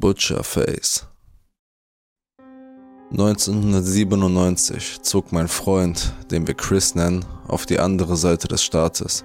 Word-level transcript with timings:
Butcherface 0.00 1.08
1997 3.10 5.02
zog 5.02 5.32
mein 5.32 5.48
Freund, 5.48 6.14
den 6.30 6.46
wir 6.46 6.54
Chris 6.54 6.94
nennen, 6.94 7.24
auf 7.48 7.66
die 7.66 7.80
andere 7.80 8.16
Seite 8.16 8.46
des 8.46 8.62
Staates. 8.62 9.24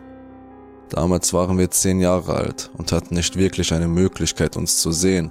Damals 0.90 1.32
waren 1.32 1.60
wir 1.60 1.70
zehn 1.70 2.00
Jahre 2.00 2.34
alt 2.34 2.72
und 2.76 2.92
hatten 2.92 3.14
nicht 3.14 3.36
wirklich 3.36 3.72
eine 3.72 3.88
Möglichkeit, 3.88 4.58
uns 4.58 4.80
zu 4.80 4.92
sehen, 4.92 5.30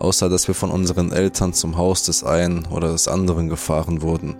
außer 0.00 0.28
dass 0.28 0.48
wir 0.48 0.56
von 0.56 0.72
unseren 0.72 1.12
Eltern 1.12 1.52
zum 1.52 1.76
Haus 1.76 2.02
des 2.02 2.24
einen 2.24 2.66
oder 2.66 2.90
des 2.90 3.06
anderen 3.06 3.48
gefahren 3.48 4.02
wurden, 4.02 4.34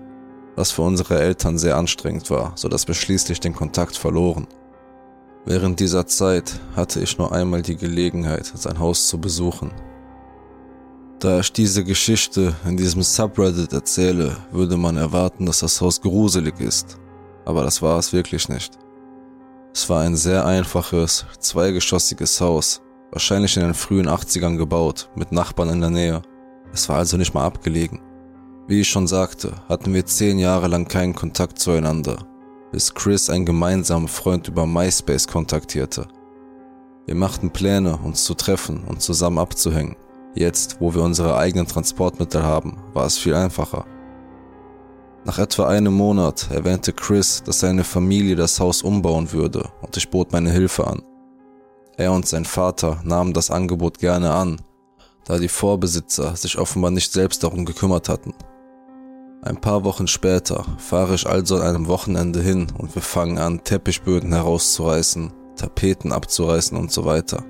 was 0.56 0.72
für 0.72 0.82
unsere 0.82 1.20
Eltern 1.20 1.58
sehr 1.58 1.76
anstrengend 1.76 2.28
war, 2.28 2.54
so 2.56 2.68
dass 2.68 2.88
wir 2.88 2.96
schließlich 2.96 3.38
den 3.38 3.54
Kontakt 3.54 3.96
verloren. 3.96 4.48
Während 5.44 5.78
dieser 5.78 6.08
Zeit 6.08 6.58
hatte 6.74 6.98
ich 6.98 7.18
nur 7.18 7.30
einmal 7.30 7.62
die 7.62 7.76
Gelegenheit, 7.76 8.50
sein 8.52 8.80
Haus 8.80 9.06
zu 9.06 9.20
besuchen 9.20 9.70
da 11.24 11.40
ich 11.40 11.52
diese 11.52 11.84
Geschichte 11.84 12.54
in 12.64 12.76
diesem 12.76 13.02
Subreddit 13.02 13.72
erzähle, 13.72 14.36
würde 14.50 14.76
man 14.76 14.96
erwarten, 14.96 15.46
dass 15.46 15.60
das 15.60 15.80
Haus 15.80 16.00
gruselig 16.00 16.58
ist. 16.60 16.98
Aber 17.44 17.62
das 17.62 17.82
war 17.82 17.98
es 17.98 18.12
wirklich 18.12 18.48
nicht. 18.48 18.78
Es 19.72 19.88
war 19.88 20.02
ein 20.02 20.16
sehr 20.16 20.46
einfaches, 20.46 21.26
zweigeschossiges 21.38 22.40
Haus, 22.40 22.80
wahrscheinlich 23.12 23.56
in 23.56 23.62
den 23.62 23.74
frühen 23.74 24.08
80ern 24.08 24.56
gebaut, 24.56 25.10
mit 25.14 25.30
Nachbarn 25.30 25.70
in 25.70 25.80
der 25.80 25.90
Nähe. 25.90 26.22
Es 26.72 26.88
war 26.88 26.96
also 26.96 27.16
nicht 27.16 27.34
mal 27.34 27.44
abgelegen. 27.44 28.00
Wie 28.66 28.80
ich 28.80 28.88
schon 28.88 29.06
sagte, 29.06 29.52
hatten 29.68 29.92
wir 29.92 30.06
zehn 30.06 30.38
Jahre 30.38 30.68
lang 30.68 30.88
keinen 30.88 31.14
Kontakt 31.14 31.58
zueinander, 31.58 32.18
bis 32.72 32.94
Chris 32.94 33.28
einen 33.28 33.46
gemeinsamen 33.46 34.08
Freund 34.08 34.48
über 34.48 34.66
MySpace 34.66 35.26
kontaktierte. 35.26 36.08
Wir 37.06 37.14
machten 37.14 37.50
Pläne, 37.50 37.96
uns 37.96 38.24
zu 38.24 38.34
treffen 38.34 38.84
und 38.84 39.02
zusammen 39.02 39.38
abzuhängen. 39.38 39.96
Jetzt, 40.34 40.76
wo 40.80 40.94
wir 40.94 41.02
unsere 41.02 41.36
eigenen 41.36 41.66
Transportmittel 41.66 42.42
haben, 42.42 42.76
war 42.92 43.06
es 43.06 43.18
viel 43.18 43.34
einfacher. 43.34 43.84
Nach 45.24 45.38
etwa 45.38 45.66
einem 45.66 45.92
Monat 45.92 46.48
erwähnte 46.50 46.92
Chris, 46.92 47.42
dass 47.44 47.60
seine 47.60 47.84
Familie 47.84 48.36
das 48.36 48.58
Haus 48.58 48.82
umbauen 48.82 49.32
würde 49.32 49.68
und 49.82 49.96
ich 49.96 50.08
bot 50.08 50.32
meine 50.32 50.50
Hilfe 50.50 50.86
an. 50.86 51.02
Er 51.96 52.12
und 52.12 52.26
sein 52.26 52.46
Vater 52.46 53.00
nahmen 53.04 53.34
das 53.34 53.50
Angebot 53.50 53.98
gerne 53.98 54.32
an, 54.32 54.62
da 55.26 55.38
die 55.38 55.48
Vorbesitzer 55.48 56.34
sich 56.36 56.58
offenbar 56.58 56.90
nicht 56.90 57.12
selbst 57.12 57.42
darum 57.42 57.66
gekümmert 57.66 58.08
hatten. 58.08 58.32
Ein 59.42 59.60
paar 59.60 59.84
Wochen 59.84 60.06
später 60.06 60.64
fahre 60.78 61.14
ich 61.14 61.26
also 61.26 61.56
an 61.56 61.62
einem 61.62 61.86
Wochenende 61.88 62.40
hin 62.40 62.68
und 62.78 62.94
wir 62.94 63.02
fangen 63.02 63.38
an, 63.38 63.62
Teppichböden 63.64 64.32
herauszureißen, 64.32 65.32
Tapeten 65.56 66.12
abzureißen 66.12 66.78
und 66.78 66.90
so 66.92 67.04
weiter. 67.04 67.44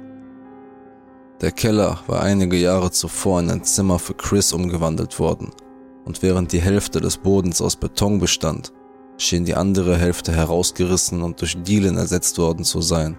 Der 1.41 1.53
Keller 1.53 2.01
war 2.07 2.21
einige 2.21 2.59
Jahre 2.59 2.91
zuvor 2.91 3.41
in 3.41 3.51
ein 3.51 3.65
Zimmer 3.65 3.99
für 3.99 4.13
Chris 4.13 4.53
umgewandelt 4.53 5.19
worden, 5.19 5.51
und 6.05 6.23
während 6.23 6.53
die 6.53 6.61
Hälfte 6.61 7.01
des 7.01 7.17
Bodens 7.17 7.63
aus 7.63 7.77
Beton 7.77 8.19
bestand, 8.19 8.73
schien 9.17 9.47
die 9.47 9.55
andere 9.55 9.97
Hälfte 9.97 10.33
herausgerissen 10.33 11.23
und 11.23 11.41
durch 11.41 11.63
Dielen 11.63 11.97
ersetzt 11.97 12.37
worden 12.37 12.65
zu 12.65 12.83
sein, 12.83 13.17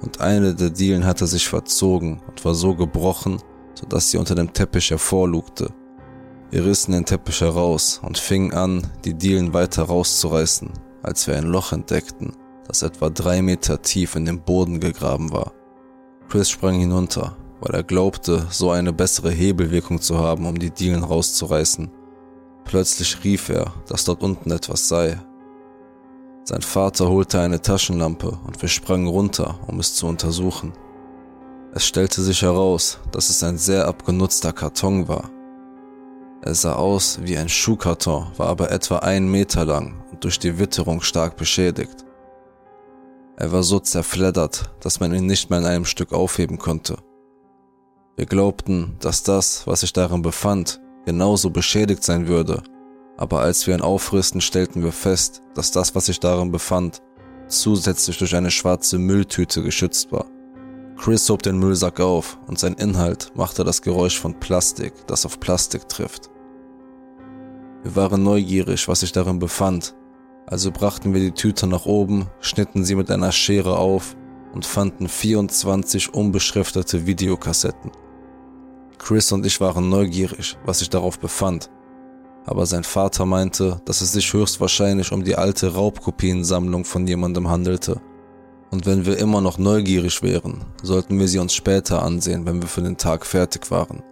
und 0.00 0.22
eine 0.22 0.54
der 0.54 0.70
Dielen 0.70 1.04
hatte 1.04 1.26
sich 1.26 1.46
verzogen 1.48 2.22
und 2.26 2.42
war 2.46 2.54
so 2.54 2.74
gebrochen, 2.74 3.42
sodass 3.74 4.10
sie 4.10 4.16
unter 4.16 4.34
dem 4.34 4.54
Teppich 4.54 4.90
hervorlugte. 4.90 5.70
Wir 6.50 6.64
rissen 6.64 6.92
den 6.92 7.04
Teppich 7.04 7.42
heraus 7.42 8.00
und 8.02 8.16
fingen 8.16 8.54
an, 8.54 8.86
die 9.04 9.14
Dielen 9.14 9.52
weiter 9.52 9.82
rauszureißen, 9.82 10.70
als 11.02 11.26
wir 11.26 11.36
ein 11.36 11.44
Loch 11.44 11.72
entdeckten, 11.72 12.32
das 12.66 12.82
etwa 12.82 13.10
drei 13.10 13.42
Meter 13.42 13.82
tief 13.82 14.16
in 14.16 14.24
den 14.24 14.40
Boden 14.40 14.80
gegraben 14.80 15.30
war. 15.30 15.52
Chris 16.30 16.48
sprang 16.48 16.78
hinunter 16.78 17.36
weil 17.60 17.74
er 17.74 17.82
glaubte, 17.82 18.46
so 18.50 18.70
eine 18.70 18.92
bessere 18.92 19.30
Hebelwirkung 19.30 20.00
zu 20.00 20.18
haben, 20.18 20.46
um 20.46 20.58
die 20.58 20.70
Dielen 20.70 21.04
rauszureißen. 21.04 21.90
Plötzlich 22.64 23.22
rief 23.24 23.48
er, 23.48 23.72
dass 23.86 24.04
dort 24.04 24.22
unten 24.22 24.50
etwas 24.50 24.88
sei. 24.88 25.18
Sein 26.44 26.62
Vater 26.62 27.08
holte 27.08 27.40
eine 27.40 27.60
Taschenlampe 27.60 28.38
und 28.46 28.60
wir 28.60 28.68
sprangen 28.68 29.08
runter, 29.08 29.58
um 29.66 29.78
es 29.78 29.94
zu 29.94 30.06
untersuchen. 30.06 30.72
Es 31.72 31.86
stellte 31.86 32.22
sich 32.22 32.42
heraus, 32.42 32.98
dass 33.12 33.30
es 33.30 33.42
ein 33.44 33.58
sehr 33.58 33.86
abgenutzter 33.86 34.52
Karton 34.52 35.06
war. 35.06 35.30
Er 36.42 36.54
sah 36.54 36.72
aus 36.72 37.20
wie 37.22 37.36
ein 37.36 37.50
Schuhkarton, 37.50 38.28
war 38.36 38.48
aber 38.48 38.70
etwa 38.70 39.00
einen 39.00 39.30
Meter 39.30 39.64
lang 39.66 40.02
und 40.10 40.24
durch 40.24 40.38
die 40.38 40.58
Witterung 40.58 41.02
stark 41.02 41.36
beschädigt. 41.36 42.04
Er 43.36 43.52
war 43.52 43.62
so 43.62 43.78
zerfleddert, 43.78 44.70
dass 44.80 45.00
man 45.00 45.14
ihn 45.14 45.26
nicht 45.26 45.50
mehr 45.50 45.60
in 45.60 45.66
einem 45.66 45.84
Stück 45.84 46.12
aufheben 46.12 46.58
konnte. 46.58 46.96
Wir 48.20 48.26
glaubten, 48.26 48.96
dass 49.00 49.22
das, 49.22 49.66
was 49.66 49.80
sich 49.80 49.94
darin 49.94 50.20
befand, 50.20 50.78
genauso 51.06 51.48
beschädigt 51.48 52.04
sein 52.04 52.28
würde, 52.28 52.62
aber 53.16 53.40
als 53.40 53.66
wir 53.66 53.74
ihn 53.74 53.80
aufrissen, 53.80 54.42
stellten 54.42 54.84
wir 54.84 54.92
fest, 54.92 55.42
dass 55.54 55.70
das, 55.70 55.94
was 55.94 56.04
sich 56.04 56.20
darin 56.20 56.52
befand, 56.52 57.00
zusätzlich 57.48 58.18
durch 58.18 58.36
eine 58.36 58.50
schwarze 58.50 58.98
Mülltüte 58.98 59.62
geschützt 59.62 60.12
war. 60.12 60.26
Chris 60.98 61.30
hob 61.30 61.42
den 61.42 61.58
Müllsack 61.58 61.98
auf 62.00 62.38
und 62.46 62.58
sein 62.58 62.74
Inhalt 62.74 63.32
machte 63.36 63.64
das 63.64 63.80
Geräusch 63.80 64.20
von 64.20 64.38
Plastik, 64.38 64.92
das 65.06 65.24
auf 65.24 65.40
Plastik 65.40 65.88
trifft. 65.88 66.28
Wir 67.84 67.96
waren 67.96 68.22
neugierig, 68.22 68.86
was 68.86 69.00
sich 69.00 69.12
darin 69.12 69.38
befand, 69.38 69.96
also 70.46 70.70
brachten 70.70 71.14
wir 71.14 71.22
die 71.22 71.32
Tüte 71.32 71.66
nach 71.66 71.86
oben, 71.86 72.26
schnitten 72.40 72.84
sie 72.84 72.96
mit 72.96 73.10
einer 73.10 73.32
Schere 73.32 73.78
auf 73.78 74.14
und 74.52 74.66
fanden 74.66 75.08
24 75.08 76.12
unbeschriftete 76.12 77.06
Videokassetten. 77.06 77.90
Chris 79.00 79.32
und 79.32 79.44
ich 79.46 79.60
waren 79.60 79.88
neugierig, 79.88 80.56
was 80.64 80.78
sich 80.78 80.90
darauf 80.90 81.18
befand. 81.18 81.70
Aber 82.46 82.66
sein 82.66 82.84
Vater 82.84 83.26
meinte, 83.26 83.80
dass 83.84 84.02
es 84.02 84.12
sich 84.12 84.32
höchstwahrscheinlich 84.32 85.10
um 85.12 85.24
die 85.24 85.36
alte 85.36 85.74
Raubkopiensammlung 85.74 86.84
von 86.84 87.06
jemandem 87.06 87.48
handelte. 87.48 88.00
Und 88.70 88.86
wenn 88.86 89.06
wir 89.06 89.18
immer 89.18 89.40
noch 89.40 89.58
neugierig 89.58 90.22
wären, 90.22 90.64
sollten 90.82 91.18
wir 91.18 91.26
sie 91.26 91.38
uns 91.38 91.54
später 91.54 92.02
ansehen, 92.02 92.46
wenn 92.46 92.62
wir 92.62 92.68
für 92.68 92.82
den 92.82 92.96
Tag 92.96 93.26
fertig 93.26 93.70
waren. 93.70 94.02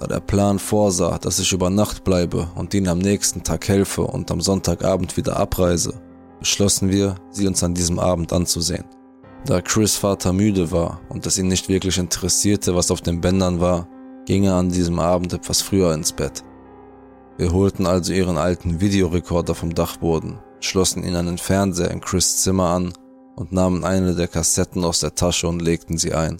Da 0.00 0.06
der 0.06 0.20
Plan 0.20 0.58
vorsah, 0.58 1.18
dass 1.18 1.38
ich 1.38 1.52
über 1.52 1.70
Nacht 1.70 2.02
bleibe 2.02 2.48
und 2.54 2.74
ihnen 2.74 2.88
am 2.88 2.98
nächsten 2.98 3.44
Tag 3.44 3.68
helfe 3.68 4.02
und 4.02 4.30
am 4.30 4.40
Sonntagabend 4.40 5.16
wieder 5.16 5.36
abreise, 5.36 6.00
beschlossen 6.38 6.90
wir, 6.90 7.16
sie 7.30 7.46
uns 7.46 7.62
an 7.62 7.74
diesem 7.74 7.98
Abend 7.98 8.32
anzusehen. 8.32 8.84
Da 9.46 9.62
Chris 9.62 9.96
Vater 9.96 10.32
müde 10.32 10.70
war 10.70 11.00
und 11.08 11.26
es 11.26 11.38
ihn 11.38 11.48
nicht 11.48 11.68
wirklich 11.68 11.98
interessierte, 11.98 12.74
was 12.74 12.90
auf 12.90 13.00
den 13.00 13.20
Bändern 13.20 13.60
war, 13.60 13.88
ging 14.26 14.44
er 14.44 14.54
an 14.54 14.68
diesem 14.68 14.98
Abend 14.98 15.32
etwas 15.32 15.62
früher 15.62 15.94
ins 15.94 16.12
Bett. 16.12 16.44
Wir 17.38 17.52
holten 17.52 17.86
also 17.86 18.12
ihren 18.12 18.36
alten 18.36 18.80
Videorekorder 18.80 19.54
vom 19.54 19.74
Dachboden, 19.74 20.38
schlossen 20.60 21.04
ihn 21.04 21.16
an 21.16 21.26
den 21.26 21.38
Fernseher 21.38 21.90
in 21.90 22.02
Chris 22.02 22.42
Zimmer 22.42 22.68
an 22.68 22.92
und 23.34 23.50
nahmen 23.50 23.82
eine 23.82 24.14
der 24.14 24.28
Kassetten 24.28 24.84
aus 24.84 25.00
der 25.00 25.14
Tasche 25.14 25.48
und 25.48 25.62
legten 25.62 25.96
sie 25.96 26.12
ein. 26.12 26.36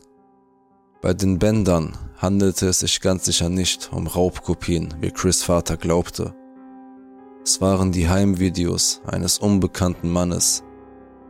Bei 1.00 1.15
den 1.15 1.38
Bändern 1.38 1.97
handelte 2.19 2.69
es 2.69 2.81
sich 2.81 3.00
ganz 3.00 3.25
sicher 3.25 3.49
nicht 3.49 3.91
um 3.93 4.06
Raubkopien, 4.06 4.93
wie 5.00 5.11
Chris 5.11 5.43
Vater 5.43 5.78
glaubte. 5.78 6.34
Es 7.43 7.62
waren 7.62 7.91
die 7.91 8.11
Heimvideos 8.11 9.00
eines 9.06 9.38
unbekannten 9.38 10.11
Mannes, 10.11 10.62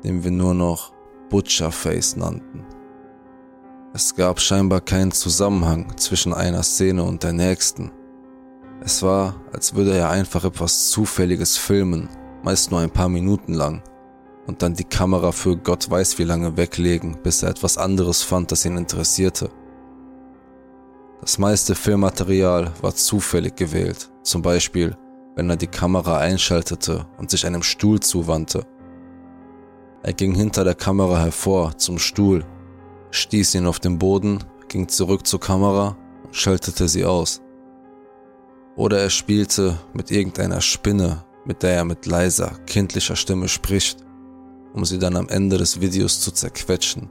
den 0.03 0.25
wir 0.25 0.33
nur 0.33 0.55
noch 0.55 0.93
Butcherface 1.31 2.17
nannten. 2.17 2.67
Es 3.95 4.15
gab 4.15 4.41
scheinbar 4.41 4.81
keinen 4.81 5.13
Zusammenhang 5.13 5.97
zwischen 5.97 6.35
einer 6.35 6.63
Szene 6.63 7.03
und 7.03 7.23
der 7.23 7.33
nächsten. 7.33 7.91
Es 8.83 9.03
war, 9.03 9.37
als 9.53 9.75
würde 9.75 9.97
er 9.97 10.11
einfach 10.11 10.45
etwas 10.45 10.91
Zufälliges 10.91 11.57
filmen, 11.57 12.09
meist 12.43 12.71
nur 12.71 12.81
ein 12.81 12.91
paar 12.91 13.09
Minuten 13.09 13.55
lang, 13.55 13.83
und 14.47 14.63
dann 14.63 14.75
die 14.75 14.85
Kamera 14.85 15.33
für 15.33 15.57
Gott 15.57 15.91
weiß 15.91 16.19
wie 16.19 16.25
lange 16.25 16.57
weglegen, 16.57 17.19
bis 17.23 17.43
er 17.43 17.51
etwas 17.51 17.79
anderes 17.79 18.23
fand, 18.23 18.53
das 18.53 18.65
ihn 18.65 18.77
interessierte. 18.77 19.51
Das 21.21 21.39
meiste 21.39 21.75
Filmmaterial 21.75 22.73
war 22.81 22.95
zufällig 22.95 23.57
gewählt, 23.57 24.11
zum 24.23 24.43
Beispiel, 24.43 24.97
wenn 25.37 25.51
er 25.51 25.57
die 25.57 25.67
Kamera 25.67 26.19
einschaltete 26.19 27.07
und 27.19 27.31
sich 27.31 27.47
einem 27.47 27.63
Stuhl 27.63 28.01
zuwandte 28.01 28.67
er 30.03 30.13
ging 30.13 30.35
hinter 30.35 30.65
der 30.65 30.75
Kamera 30.75 31.19
hervor 31.19 31.77
zum 31.77 31.99
Stuhl, 31.99 32.45
stieß 33.11 33.55
ihn 33.55 33.67
auf 33.67 33.81
den 33.81 33.99
Boden, 33.99 34.43
ging 34.69 34.89
zurück 34.89 35.27
zur 35.27 35.41
Kamera 35.41 35.97
und 36.25 36.35
schaltete 36.35 36.89
sie 36.89 37.05
aus. 37.05 37.43
Oder 38.77 39.01
er 39.01 39.11
spielte 39.11 39.79
mit 39.93 40.11
irgendeiner 40.11 40.61
Spinne, 40.61 41.25
mit 41.45 41.63
der 41.63 41.75
er 41.75 41.85
mit 41.85 42.07
leiser, 42.07 42.53
kindlicher 42.67 43.17
Stimme 43.17 43.49
spricht, 43.49 43.99
um 44.73 44.85
sie 44.85 44.99
dann 44.99 45.17
am 45.17 45.29
Ende 45.29 45.59
des 45.59 45.81
Videos 45.81 46.21
zu 46.21 46.31
zerquetschen. 46.31 47.11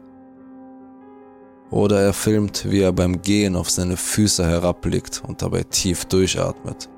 Oder 1.69 2.01
er 2.01 2.13
filmt, 2.13 2.69
wie 2.71 2.79
er 2.79 2.93
beim 2.93 3.21
Gehen 3.21 3.55
auf 3.55 3.69
seine 3.69 3.97
Füße 3.97 4.43
herabblickt 4.43 5.21
und 5.27 5.43
dabei 5.43 5.63
tief 5.63 6.05
durchatmet. 6.05 6.89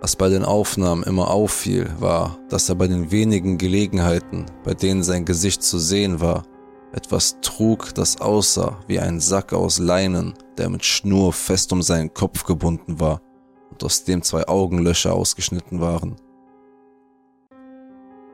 Was 0.00 0.16
bei 0.16 0.30
den 0.30 0.44
Aufnahmen 0.44 1.02
immer 1.02 1.28
auffiel, 1.28 1.90
war, 1.98 2.38
dass 2.48 2.70
er 2.70 2.74
bei 2.74 2.88
den 2.88 3.10
wenigen 3.10 3.58
Gelegenheiten, 3.58 4.46
bei 4.64 4.72
denen 4.72 5.02
sein 5.02 5.26
Gesicht 5.26 5.62
zu 5.62 5.78
sehen 5.78 6.20
war, 6.20 6.44
etwas 6.92 7.36
trug, 7.42 7.94
das 7.94 8.20
aussah 8.20 8.78
wie 8.86 8.98
ein 8.98 9.20
Sack 9.20 9.52
aus 9.52 9.78
Leinen, 9.78 10.34
der 10.56 10.70
mit 10.70 10.84
Schnur 10.84 11.34
fest 11.34 11.72
um 11.72 11.82
seinen 11.82 12.14
Kopf 12.14 12.44
gebunden 12.44 12.98
war 12.98 13.20
und 13.70 13.84
aus 13.84 14.04
dem 14.04 14.22
zwei 14.22 14.48
Augenlöcher 14.48 15.12
ausgeschnitten 15.12 15.82
waren. 15.82 16.16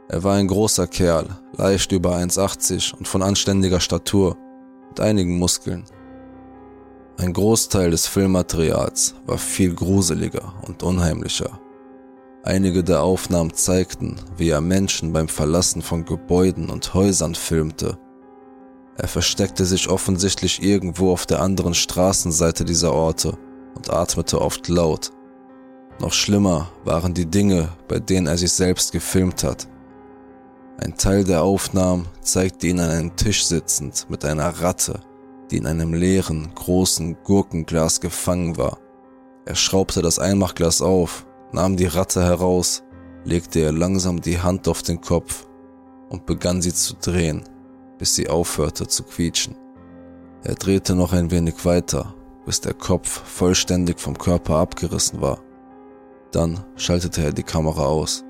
Er 0.08 0.22
war 0.22 0.36
ein 0.36 0.46
großer 0.46 0.86
Kerl, 0.86 1.26
leicht 1.56 1.90
über 1.90 2.14
1,80 2.14 2.94
und 2.94 3.08
von 3.08 3.22
anständiger 3.22 3.80
Statur, 3.80 4.36
mit 4.88 5.00
einigen 5.00 5.36
Muskeln. 5.36 5.84
Ein 7.18 7.32
Großteil 7.32 7.90
des 7.90 8.06
Filmmaterials 8.06 9.14
war 9.24 9.38
viel 9.38 9.74
gruseliger 9.74 10.52
und 10.66 10.82
unheimlicher. 10.82 11.58
Einige 12.42 12.84
der 12.84 13.02
Aufnahmen 13.02 13.54
zeigten, 13.54 14.16
wie 14.36 14.50
er 14.50 14.60
Menschen 14.60 15.14
beim 15.14 15.26
Verlassen 15.26 15.80
von 15.80 16.04
Gebäuden 16.04 16.68
und 16.68 16.92
Häusern 16.92 17.34
filmte. 17.34 17.98
Er 18.98 19.08
versteckte 19.08 19.64
sich 19.64 19.88
offensichtlich 19.88 20.62
irgendwo 20.62 21.10
auf 21.10 21.24
der 21.24 21.40
anderen 21.40 21.72
Straßenseite 21.72 22.66
dieser 22.66 22.92
Orte 22.92 23.38
und 23.74 23.90
atmete 23.90 24.40
oft 24.42 24.68
laut. 24.68 25.10
Noch 25.98 26.12
schlimmer 26.12 26.68
waren 26.84 27.14
die 27.14 27.26
Dinge, 27.26 27.70
bei 27.88 27.98
denen 27.98 28.26
er 28.26 28.36
sich 28.36 28.52
selbst 28.52 28.92
gefilmt 28.92 29.42
hat. 29.42 29.66
Ein 30.78 30.98
Teil 30.98 31.24
der 31.24 31.42
Aufnahmen 31.42 32.06
zeigte 32.20 32.66
ihn 32.66 32.78
an 32.78 32.90
einem 32.90 33.16
Tisch 33.16 33.46
sitzend 33.46 34.06
mit 34.10 34.22
einer 34.26 34.50
Ratte, 34.60 35.00
die 35.50 35.58
in 35.58 35.66
einem 35.66 35.94
leeren, 35.94 36.54
großen 36.54 37.16
Gurkenglas 37.24 38.00
gefangen 38.00 38.56
war. 38.56 38.78
Er 39.44 39.54
schraubte 39.54 40.02
das 40.02 40.18
Einmachglas 40.18 40.82
auf 40.82 41.26
nahm 41.52 41.76
die 41.76 41.86
Ratte 41.86 42.22
heraus, 42.22 42.82
legte 43.24 43.60
ihr 43.60 43.72
langsam 43.72 44.20
die 44.20 44.40
Hand 44.40 44.68
auf 44.68 44.82
den 44.82 45.00
Kopf 45.00 45.46
und 46.10 46.26
begann 46.26 46.62
sie 46.62 46.72
zu 46.72 46.94
drehen, 47.00 47.44
bis 47.98 48.14
sie 48.14 48.28
aufhörte 48.28 48.86
zu 48.86 49.02
quietschen. 49.04 49.56
Er 50.44 50.54
drehte 50.54 50.94
noch 50.94 51.12
ein 51.12 51.30
wenig 51.30 51.64
weiter, 51.64 52.14
bis 52.44 52.60
der 52.60 52.74
Kopf 52.74 53.08
vollständig 53.08 53.98
vom 53.98 54.16
Körper 54.16 54.56
abgerissen 54.56 55.20
war. 55.20 55.40
Dann 56.30 56.64
schaltete 56.76 57.22
er 57.22 57.32
die 57.32 57.42
Kamera 57.42 57.86
aus. 57.86 58.22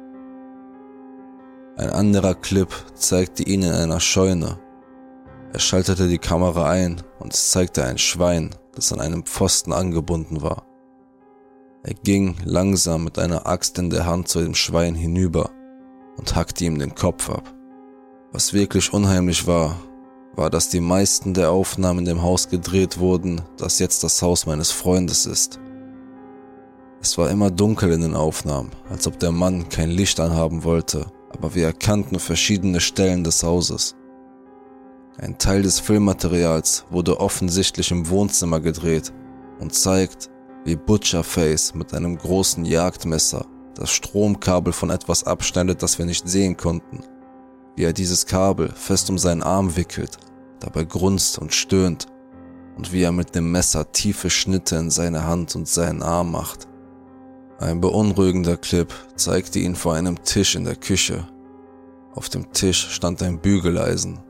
Ein 1.76 1.90
anderer 1.90 2.34
Clip 2.34 2.68
zeigte 2.94 3.42
ihn 3.42 3.62
in 3.62 3.72
einer 3.72 4.00
Scheune. 4.00 4.58
Er 5.56 5.60
schaltete 5.60 6.06
die 6.06 6.18
Kamera 6.18 6.68
ein 6.68 7.00
und 7.18 7.32
es 7.32 7.48
zeigte 7.48 7.82
ein 7.82 7.96
Schwein, 7.96 8.54
das 8.74 8.92
an 8.92 9.00
einem 9.00 9.24
Pfosten 9.24 9.72
angebunden 9.72 10.42
war. 10.42 10.66
Er 11.82 11.94
ging 11.94 12.36
langsam 12.44 13.04
mit 13.04 13.18
einer 13.18 13.46
Axt 13.46 13.78
in 13.78 13.88
der 13.88 14.04
Hand 14.04 14.28
zu 14.28 14.42
dem 14.42 14.54
Schwein 14.54 14.94
hinüber 14.94 15.48
und 16.18 16.36
hackte 16.36 16.66
ihm 16.66 16.78
den 16.78 16.94
Kopf 16.94 17.30
ab. 17.30 17.54
Was 18.32 18.52
wirklich 18.52 18.92
unheimlich 18.92 19.46
war, 19.46 19.80
war, 20.34 20.50
dass 20.50 20.68
die 20.68 20.80
meisten 20.80 21.32
der 21.32 21.52
Aufnahmen 21.52 22.00
in 22.00 22.04
dem 22.04 22.22
Haus 22.22 22.50
gedreht 22.50 22.98
wurden, 22.98 23.40
das 23.56 23.78
jetzt 23.78 24.04
das 24.04 24.20
Haus 24.20 24.44
meines 24.44 24.70
Freundes 24.70 25.24
ist. 25.24 25.58
Es 27.00 27.16
war 27.16 27.30
immer 27.30 27.50
dunkel 27.50 27.92
in 27.92 28.02
den 28.02 28.14
Aufnahmen, 28.14 28.72
als 28.90 29.06
ob 29.06 29.18
der 29.18 29.32
Mann 29.32 29.70
kein 29.70 29.88
Licht 29.88 30.20
anhaben 30.20 30.64
wollte, 30.64 31.06
aber 31.30 31.54
wir 31.54 31.64
erkannten 31.64 32.18
verschiedene 32.18 32.82
Stellen 32.82 33.24
des 33.24 33.42
Hauses. 33.42 33.95
Ein 35.18 35.38
Teil 35.38 35.62
des 35.62 35.80
Filmmaterials 35.80 36.84
wurde 36.90 37.20
offensichtlich 37.20 37.90
im 37.90 38.08
Wohnzimmer 38.10 38.60
gedreht 38.60 39.12
und 39.60 39.74
zeigt, 39.74 40.28
wie 40.64 40.76
Butcherface 40.76 41.74
mit 41.74 41.94
einem 41.94 42.18
großen 42.18 42.64
Jagdmesser 42.64 43.46
das 43.74 43.90
Stromkabel 43.90 44.72
von 44.72 44.90
etwas 44.90 45.24
abschneidet, 45.24 45.82
das 45.82 45.98
wir 45.98 46.06
nicht 46.06 46.28
sehen 46.28 46.56
konnten. 46.56 47.00
Wie 47.76 47.84
er 47.84 47.92
dieses 47.92 48.26
Kabel 48.26 48.70
fest 48.74 49.08
um 49.08 49.18
seinen 49.18 49.42
Arm 49.42 49.76
wickelt, 49.76 50.18
dabei 50.60 50.84
grunzt 50.84 51.38
und 51.38 51.54
stöhnt 51.54 52.06
und 52.76 52.92
wie 52.92 53.02
er 53.02 53.12
mit 53.12 53.34
dem 53.34 53.50
Messer 53.50 53.90
tiefe 53.92 54.28
Schnitte 54.28 54.76
in 54.76 54.90
seine 54.90 55.24
Hand 55.24 55.56
und 55.56 55.68
seinen 55.68 56.02
Arm 56.02 56.30
macht. 56.32 56.68
Ein 57.58 57.80
beunruhigender 57.80 58.58
Clip 58.58 58.92
zeigte 59.16 59.60
ihn 59.60 59.76
vor 59.76 59.94
einem 59.94 60.22
Tisch 60.24 60.56
in 60.56 60.64
der 60.64 60.76
Küche. 60.76 61.26
Auf 62.14 62.28
dem 62.28 62.52
Tisch 62.52 62.90
stand 62.90 63.22
ein 63.22 63.40
Bügeleisen. 63.40 64.25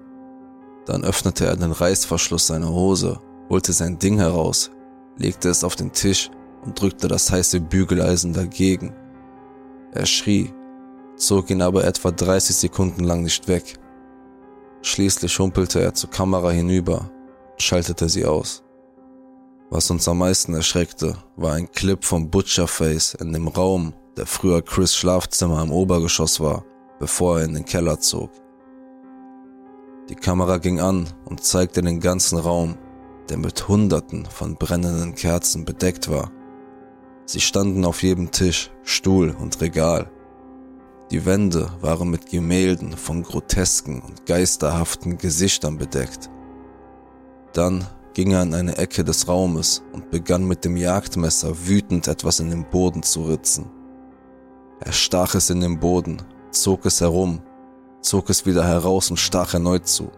Dann 0.87 1.05
öffnete 1.05 1.47
er 1.47 1.57
den 1.57 1.73
Reißverschluss 1.73 2.47
seiner 2.47 2.71
Hose, 2.71 3.21
holte 3.51 3.73
sein 3.73 3.99
Ding 3.99 4.19
heraus, 4.19 4.71
legte 5.19 5.49
es 5.49 5.65
auf 5.65 5.77
den 5.77 5.93
Tisch 5.93 6.31
und 6.65 6.81
drückte 6.81 7.09
das 7.09 7.31
heiße 7.31 7.61
Bügeleisen 7.61 8.33
dagegen. 8.33 8.95
Er 9.93 10.07
schrie, 10.07 10.53
zog 11.17 11.51
ihn 11.51 11.63
aber 11.63 11.85
etwa 11.85 12.11
30 12.11 12.55
Sekunden 12.55 13.05
lang 13.05 13.23
nicht 13.23 13.49
weg. 13.49 13.79
Schließlich 14.83 15.39
humpelte 15.39 15.81
er 15.81 15.95
zur 15.95 16.11
Kamera 16.11 16.51
hinüber 16.51 17.11
und 17.53 17.63
schaltete 17.63 18.09
sie 18.09 18.25
aus. 18.25 18.63
Was 19.71 19.91
uns 19.91 20.07
am 20.07 20.19
meisten 20.19 20.55
erschreckte, 20.55 21.17
war 21.35 21.55
ein 21.55 21.71
Clip 21.73 22.05
vom 22.05 22.31
Butcherface 22.31 23.15
in 23.15 23.33
dem 23.33 23.49
Raum, 23.49 23.95
der 24.17 24.27
früher 24.27 24.63
Chris 24.63 24.95
Schlafzimmer 24.95 25.63
im 25.63 25.73
Obergeschoss 25.73 26.39
war, 26.39 26.65
bevor 27.01 27.41
er 27.41 27.47
in 27.47 27.55
den 27.55 27.65
Keller 27.65 27.99
zog. 27.99 28.31
Die 30.09 30.15
Kamera 30.15 30.59
ging 30.59 30.81
an 30.81 31.09
und 31.25 31.43
zeigte 31.43 31.83
den 31.83 32.01
ganzen 32.01 32.39
Raum, 32.39 32.77
der 33.29 33.39
mit 33.39 33.67
Hunderten 33.67 34.25
von 34.27 34.57
brennenden 34.57 35.15
Kerzen 35.15 35.65
bedeckt 35.65 36.09
war. 36.09 36.31
Sie 37.25 37.41
standen 37.41 37.85
auf 37.85 38.05
jedem 38.05 38.31
Tisch, 38.31 38.71
Stuhl 38.85 39.31
und 39.31 39.61
Regal. 39.61 40.11
Die 41.11 41.27
Wände 41.27 41.71
waren 41.81 42.09
mit 42.09 42.31
Gemälden 42.31 42.97
von 42.97 43.25
grotesken 43.25 44.01
und 44.01 44.27
geisterhaften 44.27 45.19
Gesichtern 45.19 45.77
bedeckt. 45.77 46.31
Dann 47.53 47.85
ging 48.15 48.31
er 48.31 48.43
in 48.43 48.55
eine 48.55 48.79
Ecke 48.79 49.03
des 49.03 49.27
Raumes 49.27 49.83
und 49.93 50.11
begann 50.11 50.47
mit 50.47 50.65
dem 50.65 50.77
Jagdmesser 50.77 51.67
wütend 51.67 52.07
etwas 52.07 52.39
in 52.39 52.51
den 52.51 52.65
Boden 52.71 53.03
zu 53.03 53.25
ritzen. 53.25 53.71
Er 54.81 54.93
stach 54.93 55.35
es 55.35 55.51
in 55.51 55.61
den 55.61 55.81
Boden, 55.81 56.23
zog 56.51 56.87
es 56.87 57.01
herum, 57.01 57.43
zog 58.07 58.31
es 58.31 58.47
wieder 58.47 58.65
heraus 58.65 59.11
und 59.11 59.19
stach 59.19 59.55
erneut 59.55 59.87
zu. 59.87 60.11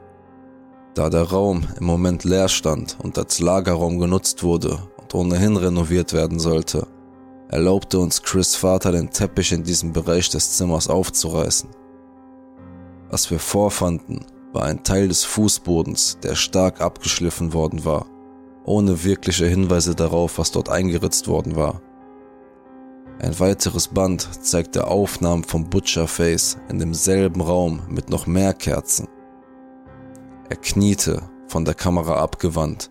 Da 0.95 1.11
der 1.11 1.25
Raum 1.25 1.65
im 1.79 1.87
Moment 1.87 2.25
leer 2.25 2.49
stand 2.49 2.97
und 3.03 3.19
als 3.19 3.41
Lagerraum 3.41 3.99
genutzt 3.99 4.43
wurde 4.43 4.79
und 4.99 5.15
ohnehin 5.15 5.57
renoviert 5.57 6.13
werden 6.13 6.39
sollte, 6.39 6.87
erlaubte 7.49 7.99
uns 7.99 8.23
Chris 8.23 8.57
Vater 8.57 8.93
den 8.93 9.11
Teppich 9.11 9.53
in 9.53 9.63
diesem 9.63 9.93
Bereich 9.93 10.29
des 10.29 10.57
Zimmers 10.57 10.89
aufzureißen. 10.89 11.71
Was 13.11 13.31
wir 13.31 13.39
vorfanden, 13.39 14.27
war 14.53 14.65
ein 14.65 14.83
Teil 14.83 15.09
des 15.09 15.25
Fußbodens, 15.25 16.19
der 16.23 16.35
stark 16.35 16.81
abgeschliffen 16.81 17.53
worden 17.53 17.85
war, 17.85 18.07
ohne 18.65 19.05
wirkliche 19.05 19.47
Hinweise 19.47 19.95
darauf, 19.95 20.39
was 20.39 20.51
dort 20.51 20.69
eingeritzt 20.69 21.29
worden 21.29 21.57
war. 21.57 21.81
Ein 23.21 23.39
weiteres 23.41 23.89
Band 23.89 24.29
zeigte 24.45 24.87
Aufnahmen 24.87 25.43
vom 25.43 25.69
Butcherface 25.69 26.59
in 26.69 26.79
demselben 26.79 27.41
Raum 27.41 27.83
mit 27.89 28.11
noch 28.11 28.27
mehr 28.29 28.55
Kerzen. 28.55 29.09
Er 30.49 30.57
kniete, 30.57 31.23
von 31.49 31.65
der 31.65 31.75
Kamera 31.75 32.21
abgewandt, 32.21 32.91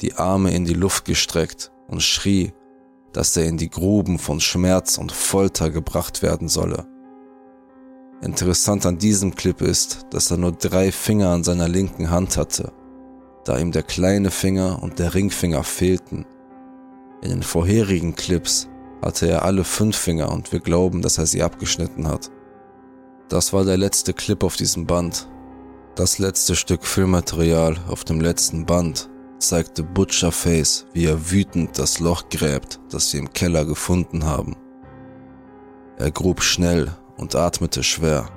die 0.00 0.14
Arme 0.14 0.54
in 0.54 0.64
die 0.64 0.74
Luft 0.74 1.04
gestreckt 1.04 1.70
und 1.86 2.02
schrie, 2.02 2.52
dass 3.12 3.36
er 3.36 3.44
in 3.44 3.58
die 3.58 3.68
Gruben 3.68 4.18
von 4.18 4.40
Schmerz 4.40 4.96
und 4.96 5.12
Folter 5.12 5.70
gebracht 5.70 6.22
werden 6.22 6.48
solle. 6.48 6.86
Interessant 8.22 8.86
an 8.86 8.98
diesem 8.98 9.34
Clip 9.34 9.60
ist, 9.60 10.06
dass 10.10 10.30
er 10.30 10.38
nur 10.38 10.52
drei 10.52 10.92
Finger 10.92 11.30
an 11.30 11.44
seiner 11.44 11.68
linken 11.68 12.10
Hand 12.10 12.36
hatte, 12.36 12.72
da 13.44 13.58
ihm 13.58 13.72
der 13.72 13.82
kleine 13.82 14.30
Finger 14.30 14.82
und 14.82 14.98
der 14.98 15.14
Ringfinger 15.14 15.62
fehlten. 15.62 16.24
In 17.22 17.30
den 17.30 17.42
vorherigen 17.42 18.14
Clips 18.14 18.68
hatte 19.02 19.28
er 19.28 19.44
alle 19.44 19.64
fünf 19.64 19.96
Finger 19.96 20.30
und 20.30 20.52
wir 20.52 20.60
glauben, 20.60 21.02
dass 21.02 21.18
er 21.18 21.26
sie 21.26 21.42
abgeschnitten 21.42 22.08
hat. 22.08 22.30
Das 23.28 23.52
war 23.52 23.64
der 23.64 23.76
letzte 23.76 24.14
Clip 24.14 24.42
auf 24.42 24.56
diesem 24.56 24.86
Band 24.86 25.28
das 25.98 26.20
letzte 26.20 26.54
Stück 26.54 26.86
Filmmaterial 26.86 27.76
auf 27.88 28.04
dem 28.04 28.20
letzten 28.20 28.64
Band 28.64 29.10
zeigte 29.40 29.82
Butcherface, 29.82 30.86
wie 30.92 31.06
er 31.06 31.32
wütend 31.32 31.76
das 31.76 31.98
Loch 31.98 32.28
gräbt, 32.28 32.78
das 32.88 33.10
sie 33.10 33.18
im 33.18 33.32
Keller 33.32 33.64
gefunden 33.64 34.24
haben. 34.24 34.54
Er 35.96 36.12
grub 36.12 36.40
schnell 36.40 36.92
und 37.16 37.34
atmete 37.34 37.82
schwer. 37.82 38.28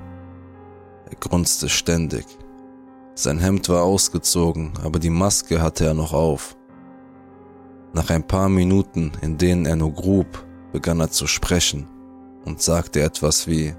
Er 1.07 1.15
grunzte 1.19 1.69
ständig. 1.69 2.25
Sein 3.13 3.37
Hemd 3.37 3.69
war 3.69 3.83
ausgezogen, 3.83 4.73
aber 4.83 4.97
die 4.97 5.11
Maske 5.11 5.61
hatte 5.61 5.85
er 5.85 5.93
noch 5.93 6.13
auf. 6.13 6.57
Nach 7.93 8.09
ein 8.09 8.25
paar 8.25 8.49
Minuten, 8.49 9.11
in 9.21 9.37
denen 9.37 9.67
er 9.67 9.75
nur 9.75 9.93
grub, 9.93 10.47
begann 10.71 10.99
er 10.99 11.11
zu 11.11 11.27
sprechen 11.27 11.87
und 12.45 12.61
sagte 12.61 13.01
etwas 13.01 13.47
wie, 13.47 13.75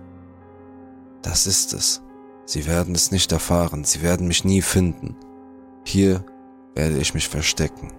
das 1.23 1.47
ist 1.47 1.73
es. 1.73 2.03
Sie 2.45 2.67
werden 2.67 2.95
es 2.95 3.11
nicht 3.11 3.33
erfahren, 3.33 3.85
sie 3.85 4.03
werden 4.03 4.27
mich 4.27 4.45
nie 4.45 4.63
finden. 4.63 5.17
Hier 5.85 6.25
werde 6.75 6.99
ich 6.99 7.15
mich 7.15 7.29
verstecken. 7.29 7.93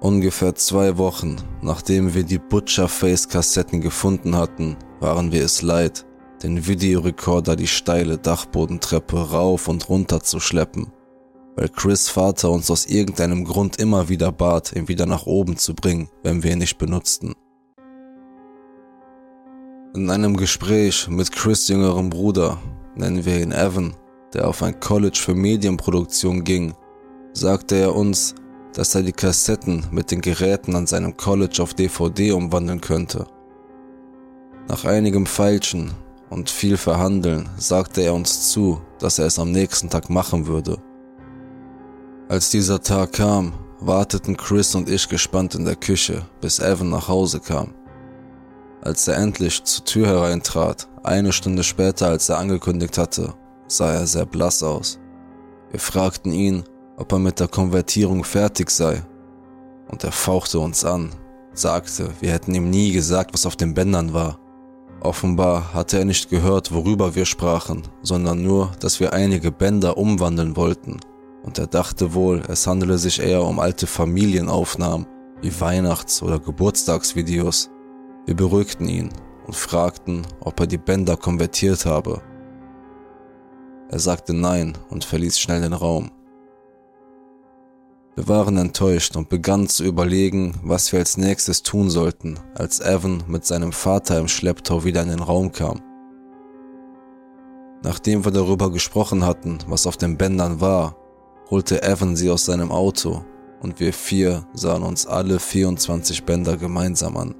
Ungefähr 0.00 0.54
zwei 0.54 0.98
Wochen, 0.98 1.36
nachdem 1.62 2.12
wir 2.12 2.24
die 2.24 2.38
Butcherface-Kassetten 2.38 3.80
gefunden 3.80 4.36
hatten, 4.36 4.76
waren 5.00 5.32
wir 5.32 5.44
es 5.44 5.62
leid, 5.62 6.04
den 6.42 6.66
Videorekorder 6.66 7.56
die 7.56 7.68
steile 7.68 8.18
Dachbodentreppe 8.18 9.30
rauf 9.30 9.68
und 9.68 9.88
runter 9.88 10.20
zu 10.20 10.40
schleppen, 10.40 10.92
weil 11.54 11.68
Chris 11.68 12.08
Vater 12.08 12.50
uns 12.50 12.70
aus 12.70 12.86
irgendeinem 12.86 13.44
Grund 13.44 13.76
immer 13.76 14.08
wieder 14.08 14.32
bat, 14.32 14.72
ihn 14.72 14.88
wieder 14.88 15.06
nach 15.06 15.26
oben 15.26 15.56
zu 15.56 15.74
bringen, 15.74 16.08
wenn 16.24 16.42
wir 16.42 16.52
ihn 16.52 16.58
nicht 16.58 16.78
benutzten. 16.78 17.34
In 19.94 20.08
einem 20.08 20.38
Gespräch 20.38 21.06
mit 21.08 21.30
Chris 21.32 21.68
jüngerem 21.68 22.08
Bruder, 22.08 22.56
nennen 22.94 23.26
wir 23.26 23.42
ihn 23.42 23.52
Evan, 23.52 23.94
der 24.32 24.48
auf 24.48 24.62
ein 24.62 24.80
College 24.80 25.18
für 25.22 25.34
Medienproduktion 25.34 26.44
ging, 26.44 26.72
sagte 27.34 27.74
er 27.74 27.94
uns, 27.94 28.34
dass 28.72 28.94
er 28.94 29.02
die 29.02 29.12
Kassetten 29.12 29.84
mit 29.90 30.10
den 30.10 30.22
Geräten 30.22 30.76
an 30.76 30.86
seinem 30.86 31.14
College 31.18 31.62
auf 31.62 31.74
DVD 31.74 32.32
umwandeln 32.32 32.80
könnte. 32.80 33.26
Nach 34.66 34.86
einigem 34.86 35.26
Feilschen 35.26 35.90
und 36.30 36.48
viel 36.48 36.78
Verhandeln 36.78 37.50
sagte 37.58 38.00
er 38.00 38.14
uns 38.14 38.48
zu, 38.48 38.80
dass 38.98 39.18
er 39.18 39.26
es 39.26 39.38
am 39.38 39.52
nächsten 39.52 39.90
Tag 39.90 40.08
machen 40.08 40.46
würde. 40.46 40.78
Als 42.30 42.48
dieser 42.48 42.80
Tag 42.80 43.12
kam, 43.12 43.52
warteten 43.78 44.38
Chris 44.38 44.74
und 44.74 44.88
ich 44.88 45.06
gespannt 45.06 45.54
in 45.54 45.66
der 45.66 45.76
Küche, 45.76 46.24
bis 46.40 46.60
Evan 46.60 46.88
nach 46.88 47.08
Hause 47.08 47.40
kam. 47.40 47.74
Als 48.84 49.06
er 49.06 49.16
endlich 49.16 49.62
zur 49.62 49.84
Tür 49.84 50.06
hereintrat, 50.08 50.88
eine 51.04 51.32
Stunde 51.32 51.62
später 51.62 52.08
als 52.08 52.28
er 52.28 52.38
angekündigt 52.38 52.98
hatte, 52.98 53.32
sah 53.68 53.92
er 53.92 54.08
sehr 54.08 54.26
blass 54.26 54.62
aus. 54.64 54.98
Wir 55.70 55.78
fragten 55.78 56.32
ihn, 56.32 56.64
ob 56.96 57.12
er 57.12 57.20
mit 57.20 57.38
der 57.38 57.46
Konvertierung 57.46 58.24
fertig 58.24 58.70
sei, 58.70 59.00
und 59.88 60.02
er 60.02 60.10
fauchte 60.10 60.58
uns 60.58 60.84
an, 60.84 61.10
sagte, 61.54 62.10
wir 62.20 62.32
hätten 62.32 62.54
ihm 62.54 62.70
nie 62.70 62.90
gesagt, 62.92 63.32
was 63.34 63.46
auf 63.46 63.54
den 63.54 63.72
Bändern 63.72 64.14
war. 64.14 64.40
Offenbar 65.00 65.72
hatte 65.72 65.98
er 65.98 66.04
nicht 66.04 66.28
gehört, 66.28 66.72
worüber 66.72 67.14
wir 67.14 67.24
sprachen, 67.24 67.82
sondern 68.02 68.42
nur, 68.42 68.72
dass 68.80 68.98
wir 68.98 69.12
einige 69.12 69.52
Bänder 69.52 69.96
umwandeln 69.96 70.56
wollten, 70.56 70.98
und 71.44 71.56
er 71.56 71.68
dachte 71.68 72.14
wohl, 72.14 72.42
es 72.48 72.66
handele 72.66 72.98
sich 72.98 73.20
eher 73.20 73.44
um 73.44 73.60
alte 73.60 73.86
Familienaufnahmen, 73.86 75.06
wie 75.40 75.60
Weihnachts- 75.60 76.20
oder 76.20 76.40
Geburtstagsvideos. 76.40 77.70
Wir 78.26 78.36
beruhigten 78.36 78.88
ihn 78.88 79.10
und 79.46 79.56
fragten, 79.56 80.26
ob 80.40 80.60
er 80.60 80.66
die 80.66 80.78
Bänder 80.78 81.16
konvertiert 81.16 81.86
habe. 81.86 82.22
Er 83.90 83.98
sagte 83.98 84.32
nein 84.32 84.78
und 84.90 85.04
verließ 85.04 85.38
schnell 85.38 85.60
den 85.60 85.72
Raum. 85.72 86.10
Wir 88.14 88.28
waren 88.28 88.58
enttäuscht 88.58 89.16
und 89.16 89.28
begannen 89.28 89.68
zu 89.68 89.84
überlegen, 89.84 90.54
was 90.62 90.92
wir 90.92 90.98
als 90.98 91.16
nächstes 91.16 91.62
tun 91.62 91.90
sollten, 91.90 92.38
als 92.54 92.80
Evan 92.80 93.24
mit 93.26 93.44
seinem 93.44 93.72
Vater 93.72 94.18
im 94.18 94.28
Schlepptau 94.28 94.84
wieder 94.84 95.02
in 95.02 95.08
den 95.08 95.20
Raum 95.20 95.50
kam. 95.50 95.80
Nachdem 97.82 98.24
wir 98.24 98.32
darüber 98.32 98.70
gesprochen 98.70 99.24
hatten, 99.24 99.58
was 99.66 99.86
auf 99.86 99.96
den 99.96 100.16
Bändern 100.16 100.60
war, 100.60 100.96
holte 101.50 101.82
Evan 101.82 102.14
sie 102.14 102.30
aus 102.30 102.44
seinem 102.44 102.70
Auto 102.70 103.24
und 103.60 103.80
wir 103.80 103.92
vier 103.92 104.46
sahen 104.52 104.82
uns 104.82 105.06
alle 105.06 105.40
24 105.40 106.24
Bänder 106.24 106.56
gemeinsam 106.56 107.16
an. 107.16 107.34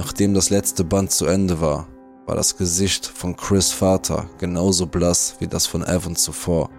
Nachdem 0.00 0.32
das 0.32 0.48
letzte 0.48 0.82
Band 0.82 1.10
zu 1.10 1.26
Ende 1.26 1.60
war, 1.60 1.86
war 2.24 2.34
das 2.34 2.56
Gesicht 2.56 3.04
von 3.04 3.36
Chris 3.36 3.70
Vater 3.70 4.30
genauso 4.38 4.86
blass 4.86 5.34
wie 5.40 5.46
das 5.46 5.66
von 5.66 5.82
Evan 5.82 6.16
zuvor. 6.16 6.70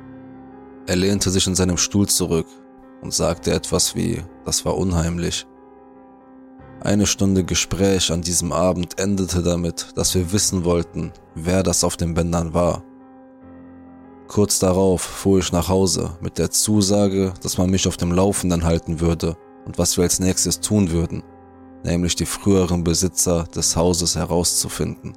Er 0.87 0.95
lehnte 0.95 1.29
sich 1.29 1.45
in 1.45 1.53
seinem 1.53 1.77
Stuhl 1.77 2.09
zurück 2.09 2.47
und 3.03 3.13
sagte 3.13 3.53
etwas 3.53 3.95
wie, 3.95 4.23
das 4.43 4.65
war 4.65 4.75
unheimlich. 4.75 5.45
Eine 6.79 7.05
Stunde 7.05 7.43
Gespräch 7.43 8.11
an 8.11 8.23
diesem 8.23 8.51
Abend 8.51 8.99
endete 8.99 9.43
damit, 9.43 9.89
dass 9.93 10.15
wir 10.15 10.31
wissen 10.31 10.63
wollten, 10.65 11.13
wer 11.35 11.61
das 11.61 11.83
auf 11.83 11.97
den 11.97 12.15
Bändern 12.15 12.55
war. 12.55 12.83
Kurz 14.27 14.57
darauf 14.57 15.03
fuhr 15.03 15.37
ich 15.37 15.51
nach 15.51 15.69
Hause 15.69 16.17
mit 16.21 16.39
der 16.39 16.49
Zusage, 16.49 17.35
dass 17.43 17.59
man 17.59 17.69
mich 17.69 17.87
auf 17.87 17.97
dem 17.97 18.13
Laufenden 18.13 18.63
halten 18.63 18.99
würde 18.99 19.37
und 19.67 19.77
was 19.77 19.95
wir 19.95 20.05
als 20.05 20.19
nächstes 20.19 20.59
tun 20.59 20.89
würden 20.89 21.21
nämlich 21.83 22.15
die 22.15 22.25
früheren 22.25 22.83
Besitzer 22.83 23.45
des 23.55 23.75
Hauses 23.75 24.15
herauszufinden. 24.15 25.13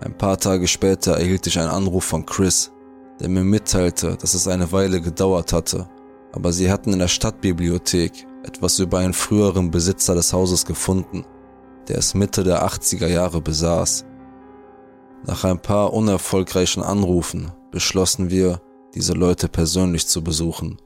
Ein 0.00 0.16
paar 0.16 0.38
Tage 0.38 0.68
später 0.68 1.12
erhielt 1.12 1.46
ich 1.46 1.58
einen 1.58 1.70
Anruf 1.70 2.04
von 2.04 2.26
Chris, 2.26 2.72
der 3.20 3.28
mir 3.28 3.44
mitteilte, 3.44 4.16
dass 4.16 4.34
es 4.34 4.46
eine 4.46 4.70
Weile 4.72 5.00
gedauert 5.00 5.52
hatte, 5.52 5.88
aber 6.32 6.52
sie 6.52 6.70
hatten 6.70 6.92
in 6.92 6.98
der 6.98 7.08
Stadtbibliothek 7.08 8.26
etwas 8.44 8.78
über 8.78 8.98
einen 8.98 9.14
früheren 9.14 9.70
Besitzer 9.70 10.14
des 10.14 10.32
Hauses 10.32 10.66
gefunden, 10.66 11.24
der 11.88 11.98
es 11.98 12.14
Mitte 12.14 12.44
der 12.44 12.66
80er 12.66 13.06
Jahre 13.06 13.40
besaß. 13.40 14.04
Nach 15.26 15.44
ein 15.44 15.60
paar 15.60 15.92
unerfolgreichen 15.92 16.82
Anrufen 16.82 17.52
beschlossen 17.70 18.30
wir, 18.30 18.60
diese 18.94 19.12
Leute 19.12 19.48
persönlich 19.48 20.06
zu 20.06 20.22
besuchen. 20.22 20.78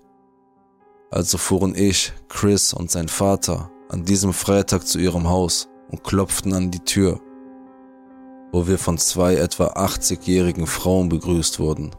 Also 1.10 1.38
fuhren 1.38 1.74
ich, 1.74 2.12
Chris 2.28 2.72
und 2.72 2.90
sein 2.90 3.08
Vater 3.08 3.70
an 3.88 4.04
diesem 4.04 4.32
Freitag 4.32 4.86
zu 4.86 4.98
ihrem 5.00 5.28
Haus 5.28 5.68
und 5.90 6.04
klopften 6.04 6.54
an 6.54 6.70
die 6.70 6.84
Tür, 6.84 7.20
wo 8.52 8.68
wir 8.68 8.78
von 8.78 8.96
zwei 8.96 9.34
etwa 9.34 9.66
80-jährigen 9.72 10.68
Frauen 10.68 11.08
begrüßt 11.08 11.58
wurden. 11.58 11.90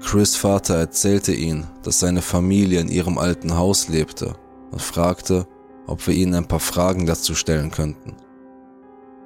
Chris 0.00 0.34
Vater 0.34 0.76
erzählte 0.76 1.32
ihnen, 1.32 1.66
dass 1.82 2.00
seine 2.00 2.22
Familie 2.22 2.80
in 2.80 2.88
ihrem 2.88 3.18
alten 3.18 3.56
Haus 3.56 3.88
lebte 3.88 4.34
und 4.70 4.80
fragte, 4.80 5.46
ob 5.86 6.06
wir 6.06 6.14
ihnen 6.14 6.34
ein 6.34 6.48
paar 6.48 6.60
Fragen 6.60 7.04
dazu 7.04 7.34
stellen 7.34 7.70
könnten. 7.70 8.16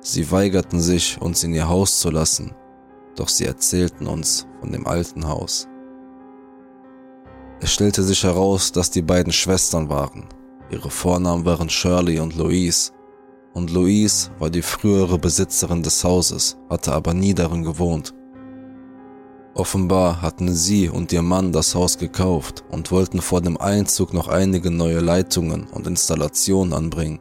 Sie 0.01 0.31
weigerten 0.33 0.81
sich, 0.81 1.21
uns 1.21 1.45
in 1.45 1.55
ihr 1.55 1.69
Haus 1.69 2.01
zu 2.01 2.11
lassen, 2.11 2.55
doch 3.15 3.29
sie 3.29 3.45
erzählten 3.45 4.09
uns 4.09 4.49
von 4.61 4.73
dem 4.73 4.87
alten 4.87 5.29
Haus. 5.29 5.69
Es 7.61 7.73
stellte 7.73 8.03
sich 8.05 8.23
heraus, 8.23 8.71
dass 8.71 8.91
die 8.91 9.03
beiden 9.03 9.33
Schwestern 9.33 9.89
waren. 9.89 10.29
Ihre 10.71 10.91
Vornamen 10.91 11.45
waren 11.45 11.69
Shirley 11.69 12.21
und 12.21 12.37
Louise. 12.37 12.93
Und 13.53 13.71
Louise 13.73 14.31
war 14.39 14.51
die 14.51 14.63
frühere 14.63 15.19
Besitzerin 15.19 15.83
des 15.83 16.05
Hauses, 16.05 16.57
hatte 16.71 16.93
aber 16.93 17.15
nie 17.15 17.35
darin 17.35 17.65
gewohnt. 17.65 18.15
Offenbar 19.55 20.23
hatten 20.23 20.55
sie 20.55 20.89
und 20.89 21.13
ihr 21.13 21.23
Mann 21.23 21.51
das 21.51 21.75
Haus 21.75 21.99
gekauft 21.99 22.63
und 22.71 22.93
wollten 22.93 23.21
vor 23.21 23.41
dem 23.41 23.57
Einzug 23.57 24.15
noch 24.15 24.29
einige 24.29 24.71
neue 24.71 25.01
Leitungen 25.01 25.67
und 25.67 25.89
Installationen 25.89 26.73
anbringen. 26.73 27.19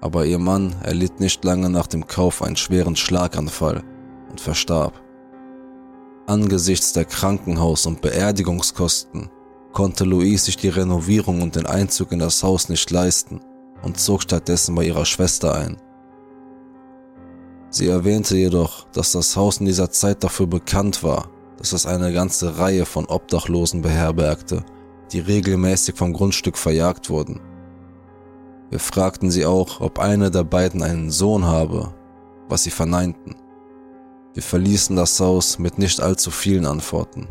Aber 0.00 0.24
ihr 0.24 0.38
Mann 0.38 0.74
erlitt 0.82 1.20
nicht 1.20 1.44
lange 1.44 1.68
nach 1.68 1.86
dem 1.86 2.06
Kauf 2.06 2.40
einen 2.40 2.56
schweren 2.56 2.96
Schlaganfall 2.96 3.84
und 4.30 4.40
verstarb. 4.40 5.02
Angesichts 6.26 6.94
der 6.94 7.04
Krankenhaus- 7.04 7.86
und 7.86 8.00
Beerdigungskosten 8.00 9.28
konnte 9.72 10.04
Louise 10.04 10.46
sich 10.46 10.56
die 10.56 10.68
Renovierung 10.68 11.42
und 11.42 11.56
den 11.56 11.66
Einzug 11.66 12.12
in 12.12 12.18
das 12.18 12.42
Haus 12.42 12.68
nicht 12.68 12.90
leisten 12.90 13.40
und 13.82 13.98
zog 13.98 14.22
stattdessen 14.22 14.74
bei 14.74 14.84
ihrer 14.84 15.04
Schwester 15.04 15.54
ein. 15.54 15.76
Sie 17.70 17.86
erwähnte 17.88 18.36
jedoch, 18.36 18.88
dass 18.90 19.12
das 19.12 19.36
Haus 19.36 19.58
in 19.58 19.66
dieser 19.66 19.90
Zeit 19.90 20.24
dafür 20.24 20.46
bekannt 20.46 21.04
war, 21.04 21.28
dass 21.56 21.72
es 21.72 21.86
eine 21.86 22.12
ganze 22.12 22.58
Reihe 22.58 22.84
von 22.84 23.06
Obdachlosen 23.06 23.80
beherbergte, 23.80 24.64
die 25.12 25.20
regelmäßig 25.20 25.94
vom 25.94 26.12
Grundstück 26.12 26.58
verjagt 26.58 27.10
wurden. 27.10 27.40
Wir 28.70 28.80
fragten 28.80 29.30
sie 29.30 29.46
auch, 29.46 29.80
ob 29.80 29.98
eine 29.98 30.30
der 30.30 30.44
beiden 30.44 30.82
einen 30.82 31.10
Sohn 31.10 31.44
habe, 31.44 31.94
was 32.48 32.64
sie 32.64 32.70
verneinten. 32.70 33.36
Wir 34.34 34.42
verließen 34.42 34.96
das 34.96 35.18
Haus 35.20 35.58
mit 35.58 35.78
nicht 35.78 36.00
allzu 36.00 36.30
vielen 36.30 36.66
Antworten. 36.66 37.28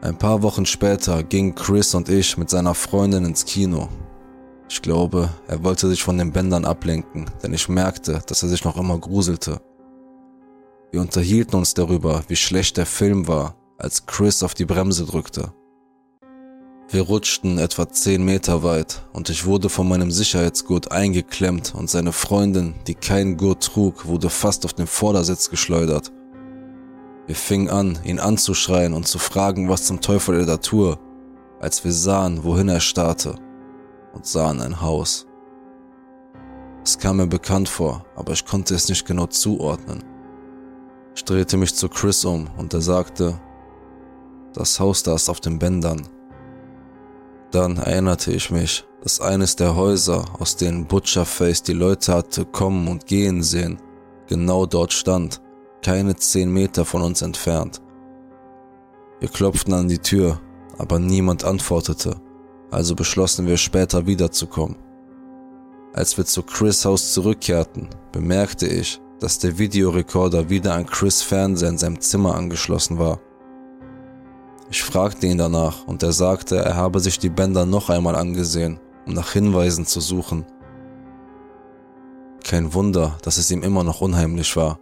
Ein 0.00 0.16
paar 0.16 0.42
Wochen 0.42 0.64
später 0.64 1.24
gingen 1.24 1.56
Chris 1.56 1.92
und 1.92 2.08
ich 2.08 2.38
mit 2.38 2.48
seiner 2.48 2.74
Freundin 2.74 3.24
ins 3.24 3.44
Kino. 3.44 3.88
Ich 4.70 4.80
glaube, 4.80 5.28
er 5.48 5.64
wollte 5.64 5.88
sich 5.88 6.04
von 6.04 6.18
den 6.18 6.30
Bändern 6.30 6.64
ablenken, 6.64 7.28
denn 7.42 7.52
ich 7.52 7.68
merkte, 7.68 8.22
dass 8.26 8.44
er 8.44 8.48
sich 8.48 8.64
noch 8.64 8.76
immer 8.76 8.96
gruselte. 8.98 9.60
Wir 10.92 11.00
unterhielten 11.00 11.56
uns 11.56 11.74
darüber, 11.74 12.22
wie 12.28 12.36
schlecht 12.36 12.76
der 12.76 12.86
Film 12.86 13.26
war, 13.26 13.56
als 13.76 14.06
Chris 14.06 14.44
auf 14.44 14.54
die 14.54 14.66
Bremse 14.66 15.04
drückte. 15.04 15.52
Wir 16.90 17.02
rutschten 17.02 17.58
etwa 17.58 17.88
zehn 17.88 18.24
Meter 18.24 18.62
weit 18.62 19.02
und 19.12 19.30
ich 19.30 19.46
wurde 19.46 19.68
von 19.68 19.88
meinem 19.88 20.12
Sicherheitsgurt 20.12 20.92
eingeklemmt 20.92 21.74
und 21.74 21.90
seine 21.90 22.12
Freundin, 22.12 22.74
die 22.86 22.94
keinen 22.94 23.36
Gurt 23.36 23.64
trug, 23.64 24.06
wurde 24.06 24.30
fast 24.30 24.64
auf 24.64 24.74
den 24.74 24.86
Vordersitz 24.86 25.50
geschleudert. 25.50 26.12
Wir 27.28 27.36
fingen 27.36 27.68
an, 27.68 27.98
ihn 28.04 28.18
anzuschreien 28.18 28.94
und 28.94 29.06
zu 29.06 29.18
fragen, 29.18 29.68
was 29.68 29.84
zum 29.84 30.00
Teufel 30.00 30.40
er 30.40 30.46
da 30.46 30.56
tue, 30.56 30.98
als 31.60 31.84
wir 31.84 31.92
sahen, 31.92 32.42
wohin 32.42 32.70
er 32.70 32.80
starrte 32.80 33.34
und 34.14 34.24
sahen 34.24 34.62
ein 34.62 34.80
Haus. 34.80 35.26
Es 36.82 36.98
kam 36.98 37.18
mir 37.18 37.26
bekannt 37.26 37.68
vor, 37.68 38.06
aber 38.16 38.32
ich 38.32 38.46
konnte 38.46 38.74
es 38.74 38.88
nicht 38.88 39.04
genau 39.04 39.26
zuordnen. 39.26 40.02
Ich 41.14 41.22
drehte 41.22 41.58
mich 41.58 41.74
zu 41.74 41.90
Chris 41.90 42.24
um 42.24 42.48
und 42.56 42.72
er 42.72 42.80
sagte, 42.80 43.38
das 44.54 44.80
Haus 44.80 45.02
da 45.02 45.14
ist 45.14 45.28
auf 45.28 45.40
den 45.40 45.58
Bändern. 45.58 46.08
Dann 47.50 47.76
erinnerte 47.76 48.32
ich 48.32 48.50
mich, 48.50 48.86
dass 49.02 49.20
eines 49.20 49.54
der 49.54 49.76
Häuser, 49.76 50.24
aus 50.38 50.56
denen 50.56 50.86
Butcherface 50.86 51.62
die 51.62 51.74
Leute 51.74 52.14
hatte 52.14 52.46
kommen 52.46 52.88
und 52.88 53.04
gehen 53.04 53.42
sehen, 53.42 53.82
genau 54.28 54.64
dort 54.64 54.94
stand, 54.94 55.42
keine 55.82 56.16
zehn 56.16 56.50
Meter 56.50 56.84
von 56.84 57.02
uns 57.02 57.22
entfernt. 57.22 57.80
Wir 59.20 59.28
klopften 59.28 59.74
an 59.74 59.88
die 59.88 59.98
Tür, 59.98 60.40
aber 60.78 60.98
niemand 60.98 61.44
antwortete, 61.44 62.16
also 62.70 62.94
beschlossen 62.94 63.46
wir 63.46 63.56
später 63.56 64.06
wiederzukommen. 64.06 64.76
Als 65.92 66.16
wir 66.16 66.24
zu 66.24 66.42
Chris 66.42 66.84
Haus 66.84 67.12
zurückkehrten, 67.12 67.88
bemerkte 68.12 68.66
ich, 68.66 69.00
dass 69.20 69.38
der 69.38 69.58
Videorekorder 69.58 70.48
wieder 70.48 70.74
an 70.74 70.86
Chris 70.86 71.22
Fernseher 71.22 71.70
in 71.70 71.78
seinem 71.78 72.00
Zimmer 72.00 72.34
angeschlossen 72.34 72.98
war. 72.98 73.20
Ich 74.70 74.82
fragte 74.82 75.26
ihn 75.26 75.38
danach 75.38 75.86
und 75.86 76.02
er 76.02 76.12
sagte, 76.12 76.56
er 76.56 76.76
habe 76.76 77.00
sich 77.00 77.18
die 77.18 77.30
Bänder 77.30 77.66
noch 77.66 77.88
einmal 77.90 78.14
angesehen, 78.14 78.78
um 79.06 79.14
nach 79.14 79.32
Hinweisen 79.32 79.86
zu 79.86 80.00
suchen. 80.00 80.44
Kein 82.44 82.74
Wunder, 82.74 83.18
dass 83.22 83.38
es 83.38 83.50
ihm 83.50 83.62
immer 83.62 83.82
noch 83.82 84.00
unheimlich 84.00 84.54
war. 84.56 84.78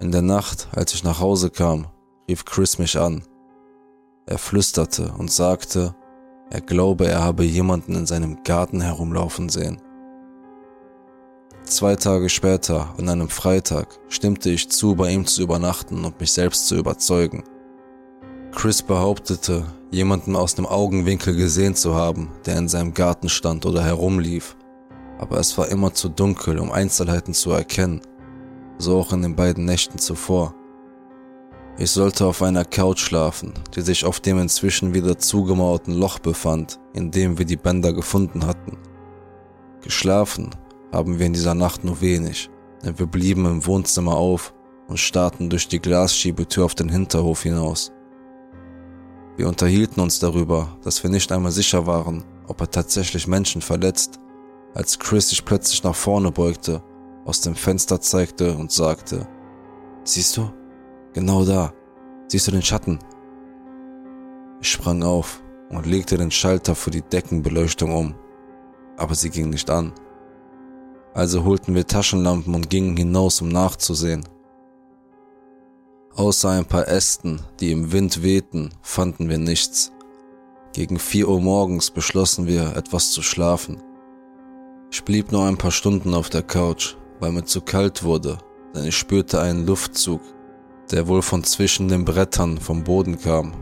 In 0.00 0.12
der 0.12 0.22
Nacht, 0.22 0.68
als 0.72 0.94
ich 0.94 1.04
nach 1.04 1.20
Hause 1.20 1.50
kam, 1.50 1.86
rief 2.26 2.46
Chris 2.46 2.78
mich 2.78 2.98
an. 2.98 3.22
Er 4.24 4.38
flüsterte 4.38 5.12
und 5.18 5.30
sagte, 5.30 5.94
er 6.48 6.62
glaube, 6.62 7.06
er 7.06 7.22
habe 7.22 7.44
jemanden 7.44 7.94
in 7.94 8.06
seinem 8.06 8.42
Garten 8.42 8.80
herumlaufen 8.80 9.50
sehen. 9.50 9.82
Zwei 11.64 11.96
Tage 11.96 12.30
später, 12.30 12.94
an 12.96 13.10
einem 13.10 13.28
Freitag, 13.28 13.98
stimmte 14.08 14.48
ich 14.48 14.70
zu, 14.70 14.94
bei 14.94 15.10
ihm 15.10 15.26
zu 15.26 15.42
übernachten 15.42 16.02
und 16.06 16.18
mich 16.18 16.32
selbst 16.32 16.66
zu 16.66 16.76
überzeugen. 16.76 17.44
Chris 18.52 18.80
behauptete, 18.80 19.66
jemanden 19.90 20.34
aus 20.34 20.54
dem 20.54 20.64
Augenwinkel 20.64 21.36
gesehen 21.36 21.74
zu 21.74 21.94
haben, 21.94 22.30
der 22.46 22.56
in 22.56 22.68
seinem 22.68 22.94
Garten 22.94 23.28
stand 23.28 23.66
oder 23.66 23.84
herumlief, 23.84 24.56
aber 25.18 25.38
es 25.38 25.58
war 25.58 25.68
immer 25.68 25.92
zu 25.92 26.08
dunkel, 26.08 26.58
um 26.58 26.72
Einzelheiten 26.72 27.34
zu 27.34 27.50
erkennen, 27.50 28.00
so 28.80 28.98
auch 28.98 29.12
in 29.12 29.22
den 29.22 29.36
beiden 29.36 29.64
Nächten 29.64 29.98
zuvor. 29.98 30.54
Ich 31.78 31.90
sollte 31.90 32.26
auf 32.26 32.42
einer 32.42 32.64
Couch 32.64 33.00
schlafen, 33.00 33.54
die 33.74 33.80
sich 33.80 34.04
auf 34.04 34.20
dem 34.20 34.38
inzwischen 34.38 34.92
wieder 34.92 35.18
zugemauerten 35.18 35.94
Loch 35.94 36.18
befand, 36.18 36.78
in 36.92 37.10
dem 37.10 37.38
wir 37.38 37.46
die 37.46 37.56
Bänder 37.56 37.92
gefunden 37.92 38.46
hatten. 38.46 38.76
Geschlafen 39.82 40.50
haben 40.92 41.18
wir 41.18 41.26
in 41.26 41.32
dieser 41.32 41.54
Nacht 41.54 41.84
nur 41.84 42.00
wenig, 42.00 42.50
denn 42.84 42.98
wir 42.98 43.06
blieben 43.06 43.46
im 43.46 43.64
Wohnzimmer 43.64 44.16
auf 44.16 44.52
und 44.88 44.98
starrten 44.98 45.48
durch 45.48 45.68
die 45.68 45.80
Glasschiebetür 45.80 46.64
auf 46.64 46.74
den 46.74 46.88
Hinterhof 46.88 47.42
hinaus. 47.42 47.92
Wir 49.36 49.48
unterhielten 49.48 50.02
uns 50.02 50.18
darüber, 50.18 50.76
dass 50.82 51.02
wir 51.02 51.08
nicht 51.08 51.32
einmal 51.32 51.52
sicher 51.52 51.86
waren, 51.86 52.24
ob 52.46 52.60
er 52.60 52.70
tatsächlich 52.70 53.26
Menschen 53.26 53.62
verletzt, 53.62 54.18
als 54.74 54.98
Chris 54.98 55.30
sich 55.30 55.44
plötzlich 55.44 55.82
nach 55.82 55.94
vorne 55.94 56.30
beugte, 56.30 56.82
aus 57.24 57.40
dem 57.40 57.54
Fenster 57.54 58.00
zeigte 58.00 58.56
und 58.56 58.72
sagte, 58.72 59.26
Siehst 60.04 60.36
du? 60.36 60.50
Genau 61.12 61.44
da. 61.44 61.72
Siehst 62.28 62.46
du 62.46 62.52
den 62.52 62.62
Schatten? 62.62 62.98
Ich 64.60 64.70
sprang 64.70 65.02
auf 65.02 65.42
und 65.68 65.86
legte 65.86 66.16
den 66.16 66.30
Schalter 66.30 66.74
für 66.74 66.90
die 66.90 67.02
Deckenbeleuchtung 67.02 67.94
um, 67.94 68.14
aber 68.96 69.14
sie 69.14 69.30
ging 69.30 69.50
nicht 69.50 69.70
an. 69.70 69.92
Also 71.14 71.44
holten 71.44 71.74
wir 71.74 71.86
Taschenlampen 71.86 72.54
und 72.54 72.70
gingen 72.70 72.96
hinaus, 72.96 73.40
um 73.40 73.48
nachzusehen. 73.48 74.28
Außer 76.14 76.50
ein 76.50 76.66
paar 76.66 76.88
Ästen, 76.88 77.40
die 77.60 77.72
im 77.72 77.92
Wind 77.92 78.22
wehten, 78.22 78.70
fanden 78.82 79.28
wir 79.28 79.38
nichts. 79.38 79.92
Gegen 80.72 80.98
vier 80.98 81.28
Uhr 81.28 81.40
morgens 81.40 81.90
beschlossen 81.90 82.46
wir, 82.46 82.76
etwas 82.76 83.10
zu 83.10 83.22
schlafen. 83.22 83.82
Ich 84.92 85.04
blieb 85.04 85.32
nur 85.32 85.44
ein 85.46 85.56
paar 85.56 85.70
Stunden 85.70 86.14
auf 86.14 86.30
der 86.30 86.42
Couch, 86.42 86.96
weil 87.20 87.32
mir 87.32 87.44
zu 87.44 87.60
kalt 87.60 88.02
wurde, 88.02 88.38
denn 88.74 88.84
ich 88.84 88.96
spürte 88.96 89.40
einen 89.40 89.66
Luftzug, 89.66 90.20
der 90.90 91.06
wohl 91.06 91.22
von 91.22 91.44
zwischen 91.44 91.88
den 91.88 92.04
Brettern 92.04 92.58
vom 92.58 92.82
Boden 92.82 93.18
kam. 93.18 93.52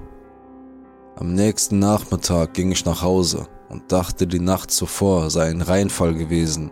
Am 1.17 1.35
nächsten 1.35 1.79
Nachmittag 1.81 2.55
ging 2.55 2.71
ich 2.71 2.85
nach 2.85 3.03
Hause 3.03 3.49
und 3.69 3.91
dachte, 3.93 4.27
die 4.27 4.39
Nacht 4.39 4.71
zuvor 4.71 5.31
sei 5.31 5.51
ein 5.51 5.61
Reinfall 5.61 6.15
gewesen, 6.15 6.71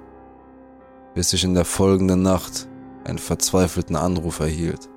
bis 1.14 1.32
ich 1.32 1.44
in 1.44 1.54
der 1.54 1.64
folgenden 1.64 2.22
Nacht 2.22 2.68
einen 3.04 3.18
verzweifelten 3.18 3.96
Anruf 3.96 4.40
erhielt. 4.40 4.88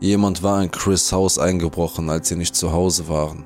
Jemand 0.00 0.42
war 0.42 0.62
in 0.62 0.70
Chris 0.70 1.12
Haus 1.12 1.38
eingebrochen, 1.38 2.10
als 2.10 2.28
sie 2.28 2.36
nicht 2.36 2.56
zu 2.56 2.72
Hause 2.72 3.08
waren. 3.08 3.44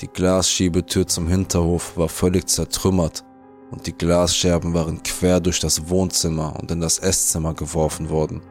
Die 0.00 0.08
Glasschiebetür 0.08 1.06
zum 1.06 1.28
Hinterhof 1.28 1.96
war 1.96 2.08
völlig 2.08 2.48
zertrümmert 2.48 3.24
und 3.70 3.86
die 3.86 3.92
Glasscherben 3.92 4.74
waren 4.74 5.02
quer 5.02 5.40
durch 5.40 5.60
das 5.60 5.88
Wohnzimmer 5.88 6.54
und 6.60 6.70
in 6.70 6.80
das 6.80 6.98
Esszimmer 6.98 7.54
geworfen 7.54 8.10
worden. 8.10 8.42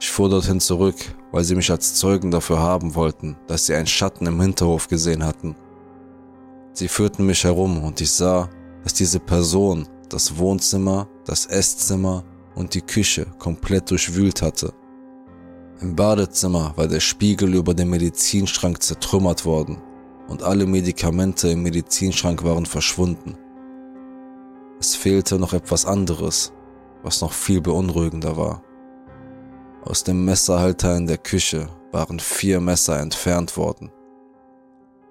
Ich 0.00 0.10
fuhr 0.10 0.28
dorthin 0.28 0.60
zurück, 0.60 0.96
weil 1.30 1.44
sie 1.44 1.54
mich 1.54 1.70
als 1.70 1.94
Zeugen 1.94 2.30
dafür 2.30 2.58
haben 2.58 2.94
wollten, 2.94 3.36
dass 3.46 3.66
sie 3.66 3.74
einen 3.74 3.86
Schatten 3.86 4.26
im 4.26 4.40
Hinterhof 4.40 4.88
gesehen 4.88 5.24
hatten. 5.24 5.54
Sie 6.72 6.88
führten 6.88 7.26
mich 7.26 7.44
herum 7.44 7.84
und 7.84 8.00
ich 8.00 8.10
sah, 8.10 8.50
dass 8.82 8.94
diese 8.94 9.20
Person 9.20 9.86
das 10.08 10.36
Wohnzimmer, 10.36 11.08
das 11.24 11.46
Esszimmer 11.46 12.24
und 12.54 12.74
die 12.74 12.82
Küche 12.82 13.26
komplett 13.38 13.90
durchwühlt 13.90 14.42
hatte. 14.42 14.72
Im 15.80 15.96
Badezimmer 15.96 16.72
war 16.76 16.86
der 16.86 17.00
Spiegel 17.00 17.54
über 17.54 17.74
dem 17.74 17.90
Medizinschrank 17.90 18.82
zertrümmert 18.82 19.44
worden 19.44 19.78
und 20.28 20.42
alle 20.42 20.66
Medikamente 20.66 21.48
im 21.48 21.62
Medizinschrank 21.62 22.44
waren 22.44 22.66
verschwunden. 22.66 23.36
Es 24.82 24.96
fehlte 24.96 25.38
noch 25.38 25.52
etwas 25.52 25.86
anderes, 25.86 26.52
was 27.04 27.20
noch 27.20 27.32
viel 27.32 27.60
beunruhigender 27.60 28.36
war. 28.36 28.64
Aus 29.84 30.02
dem 30.02 30.24
Messerhalter 30.24 30.96
in 30.96 31.06
der 31.06 31.18
Küche 31.18 31.68
waren 31.92 32.18
vier 32.18 32.60
Messer 32.60 32.98
entfernt 32.98 33.56
worden. 33.56 33.92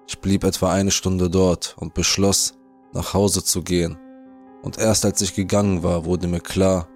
Ich 0.06 0.18
blieb 0.18 0.44
etwa 0.44 0.70
eine 0.70 0.90
Stunde 0.90 1.30
dort 1.30 1.74
und 1.78 1.94
beschloss, 1.94 2.52
nach 2.92 3.14
Hause 3.14 3.44
zu 3.44 3.62
gehen. 3.62 3.96
Und 4.60 4.76
erst 4.76 5.06
als 5.06 5.22
ich 5.22 5.34
gegangen 5.34 5.82
war, 5.82 6.04
wurde 6.04 6.28
mir 6.28 6.40
klar, 6.40 6.86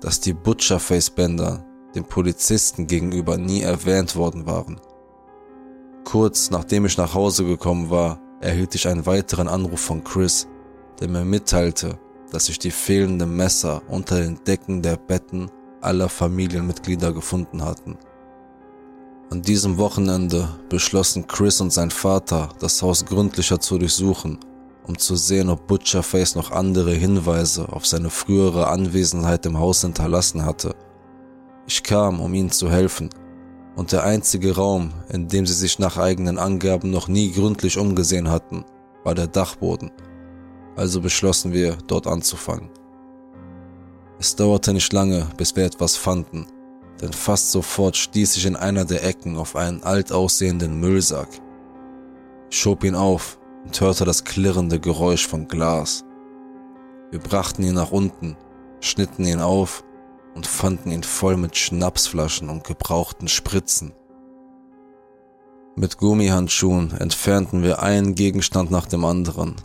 dass 0.00 0.18
die 0.18 0.32
Butcherface-Bänder 0.32 1.66
den 1.94 2.04
Polizisten 2.04 2.86
gegenüber 2.86 3.36
nie 3.36 3.60
erwähnt 3.60 4.16
worden 4.16 4.46
waren. 4.46 4.80
Kurz 6.04 6.48
nachdem 6.48 6.86
ich 6.86 6.96
nach 6.96 7.12
Hause 7.12 7.44
gekommen 7.44 7.90
war, 7.90 8.18
erhielt 8.40 8.74
ich 8.74 8.88
einen 8.88 9.04
weiteren 9.04 9.46
Anruf 9.48 9.80
von 9.80 10.04
Chris, 10.04 10.48
der 11.00 11.08
mir 11.08 11.24
mitteilte, 11.24 11.98
dass 12.30 12.46
sich 12.46 12.58
die 12.58 12.70
fehlenden 12.70 13.36
Messer 13.36 13.82
unter 13.88 14.20
den 14.20 14.38
Decken 14.44 14.82
der 14.82 14.96
Betten 14.96 15.50
aller 15.80 16.08
Familienmitglieder 16.08 17.12
gefunden 17.12 17.64
hatten. 17.64 17.96
An 19.30 19.42
diesem 19.42 19.78
Wochenende 19.78 20.48
beschlossen 20.68 21.26
Chris 21.26 21.60
und 21.60 21.72
sein 21.72 21.90
Vater, 21.90 22.48
das 22.60 22.82
Haus 22.82 23.04
gründlicher 23.04 23.60
zu 23.60 23.78
durchsuchen, 23.78 24.38
um 24.86 24.98
zu 24.98 25.16
sehen, 25.16 25.50
ob 25.50 25.66
Butcherface 25.66 26.34
noch 26.34 26.50
andere 26.50 26.92
Hinweise 26.92 27.68
auf 27.68 27.86
seine 27.86 28.10
frühere 28.10 28.68
Anwesenheit 28.68 29.44
im 29.46 29.58
Haus 29.58 29.82
hinterlassen 29.82 30.44
hatte 30.44 30.74
ich 31.68 31.82
kam, 31.82 32.20
um 32.20 32.32
ihnen 32.32 32.50
zu 32.50 32.70
helfen, 32.70 33.10
und 33.76 33.92
der 33.92 34.02
einzige 34.02 34.56
Raum, 34.56 34.92
in 35.10 35.28
dem 35.28 35.46
sie 35.46 35.52
sich 35.52 35.78
nach 35.78 35.98
eigenen 35.98 36.38
Angaben 36.38 36.90
noch 36.90 37.08
nie 37.08 37.30
gründlich 37.30 37.78
umgesehen 37.78 38.30
hatten, 38.30 38.64
war 39.04 39.14
der 39.14 39.26
Dachboden. 39.26 39.92
Also 40.78 41.00
beschlossen 41.00 41.52
wir, 41.52 41.76
dort 41.88 42.06
anzufangen. 42.06 42.70
Es 44.20 44.36
dauerte 44.36 44.72
nicht 44.72 44.92
lange, 44.92 45.26
bis 45.36 45.56
wir 45.56 45.64
etwas 45.64 45.96
fanden, 45.96 46.46
denn 47.00 47.12
fast 47.12 47.50
sofort 47.50 47.96
stieß 47.96 48.36
ich 48.36 48.46
in 48.46 48.54
einer 48.54 48.84
der 48.84 49.04
Ecken 49.04 49.36
auf 49.36 49.56
einen 49.56 49.82
alt 49.82 50.12
aussehenden 50.12 50.78
Müllsack. 50.78 51.30
Ich 52.48 52.60
schob 52.60 52.84
ihn 52.84 52.94
auf 52.94 53.40
und 53.64 53.80
hörte 53.80 54.04
das 54.04 54.22
klirrende 54.22 54.78
Geräusch 54.78 55.26
von 55.26 55.48
Glas. 55.48 56.04
Wir 57.10 57.18
brachten 57.18 57.64
ihn 57.64 57.74
nach 57.74 57.90
unten, 57.90 58.36
schnitten 58.80 59.24
ihn 59.24 59.40
auf 59.40 59.82
und 60.36 60.46
fanden 60.46 60.92
ihn 60.92 61.02
voll 61.02 61.36
mit 61.36 61.56
Schnapsflaschen 61.56 62.48
und 62.48 62.62
gebrauchten 62.62 63.26
Spritzen. 63.26 63.94
Mit 65.74 65.98
Gummihandschuhen 65.98 66.92
entfernten 66.92 67.64
wir 67.64 67.82
einen 67.82 68.14
Gegenstand 68.14 68.70
nach 68.70 68.86
dem 68.86 69.04
anderen. 69.04 69.56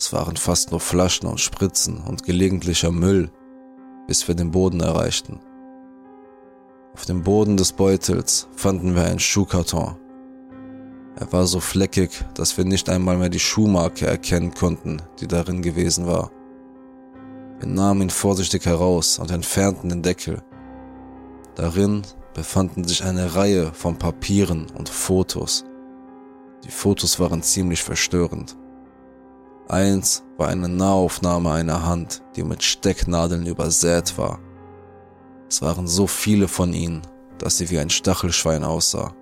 Es 0.00 0.14
waren 0.14 0.36
fast 0.36 0.70
nur 0.70 0.80
Flaschen 0.80 1.28
und 1.28 1.40
Spritzen 1.40 1.98
und 1.98 2.22
gelegentlicher 2.24 2.90
Müll, 2.90 3.30
bis 4.06 4.26
wir 4.26 4.34
den 4.34 4.50
Boden 4.50 4.80
erreichten. 4.80 5.40
Auf 6.94 7.04
dem 7.04 7.22
Boden 7.22 7.58
des 7.58 7.74
Beutels 7.74 8.48
fanden 8.56 8.94
wir 8.94 9.04
einen 9.04 9.18
Schuhkarton. 9.18 9.98
Er 11.16 11.32
war 11.32 11.46
so 11.46 11.60
fleckig, 11.60 12.24
dass 12.32 12.56
wir 12.56 12.64
nicht 12.64 12.88
einmal 12.88 13.18
mehr 13.18 13.28
die 13.28 13.38
Schuhmarke 13.38 14.06
erkennen 14.06 14.54
konnten, 14.54 15.02
die 15.20 15.28
darin 15.28 15.60
gewesen 15.60 16.06
war. 16.06 16.30
Wir 17.58 17.68
nahmen 17.68 18.00
ihn 18.00 18.10
vorsichtig 18.10 18.64
heraus 18.64 19.18
und 19.18 19.30
entfernten 19.30 19.90
den 19.90 20.02
Deckel. 20.02 20.42
Darin 21.56 22.02
befanden 22.32 22.84
sich 22.84 23.04
eine 23.04 23.34
Reihe 23.34 23.74
von 23.74 23.98
Papieren 23.98 24.66
und 24.78 24.88
Fotos. 24.88 25.66
Die 26.64 26.70
Fotos 26.70 27.20
waren 27.20 27.42
ziemlich 27.42 27.82
verstörend. 27.82 28.56
Eins 29.70 30.24
war 30.36 30.48
eine 30.48 30.68
Nahaufnahme 30.68 31.52
einer 31.52 31.86
Hand, 31.86 32.22
die 32.34 32.42
mit 32.42 32.64
Stecknadeln 32.64 33.46
übersät 33.46 34.18
war. 34.18 34.40
Es 35.48 35.62
waren 35.62 35.86
so 35.86 36.08
viele 36.08 36.48
von 36.48 36.72
ihnen, 36.72 37.02
dass 37.38 37.58
sie 37.58 37.70
wie 37.70 37.78
ein 37.78 37.88
Stachelschwein 37.88 38.64
aussah. 38.64 39.14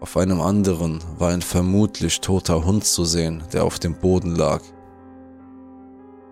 Auf 0.00 0.16
einem 0.16 0.40
anderen 0.40 1.00
war 1.18 1.30
ein 1.30 1.42
vermutlich 1.42 2.20
toter 2.20 2.64
Hund 2.64 2.84
zu 2.84 3.04
sehen, 3.04 3.42
der 3.52 3.64
auf 3.64 3.80
dem 3.80 3.94
Boden 3.94 4.36
lag. 4.36 4.62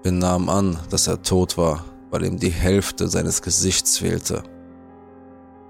Wir 0.05 0.13
nahmen 0.13 0.49
an, 0.49 0.79
dass 0.89 1.09
er 1.09 1.21
tot 1.21 1.59
war, 1.59 1.85
weil 2.13 2.25
ihm 2.25 2.39
die 2.39 2.53
Hälfte 2.53 3.09
seines 3.09 3.43
Gesichts 3.43 3.99
fehlte. 3.99 4.45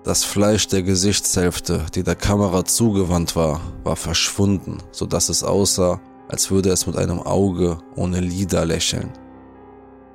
Das 0.03 0.25
Fleisch 0.25 0.69
der 0.69 0.83
Gesichtshälfte, 0.83 1.87
die 1.95 2.03
der 2.03 2.17
Kamera 2.17 2.67
zugewandt 2.67 3.35
war, 3.35 3.63
war 3.83 3.97
verschwunden, 3.97 4.83
so 4.93 5.07
dass 5.07 5.31
es 5.31 5.43
aussah, 5.43 6.03
als 6.29 6.51
würde 6.51 6.71
es 6.71 6.87
mit 6.87 6.97
einem 6.97 7.21
Auge 7.21 7.79
ohne 7.97 8.21
Lider 8.21 8.65
lächeln. 8.65 9.13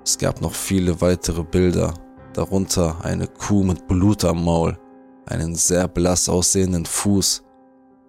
Es 0.03 0.17
gab 0.17 0.41
noch 0.41 0.53
viele 0.53 1.01
weitere 1.01 1.43
Bilder, 1.43 1.93
darunter 2.33 3.03
eine 3.03 3.27
Kuh 3.27 3.63
mit 3.63 3.87
Blut 3.87 4.23
am 4.25 4.43
Maul, 4.43 4.77
einen 5.25 5.55
sehr 5.55 5.87
blass 5.87 6.29
aussehenden 6.29 6.85
Fuß, 6.85 7.43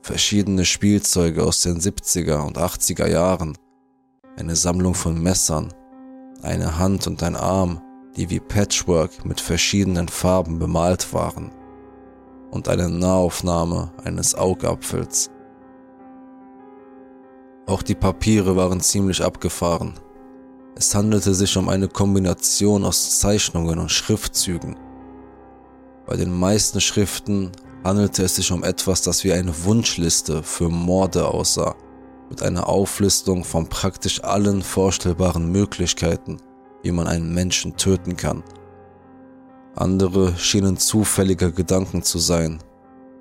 verschiedene 0.02 0.64
Spielzeuge 0.64 1.44
aus 1.44 1.62
den 1.62 1.78
70er 1.78 2.46
und 2.46 2.58
80er 2.58 3.06
Jahren, 3.06 3.56
eine 4.36 4.56
Sammlung 4.56 4.94
von 4.94 5.20
Messern, 5.20 5.68
eine 6.42 6.78
Hand 6.78 7.06
und 7.06 7.22
ein 7.22 7.36
Arm, 7.36 7.82
die 8.16 8.30
wie 8.30 8.40
Patchwork 8.40 9.24
mit 9.24 9.40
verschiedenen 9.40 10.08
Farben 10.08 10.58
bemalt 10.58 11.12
waren, 11.12 11.52
und 12.50 12.68
eine 12.68 12.88
Nahaufnahme 12.88 13.92
eines 14.02 14.34
Augapfels. 14.34 15.30
Auch 17.70 17.82
die 17.82 17.94
Papiere 17.94 18.56
waren 18.56 18.80
ziemlich 18.80 19.22
abgefahren. 19.22 19.94
Es 20.74 20.92
handelte 20.92 21.32
sich 21.34 21.56
um 21.56 21.68
eine 21.68 21.86
Kombination 21.86 22.84
aus 22.84 23.20
Zeichnungen 23.20 23.78
und 23.78 23.92
Schriftzügen. 23.92 24.76
Bei 26.04 26.16
den 26.16 26.36
meisten 26.36 26.80
Schriften 26.80 27.52
handelte 27.84 28.24
es 28.24 28.34
sich 28.34 28.50
um 28.50 28.64
etwas, 28.64 29.02
das 29.02 29.22
wie 29.22 29.32
eine 29.32 29.52
Wunschliste 29.62 30.42
für 30.42 30.68
Morde 30.68 31.28
aussah, 31.28 31.76
mit 32.28 32.42
einer 32.42 32.68
Auflistung 32.68 33.44
von 33.44 33.68
praktisch 33.68 34.24
allen 34.24 34.62
vorstellbaren 34.62 35.52
Möglichkeiten, 35.52 36.38
wie 36.82 36.90
man 36.90 37.06
einen 37.06 37.32
Menschen 37.32 37.76
töten 37.76 38.16
kann. 38.16 38.42
Andere 39.76 40.36
schienen 40.36 40.76
zufälliger 40.76 41.52
Gedanken 41.52 42.02
zu 42.02 42.18
sein, 42.18 42.58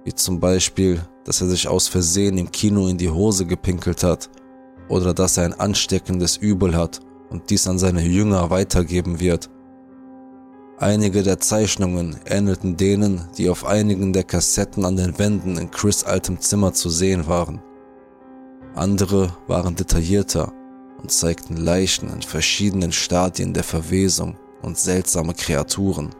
wie 0.06 0.14
zum 0.16 0.40
Beispiel, 0.40 1.04
dass 1.24 1.40
er 1.40 1.48
sich 1.50 1.68
aus 1.68 1.88
Versehen 1.88 2.40
im 2.40 2.52
Kino 2.52 2.88
in 2.88 2.98
die 2.98 3.12
Hose 3.12 3.46
gepinkelt 3.46 4.02
hat 4.02 4.28
oder 4.90 5.14
dass 5.14 5.38
er 5.38 5.46
ein 5.46 5.60
ansteckendes 5.60 6.38
Übel 6.38 6.76
hat 6.76 7.00
und 7.30 7.50
dies 7.50 7.68
an 7.68 7.80
seine 7.80 8.02
Jünger 8.02 8.50
weitergeben 8.50 9.20
wird 9.20 9.50
Einige 10.82 11.24
der 11.24 11.42
Zeichnungen 11.42 12.16
ähnelten 12.26 12.78
denen, 12.78 13.28
die 13.38 13.50
auf 13.50 13.66
einigen 13.66 14.14
der 14.14 14.24
Kassetten 14.24 14.86
an 14.86 14.96
den 14.96 15.20
Wänden 15.20 15.58
in 15.58 15.70
Chris 15.72 16.06
altem 16.06 16.40
Zimmer 16.40 16.72
zu 16.72 16.90
sehen 16.90 17.28
waren. 17.28 17.62
Andere 18.76 19.34
waren 19.48 19.76
detaillierter 19.76 20.54
und 21.02 21.12
zeigten 21.12 21.58
Leichen 21.58 22.08
in 22.08 22.22
verschiedenen 22.22 22.94
Stadien 22.94 23.54
der 23.54 23.66
Verwesung 23.66 24.38
und 24.62 24.78
seltsame 24.78 25.34
Kreaturen. 25.34 26.12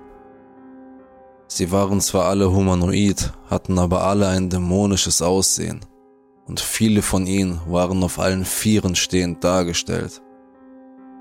Sie 1.48 1.72
waren 1.72 2.02
zwar 2.02 2.26
alle 2.26 2.52
humanoid, 2.52 3.32
hatten 3.50 3.80
aber 3.80 4.04
alle 4.04 4.28
ein 4.28 4.50
dämonisches 4.50 5.22
Aussehen, 5.22 5.80
und 6.50 6.60
viele 6.60 7.04
von 7.04 7.28
ihnen 7.28 7.62
waren 7.68 8.04
auf 8.04 8.18
allen 8.18 8.44
Vieren 8.44 8.96
stehend 8.96 9.44
dargestellt. 9.44 10.24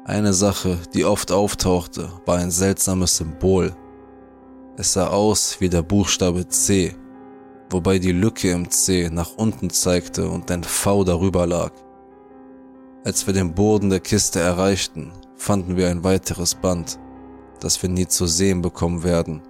Eine 0.07 0.33
Sache, 0.33 0.79
die 0.95 1.05
oft 1.05 1.31
auftauchte, 1.31 2.11
war 2.25 2.39
ein 2.39 2.51
seltsames 2.51 3.19
Symbol. 3.19 3.77
Es 4.79 4.95
sah 4.95 5.09
aus 5.09 5.61
wie 5.61 5.69
der 5.69 5.83
Buchstabe 5.83 6.49
C, 6.49 6.97
wobei 7.69 7.99
die 7.99 8.13
Lücke 8.13 8.51
im 8.53 8.71
C 8.71 9.11
nach 9.13 9.37
unten 9.37 9.69
zeigte 9.69 10.31
und 10.31 10.51
ein 10.51 10.65
V 10.65 11.05
darüber 11.05 11.47
lag. 11.47 11.73
Als 13.05 13.27
wir 13.27 13.35
den 13.35 13.55
Boden 13.55 13.91
der 13.91 14.01
Kiste 14.01 14.41
erreichten, 14.41 15.13
fanden 15.37 15.77
wir 15.77 15.91
ein 15.91 16.05
weiteres 16.05 16.55
Band, 16.55 16.99
das 17.61 17.83
wir 17.83 17.91
nie 17.91 18.07
zu 18.07 18.27
sehen 18.27 18.63
bekommen 18.63 19.03
werden, 19.03 19.43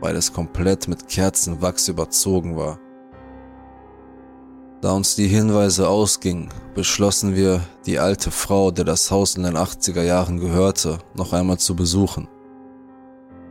weil 0.00 0.16
es 0.16 0.32
komplett 0.32 0.88
mit 0.88 1.06
Kerzenwachs 1.06 1.88
überzogen 1.88 2.56
war. 2.56 2.80
Da 4.80 4.92
uns 4.92 5.16
die 5.16 5.26
Hinweise 5.26 5.88
ausgingen, 5.88 6.50
beschlossen 6.76 7.34
wir, 7.34 7.62
die 7.84 7.98
alte 7.98 8.30
Frau, 8.30 8.70
der 8.70 8.84
das 8.84 9.10
Haus 9.10 9.34
in 9.34 9.42
den 9.42 9.56
80er 9.56 10.02
Jahren 10.02 10.38
gehörte, 10.38 10.98
noch 11.14 11.32
einmal 11.32 11.58
zu 11.58 11.74
besuchen. 11.74 12.28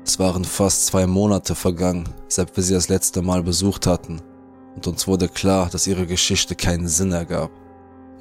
Es 0.05 0.19
waren 0.19 0.45
fast 0.45 0.85
zwei 0.85 1.05
Monate 1.05 1.53
vergangen, 1.53 2.07
seit 2.29 2.55
wir 2.55 2.63
sie 2.63 2.75
das 2.75 2.87
letzte 2.87 3.21
Mal 3.21 3.43
besucht 3.43 3.87
hatten, 3.87 4.21
und 4.75 4.87
uns 4.87 5.05
wurde 5.05 5.27
klar, 5.27 5.67
dass 5.69 5.85
ihre 5.85 6.07
Geschichte 6.07 6.55
keinen 6.55 6.87
Sinn 6.87 7.11
ergab. 7.11 7.51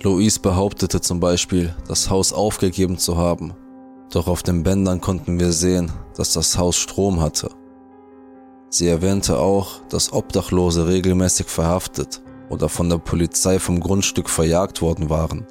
Louise 0.02 0.40
behauptete 0.40 1.00
zum 1.00 1.20
Beispiel, 1.20 1.72
das 1.86 2.10
Haus 2.10 2.32
aufgegeben 2.32 2.98
zu 2.98 3.16
haben, 3.16 3.54
doch 4.10 4.26
auf 4.26 4.42
den 4.42 4.64
Bändern 4.64 5.00
konnten 5.00 5.38
wir 5.38 5.52
sehen, 5.52 5.92
dass 6.16 6.32
das 6.32 6.58
Haus 6.58 6.76
Strom 6.76 7.20
hatte. 7.20 7.50
Sie 8.68 8.88
erwähnte 8.88 9.38
auch, 9.38 9.78
dass 9.90 10.12
Obdachlose 10.12 10.88
regelmäßig 10.88 11.46
verhaftet 11.46 12.20
oder 12.48 12.68
von 12.68 12.88
der 12.88 12.98
Polizei 12.98 13.58
vom 13.58 13.80
Grundstück 13.80 14.30
verjagt 14.30 14.82
worden 14.82 15.10
waren, 15.10 15.46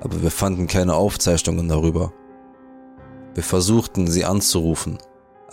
aber 0.00 0.22
wir 0.22 0.30
fanden 0.30 0.66
keine 0.66 0.94
Aufzeichnungen 0.94 1.68
darüber. 1.68 2.12
Wir 3.34 3.42
versuchten, 3.42 4.06
sie 4.06 4.24
anzurufen, 4.24 4.98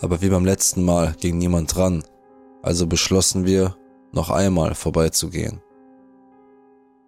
aber 0.00 0.22
wie 0.22 0.28
beim 0.28 0.44
letzten 0.44 0.84
Mal 0.84 1.14
ging 1.20 1.38
niemand 1.38 1.74
dran, 1.74 2.02
also 2.62 2.86
beschlossen 2.86 3.46
wir, 3.46 3.76
noch 4.12 4.30
einmal 4.30 4.74
vorbeizugehen. 4.74 5.60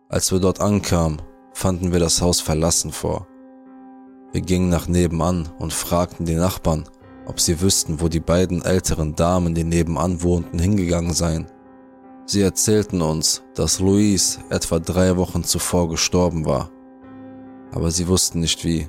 Als 0.08 0.32
wir 0.32 0.40
dort 0.40 0.60
ankamen, 0.60 1.22
fanden 1.52 1.92
wir 1.92 1.98
das 1.98 2.22
Haus 2.22 2.40
verlassen 2.40 2.92
vor. 2.92 3.26
Wir 4.32 4.42
gingen 4.42 4.68
nach 4.68 4.88
nebenan 4.88 5.48
und 5.58 5.72
fragten 5.72 6.26
die 6.26 6.34
Nachbarn, 6.34 6.84
ob 7.26 7.40
sie 7.40 7.60
wüssten, 7.60 8.00
wo 8.00 8.08
die 8.08 8.20
beiden 8.20 8.62
älteren 8.62 9.14
Damen, 9.14 9.54
die 9.54 9.64
nebenan 9.64 10.22
wohnten, 10.22 10.58
hingegangen 10.58 11.12
seien. 11.12 11.46
Sie 12.30 12.42
erzählten 12.42 13.00
uns, 13.00 13.42
dass 13.54 13.80
Louise 13.80 14.38
etwa 14.50 14.78
drei 14.78 15.16
Wochen 15.16 15.44
zuvor 15.44 15.88
gestorben 15.88 16.44
war. 16.44 16.70
Aber 17.72 17.90
sie 17.90 18.06
wussten 18.06 18.40
nicht 18.40 18.66
wie. 18.66 18.86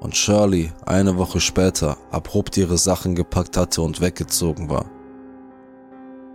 Und 0.00 0.14
Shirley 0.14 0.70
eine 0.84 1.16
Woche 1.16 1.40
später 1.40 1.96
abrupt 2.10 2.58
ihre 2.58 2.76
Sachen 2.76 3.14
gepackt 3.14 3.56
hatte 3.56 3.80
und 3.80 4.02
weggezogen 4.02 4.68
war. 4.68 4.84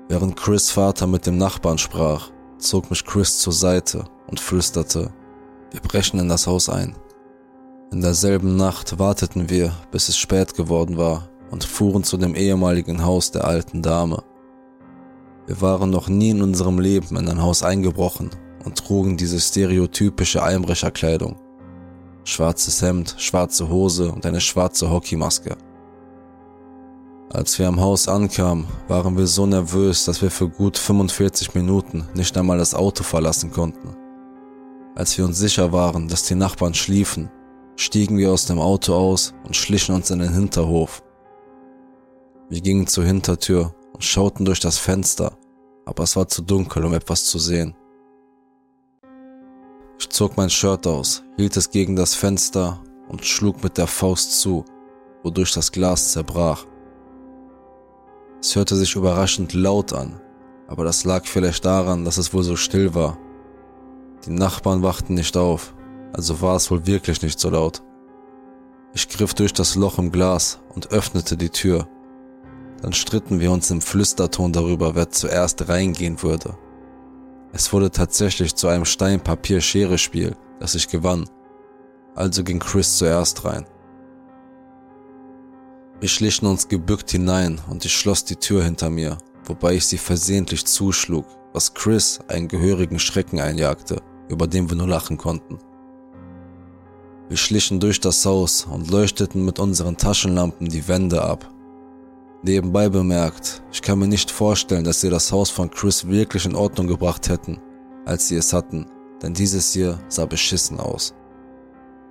Während 0.07 0.37
Chris 0.37 0.71
Vater 0.71 1.05
mit 1.05 1.27
dem 1.27 1.37
Nachbarn 1.37 1.77
sprach, 1.77 2.31
zog 2.57 2.89
mich 2.89 3.05
Chris 3.05 3.37
zur 3.37 3.53
Seite 3.53 4.05
und 4.25 4.39
flüsterte, 4.39 5.13
wir 5.69 5.81
brechen 5.81 6.19
in 6.19 6.29
das 6.29 6.47
Haus 6.47 6.67
ein. 6.67 6.95
In 7.91 8.01
derselben 8.01 8.55
Nacht 8.55 8.97
warteten 8.97 9.51
wir, 9.51 9.71
bis 9.91 10.09
es 10.09 10.17
spät 10.17 10.55
geworden 10.55 10.97
war 10.97 11.29
und 11.51 11.63
fuhren 11.63 12.03
zu 12.03 12.17
dem 12.17 12.33
ehemaligen 12.33 13.05
Haus 13.05 13.29
der 13.29 13.45
alten 13.45 13.83
Dame. 13.83 14.23
Wir 15.49 15.61
waren 15.61 15.89
noch 15.89 16.09
nie 16.09 16.29
in 16.29 16.43
unserem 16.43 16.77
Leben 16.77 17.17
in 17.17 17.27
ein 17.27 17.41
Haus 17.41 17.63
eingebrochen 17.63 18.29
und 18.65 18.77
trugen 18.77 19.17
diese 19.17 19.39
stereotypische 19.39 20.43
Einbrecherkleidung. 20.43 21.39
Schwarzes 22.23 22.83
Hemd, 22.83 23.15
schwarze 23.17 23.67
Hose 23.67 24.11
und 24.11 24.27
eine 24.27 24.41
schwarze 24.41 24.91
Hockeymaske. 24.91 25.57
Als 27.31 27.57
wir 27.57 27.67
am 27.67 27.81
Haus 27.81 28.07
ankamen, 28.07 28.67
waren 28.87 29.17
wir 29.17 29.25
so 29.25 29.47
nervös, 29.47 30.05
dass 30.05 30.21
wir 30.21 30.29
für 30.29 30.47
gut 30.47 30.77
45 30.77 31.55
Minuten 31.55 32.07
nicht 32.13 32.37
einmal 32.37 32.59
das 32.59 32.75
Auto 32.75 33.03
verlassen 33.03 33.49
konnten. 33.49 33.97
Als 34.93 35.17
wir 35.17 35.25
uns 35.25 35.39
sicher 35.39 35.71
waren, 35.71 36.07
dass 36.09 36.27
die 36.27 36.35
Nachbarn 36.35 36.75
schliefen, 36.75 37.31
stiegen 37.75 38.19
wir 38.19 38.31
aus 38.31 38.45
dem 38.45 38.59
Auto 38.59 38.93
aus 38.93 39.33
und 39.45 39.55
schlichen 39.55 39.95
uns 39.95 40.11
in 40.11 40.19
den 40.19 40.31
Hinterhof. 40.31 41.01
Wir 42.49 42.61
gingen 42.61 42.85
zur 42.85 43.03
Hintertür 43.03 43.73
und 43.93 44.03
schauten 44.03 44.45
durch 44.45 44.59
das 44.59 44.77
Fenster, 44.77 45.38
aber 45.89 46.03
es 46.03 46.15
war 46.15 46.27
zu 46.27 46.43
dunkel, 46.43 46.85
um 46.85 46.93
etwas 46.93 47.25
zu 47.25 47.39
sehen. 47.39 47.75
Ich 49.99 50.07
zog 50.09 50.37
mein 50.37 50.49
Shirt 50.49 50.85
aus, 50.85 51.23
hielt 51.35 51.57
es 51.57 51.71
gegen 51.71 51.95
das 51.95 52.13
Fenster 52.13 52.81
und 53.09 53.25
schlug 53.25 53.63
mit 53.63 53.77
der 53.77 53.87
Faust 53.87 54.39
zu, 54.39 54.63
wodurch 55.23 55.51
das 55.53 55.71
Glas 55.71 56.11
zerbrach. 56.11 56.65
Es 58.39 58.55
hörte 58.55 58.75
sich 58.75 58.95
überraschend 58.95 59.53
laut 59.53 59.91
an, 59.91 60.21
aber 60.67 60.85
das 60.85 61.03
lag 61.05 61.25
vielleicht 61.25 61.65
daran, 61.65 62.05
dass 62.05 62.17
es 62.17 62.33
wohl 62.33 62.43
so 62.43 62.55
still 62.55 62.93
war. 62.93 63.17
Die 64.25 64.31
Nachbarn 64.31 64.83
wachten 64.83 65.15
nicht 65.15 65.35
auf, 65.35 65.73
also 66.13 66.39
war 66.41 66.55
es 66.55 66.69
wohl 66.69 66.85
wirklich 66.85 67.21
nicht 67.23 67.39
so 67.39 67.49
laut. 67.49 67.81
Ich 68.93 69.09
griff 69.09 69.33
durch 69.33 69.53
das 69.53 69.75
Loch 69.75 69.97
im 69.97 70.11
Glas 70.11 70.59
und 70.73 70.91
öffnete 70.91 71.35
die 71.35 71.49
Tür. 71.49 71.87
Dann 72.81 72.93
stritten 72.93 73.39
wir 73.39 73.51
uns 73.51 73.71
im 73.71 73.81
Flüsterton 73.81 74.53
darüber, 74.53 74.95
wer 74.95 75.09
zuerst 75.09 75.67
reingehen 75.67 76.21
würde. 76.21 76.57
Es 77.51 77.73
wurde 77.73 77.91
tatsächlich 77.91 78.55
zu 78.55 78.67
einem 78.67 78.85
Stein-Papier-Schere-Spiel, 78.85 80.35
das 80.59 80.75
ich 80.75 80.87
gewann. 80.87 81.25
Also 82.15 82.43
ging 82.43 82.59
Chris 82.59 82.97
zuerst 82.97 83.43
rein. 83.45 83.65
Wir 85.99 86.09
schlichen 86.09 86.45
uns 86.45 86.67
gebückt 86.67 87.11
hinein 87.11 87.59
und 87.69 87.83
ich 87.83 87.93
schloss 87.93 88.23
die 88.23 88.37
Tür 88.37 88.63
hinter 88.63 88.89
mir, 88.89 89.17
wobei 89.43 89.73
ich 89.73 89.85
sie 89.85 89.97
versehentlich 89.97 90.65
zuschlug, 90.65 91.25
was 91.51 91.73
Chris 91.73 92.19
einen 92.27 92.47
gehörigen 92.47 92.99
Schrecken 92.99 93.39
einjagte, 93.39 94.01
über 94.29 94.47
den 94.47 94.69
wir 94.69 94.77
nur 94.77 94.87
lachen 94.87 95.17
konnten. 95.17 95.57
Wir 97.27 97.37
schlichen 97.37 97.79
durch 97.79 97.99
das 97.99 98.25
Haus 98.25 98.65
und 98.65 98.89
leuchteten 98.89 99.43
mit 99.43 99.59
unseren 99.59 99.97
Taschenlampen 99.97 100.69
die 100.69 100.87
Wände 100.87 101.21
ab. 101.21 101.51
Nebenbei 102.43 102.89
bemerkt, 102.89 103.61
ich 103.71 103.81
kann 103.81 103.99
mir 103.99 104.07
nicht 104.07 104.31
vorstellen, 104.31 104.83
dass 104.83 105.01
sie 105.01 105.09
das 105.09 105.31
Haus 105.31 105.49
von 105.49 105.69
Chris 105.69 106.07
wirklich 106.07 106.45
in 106.45 106.55
Ordnung 106.55 106.87
gebracht 106.87 107.27
hätten, 107.29 107.59
als 108.05 108.27
sie 108.27 108.37
es 108.37 108.53
hatten, 108.53 108.85
denn 109.21 109.33
dieses 109.33 109.73
hier 109.73 109.99
sah 110.07 110.25
beschissen 110.25 110.79
aus. 110.79 111.13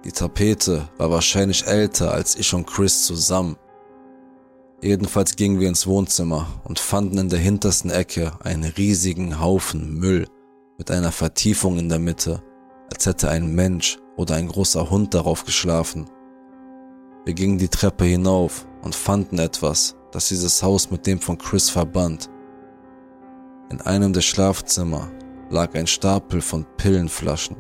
Die 0.05 0.13
Tapete 0.13 0.89
war 0.99 1.11
wahrscheinlich 1.11 1.67
älter 1.67 2.13
als 2.13 2.37
ich 2.37 2.53
und 2.53 2.67
Chris 2.67 3.05
zusammen 3.05 3.57
Jedenfalls 4.81 5.35
gingen 5.35 5.59
wir 5.59 5.69
ins 5.69 5.89
Wohnzimmer 5.89 6.47
und 6.65 6.79
fanden 6.79 7.19
in 7.19 7.29
der 7.29 7.41
hintersten 7.41 7.91
Ecke 7.91 8.33
einen 8.45 8.65
riesigen 8.65 9.41
Haufen 9.41 9.99
Müll 9.99 10.29
mit 10.77 10.93
einer 10.93 11.11
Vertiefung 11.11 11.79
in 11.79 11.89
der 11.89 11.99
Mitte, 11.99 12.43
als 12.93 13.05
hätte 13.07 13.29
ein 13.29 13.53
Mensch 13.57 13.99
oder 14.17 14.37
ein 14.37 14.47
großer 14.47 14.89
Hund 14.89 15.15
darauf 15.15 15.45
geschlafen. 15.45 16.09
Wir 17.25 17.35
gingen 17.35 17.59
die 17.59 17.69
Treppe 17.69 18.05
hinauf 18.05 18.69
und 18.83 18.95
fanden 18.95 19.41
etwas, 19.41 19.97
das 20.13 20.29
dieses 20.29 20.63
Haus 20.63 20.91
mit 20.91 21.07
dem 21.07 21.21
von 21.21 21.39
Chris 21.39 21.71
verband. 21.71 22.31
In 23.71 23.81
einem 23.81 24.13
der 24.13 24.23
Schlafzimmer 24.23 25.11
lag 25.51 25.75
ein 25.75 25.87
Stapel 25.87 26.41
von 26.41 26.67
Pillenflaschen. 26.77 27.57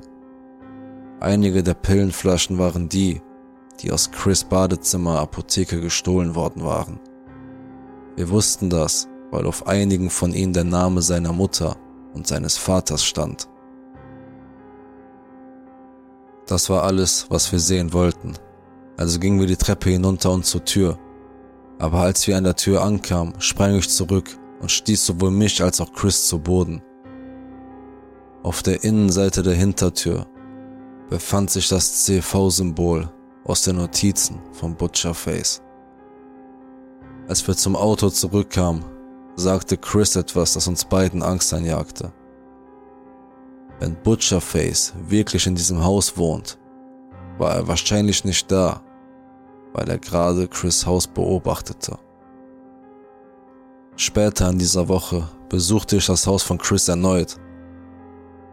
Einige 1.21 1.63
der 1.63 1.75
Pillenflaschen 1.75 2.59
waren 2.59 2.89
die, 2.89 3.21
die 3.81 3.93
aus 3.93 4.11
Chris 4.11 4.45
Badezimmer 4.45 5.19
Apotheke 5.19 5.81
gestohlen 5.81 6.35
worden 6.35 6.65
waren. 6.65 7.01
Wir 8.17 8.31
wussten 8.31 8.71
das, 8.71 9.09
weil 9.31 9.47
auf 9.47 9.67
einigen 9.67 10.11
von 10.11 10.33
ihnen 10.33 10.53
der 10.53 10.65
Name 10.65 11.03
seiner 11.03 11.33
Mutter 11.33 11.77
und 12.15 12.27
seines 12.27 12.57
Vaters 12.57 13.05
stand. 13.05 13.49
Das 16.47 16.71
war 16.71 16.85
alles, 16.85 17.27
was 17.29 17.53
wir 17.53 17.61
sehen 17.61 17.93
wollten. 17.93 18.33
Also 18.97 19.21
gingen 19.21 19.39
wir 19.39 19.47
die 19.47 19.57
Treppe 19.57 19.91
hinunter 19.91 20.31
und 20.31 20.47
zur 20.47 20.65
Tür. 20.65 20.99
Aber 21.79 22.01
als 22.01 22.27
wir 22.27 22.37
an 22.37 22.45
der 22.45 22.57
Tür 22.57 22.83
ankamen, 22.83 23.35
sprang 23.38 23.77
ich 23.77 23.88
zurück 23.88 24.38
und 24.61 24.71
stieß 24.71 25.07
sowohl 25.07 25.31
mich 25.31 25.62
als 25.62 25.81
auch 25.81 25.93
Chris 25.93 26.27
zu 26.27 26.38
Boden. 26.38 26.83
Auf 28.43 28.62
der 28.62 28.83
Innenseite 28.83 29.43
der 29.43 29.55
Hintertür 29.55 30.27
befand 31.09 31.51
sich 31.51 31.69
das 31.69 32.05
CV-Symbol 32.05 33.09
aus 33.45 33.62
den 33.62 33.77
Notizen 33.77 34.41
von 34.53 34.75
Butcher 34.75 35.14
Face. 35.14 35.62
Als 37.29 37.47
wir 37.47 37.57
zum 37.57 37.77
Auto 37.77 38.11
zurückkamen, 38.11 38.85
sagte 39.37 39.77
Chris 39.77 40.17
etwas, 40.17 40.55
das 40.55 40.67
uns 40.67 40.85
beiden 40.85 41.23
Angst 41.23 41.55
einjagte. 41.55 42.12
Wenn 43.79 43.95
Butcherface 44.03 44.95
wirklich 45.07 45.47
in 45.47 45.55
diesem 45.55 45.85
Haus 45.85 46.17
wohnt, 46.17 46.59
war 47.38 47.55
er 47.55 47.69
wahrscheinlich 47.69 48.25
nicht 48.25 48.51
da, 48.51 48.83
weil 49.72 49.88
er 49.88 49.98
gerade 49.98 50.48
Chris 50.48 50.87
Haus 50.87 51.07
beobachtete. 51.07 51.98
Später 53.96 54.48
in 54.48 54.59
dieser 54.59 54.88
Woche 54.88 55.28
besuchte 55.48 55.96
ich 55.96 56.07
das 56.07 56.26
Haus 56.26 56.42
von 56.42 56.59
Chris 56.59 56.88
erneut. 56.88 57.37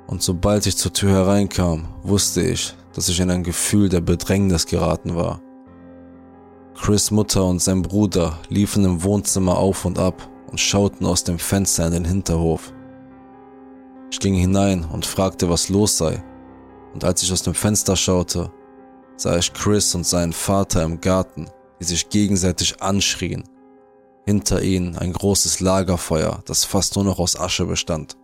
Und 0.07 0.21
sobald 0.21 0.65
ich 0.65 0.77
zur 0.77 0.93
Tür 0.93 1.11
hereinkam, 1.11 1.87
wusste 2.03 2.41
ich, 2.41 2.75
dass 2.93 3.09
ich 3.09 3.19
in 3.19 3.29
ein 3.29 3.43
Gefühl 3.43 3.89
der 3.89 4.01
Bedrängnis 4.01 4.65
geraten 4.65 5.15
war. 5.15 5.41
Chris 6.75 7.11
Mutter 7.11 7.45
und 7.45 7.61
sein 7.61 7.81
Bruder 7.81 8.39
liefen 8.49 8.83
im 8.85 9.03
Wohnzimmer 9.03 9.57
auf 9.57 9.85
und 9.85 9.97
ab 9.97 10.29
und 10.49 10.59
schauten 10.59 11.05
aus 11.05 11.23
dem 11.23 11.39
Fenster 11.39 11.87
in 11.87 11.93
den 11.93 12.05
Hinterhof. 12.05 12.73
Ich 14.11 14.19
ging 14.19 14.35
hinein 14.35 14.85
und 14.85 15.05
fragte, 15.05 15.49
was 15.49 15.69
los 15.69 15.97
sei, 15.97 16.23
und 16.93 17.03
als 17.03 17.23
ich 17.23 17.31
aus 17.31 17.43
dem 17.43 17.53
Fenster 17.53 17.95
schaute, 17.95 18.51
sah 19.17 19.37
ich 19.37 19.53
Chris 19.53 19.95
und 19.95 20.05
seinen 20.05 20.33
Vater 20.33 20.83
im 20.83 21.01
Garten, 21.01 21.49
die 21.79 21.85
sich 21.85 22.09
gegenseitig 22.09 22.81
anschrien. 22.81 23.43
Hinter 24.25 24.61
ihnen 24.61 24.97
ein 24.97 25.13
großes 25.13 25.59
Lagerfeuer, 25.59 26.41
das 26.45 26.63
fast 26.63 26.95
nur 26.95 27.05
noch 27.05 27.19
aus 27.19 27.39
Asche 27.39 27.65
bestand. 27.65 28.17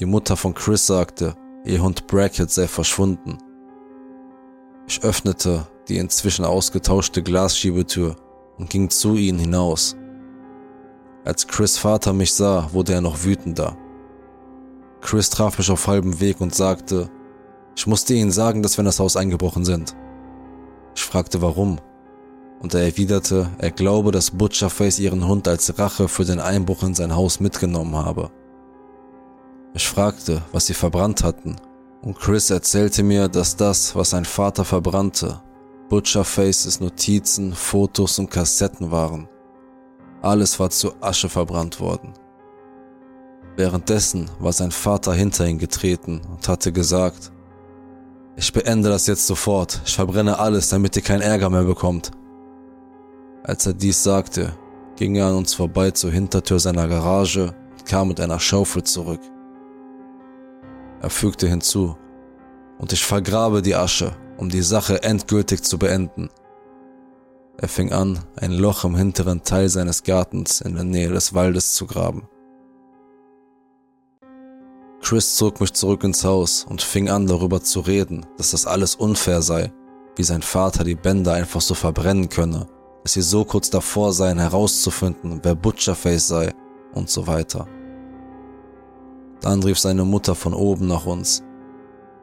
Die 0.00 0.06
Mutter 0.06 0.36
von 0.36 0.54
Chris 0.54 0.86
sagte, 0.86 1.34
ihr 1.64 1.82
Hund 1.82 2.06
Brackett 2.06 2.50
sei 2.50 2.66
verschwunden. 2.68 3.38
Ich 4.88 5.02
öffnete 5.02 5.66
die 5.88 5.98
inzwischen 5.98 6.44
ausgetauschte 6.44 7.22
Glasschiebetür 7.22 8.16
und 8.58 8.70
ging 8.70 8.90
zu 8.90 9.14
ihnen 9.14 9.38
hinaus. 9.38 9.96
Als 11.24 11.46
Chris 11.46 11.76
Vater 11.76 12.12
mich 12.12 12.32
sah, 12.32 12.72
wurde 12.72 12.94
er 12.94 13.00
noch 13.00 13.24
wütender. 13.24 13.76
Chris 15.00 15.28
traf 15.28 15.58
mich 15.58 15.70
auf 15.70 15.86
halbem 15.86 16.20
Weg 16.20 16.40
und 16.40 16.54
sagte, 16.54 17.10
ich 17.76 17.86
musste 17.86 18.14
ihnen 18.14 18.32
sagen, 18.32 18.62
dass 18.62 18.76
wir 18.76 18.80
in 18.80 18.86
das 18.86 18.98
Haus 18.98 19.16
eingebrochen 19.16 19.64
sind. 19.64 19.94
Ich 20.94 21.02
fragte 21.02 21.42
warum, 21.42 21.78
und 22.60 22.72
er 22.74 22.82
erwiderte, 22.82 23.50
er 23.58 23.70
glaube, 23.70 24.12
dass 24.12 24.30
Butcherface 24.30 24.98
ihren 24.98 25.28
Hund 25.28 25.46
als 25.46 25.78
Rache 25.78 26.08
für 26.08 26.24
den 26.24 26.40
Einbruch 26.40 26.82
in 26.82 26.94
sein 26.94 27.14
Haus 27.14 27.38
mitgenommen 27.38 27.94
habe. 27.94 28.30
Ich 29.74 29.86
fragte, 29.86 30.42
was 30.52 30.66
sie 30.66 30.74
verbrannt 30.74 31.22
hatten, 31.22 31.56
und 32.00 32.18
Chris 32.18 32.48
erzählte 32.50 33.02
mir, 33.02 33.28
dass 33.28 33.56
das, 33.56 33.94
was 33.94 34.10
sein 34.10 34.24
Vater 34.24 34.64
verbrannte, 34.64 35.42
Butcherfaces 35.90 36.80
Notizen, 36.80 37.52
Fotos 37.52 38.18
und 38.18 38.30
Kassetten 38.30 38.90
waren. 38.90 39.28
Alles 40.22 40.58
war 40.58 40.70
zu 40.70 40.92
Asche 41.00 41.28
verbrannt 41.28 41.78
worden. 41.78 42.14
Währenddessen 43.56 44.30
war 44.38 44.52
sein 44.52 44.72
Vater 44.72 45.12
hinter 45.12 45.46
ihn 45.46 45.58
getreten 45.58 46.22
und 46.30 46.48
hatte 46.48 46.72
gesagt, 46.72 47.32
ich 48.36 48.52
beende 48.52 48.88
das 48.88 49.06
jetzt 49.06 49.26
sofort, 49.26 49.80
ich 49.84 49.94
verbrenne 49.94 50.38
alles, 50.38 50.68
damit 50.68 50.96
ihr 50.96 51.02
keinen 51.02 51.22
Ärger 51.22 51.50
mehr 51.50 51.64
bekommt. 51.64 52.10
Als 53.42 53.66
er 53.66 53.74
dies 53.74 54.02
sagte, 54.02 54.52
ging 54.96 55.16
er 55.16 55.26
an 55.26 55.36
uns 55.36 55.54
vorbei 55.54 55.90
zur 55.90 56.10
Hintertür 56.10 56.58
seiner 56.58 56.88
Garage 56.88 57.54
und 57.72 57.86
kam 57.86 58.08
mit 58.08 58.20
einer 58.20 58.40
Schaufel 58.40 58.82
zurück. 58.82 59.20
Er 61.00 61.10
fügte 61.10 61.48
hinzu, 61.48 61.96
und 62.78 62.92
ich 62.92 63.04
vergrabe 63.04 63.62
die 63.62 63.74
Asche 63.74 64.12
um 64.38 64.48
die 64.48 64.62
Sache 64.62 65.02
endgültig 65.02 65.62
zu 65.62 65.78
beenden. 65.78 66.28
Er 67.58 67.68
fing 67.68 67.92
an, 67.92 68.18
ein 68.36 68.52
Loch 68.52 68.84
im 68.84 68.96
hinteren 68.96 69.42
Teil 69.42 69.68
seines 69.68 70.02
Gartens 70.02 70.60
in 70.60 70.74
der 70.74 70.84
Nähe 70.84 71.08
des 71.08 71.34
Waldes 71.34 71.74
zu 71.74 71.86
graben. 71.86 72.28
Chris 75.00 75.36
zog 75.36 75.60
mich 75.60 75.72
zurück 75.72 76.04
ins 76.04 76.24
Haus 76.24 76.66
und 76.68 76.82
fing 76.82 77.08
an 77.08 77.26
darüber 77.26 77.62
zu 77.62 77.80
reden, 77.80 78.26
dass 78.38 78.50
das 78.50 78.66
alles 78.66 78.94
unfair 78.94 79.42
sei, 79.42 79.72
wie 80.16 80.24
sein 80.24 80.42
Vater 80.42 80.84
die 80.84 80.94
Bänder 80.94 81.34
einfach 81.34 81.60
so 81.60 81.74
verbrennen 81.74 82.28
könne, 82.28 82.66
dass 83.02 83.12
sie 83.12 83.22
so 83.22 83.44
kurz 83.44 83.70
davor 83.70 84.12
seien 84.12 84.38
herauszufinden, 84.38 85.40
wer 85.42 85.54
Butcherface 85.54 86.26
sei 86.26 86.54
und 86.94 87.10
so 87.10 87.26
weiter. 87.26 87.68
Dann 89.40 89.62
rief 89.62 89.78
seine 89.78 90.04
Mutter 90.04 90.34
von 90.34 90.54
oben 90.54 90.86
nach 90.86 91.06
uns 91.06 91.42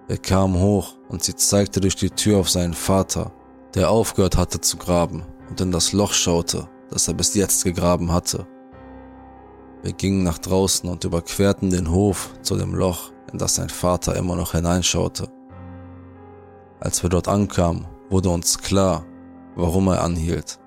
er 0.09 0.17
kam 0.17 0.59
hoch 0.59 0.95
und 1.07 1.23
sie 1.23 1.35
zeigte 1.35 1.79
durch 1.79 1.95
die 1.95 2.09
Tür 2.09 2.39
auf 2.39 2.49
seinen 2.49 2.73
Vater, 2.73 3.31
der 3.73 3.89
aufgehört 3.89 4.35
hatte 4.35 4.59
zu 4.59 4.75
graben 4.77 5.23
und 5.49 5.61
in 5.61 5.71
das 5.71 5.93
Loch 5.93 6.11
schaute, 6.11 6.67
das 6.89 7.07
er 7.07 7.13
bis 7.13 7.33
jetzt 7.35 7.63
gegraben 7.63 8.11
hatte. 8.11 8.45
Wir 9.83 9.91
gingen 9.91 10.23
nach 10.23 10.37
draußen 10.37 10.89
und 10.89 11.03
überquerten 11.03 11.69
den 11.69 11.91
Hof 11.91 12.33
zu 12.41 12.55
dem 12.55 12.73
Loch, 12.73 13.11
in 13.31 13.37
das 13.37 13.55
sein 13.55 13.69
Vater 13.69 14.15
immer 14.15 14.37
noch 14.37 14.53
hineinschaute. 14.53 15.27
Als 16.79 17.03
wir 17.03 17.09
dort 17.09 17.27
ankamen, 17.27 17.85
wurde 18.09 18.29
uns 18.29 18.57
klar, 18.57 19.05
warum 19.55 19.89
er 19.89 20.01
anhielt. 20.01 20.57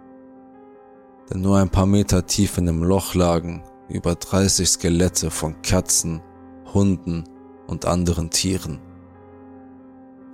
Denn 1.30 1.40
nur 1.40 1.56
ein 1.56 1.70
paar 1.70 1.86
Meter 1.86 2.26
tief 2.26 2.58
in 2.58 2.66
dem 2.66 2.82
Loch 2.82 3.14
lagen 3.14 3.64
über 3.88 4.14
30 4.14 4.68
Skelette 4.68 5.30
von 5.30 5.62
Katzen, 5.62 6.20
Hunden 6.74 7.24
und 7.66 7.86
anderen 7.86 8.28
Tieren. 8.30 8.80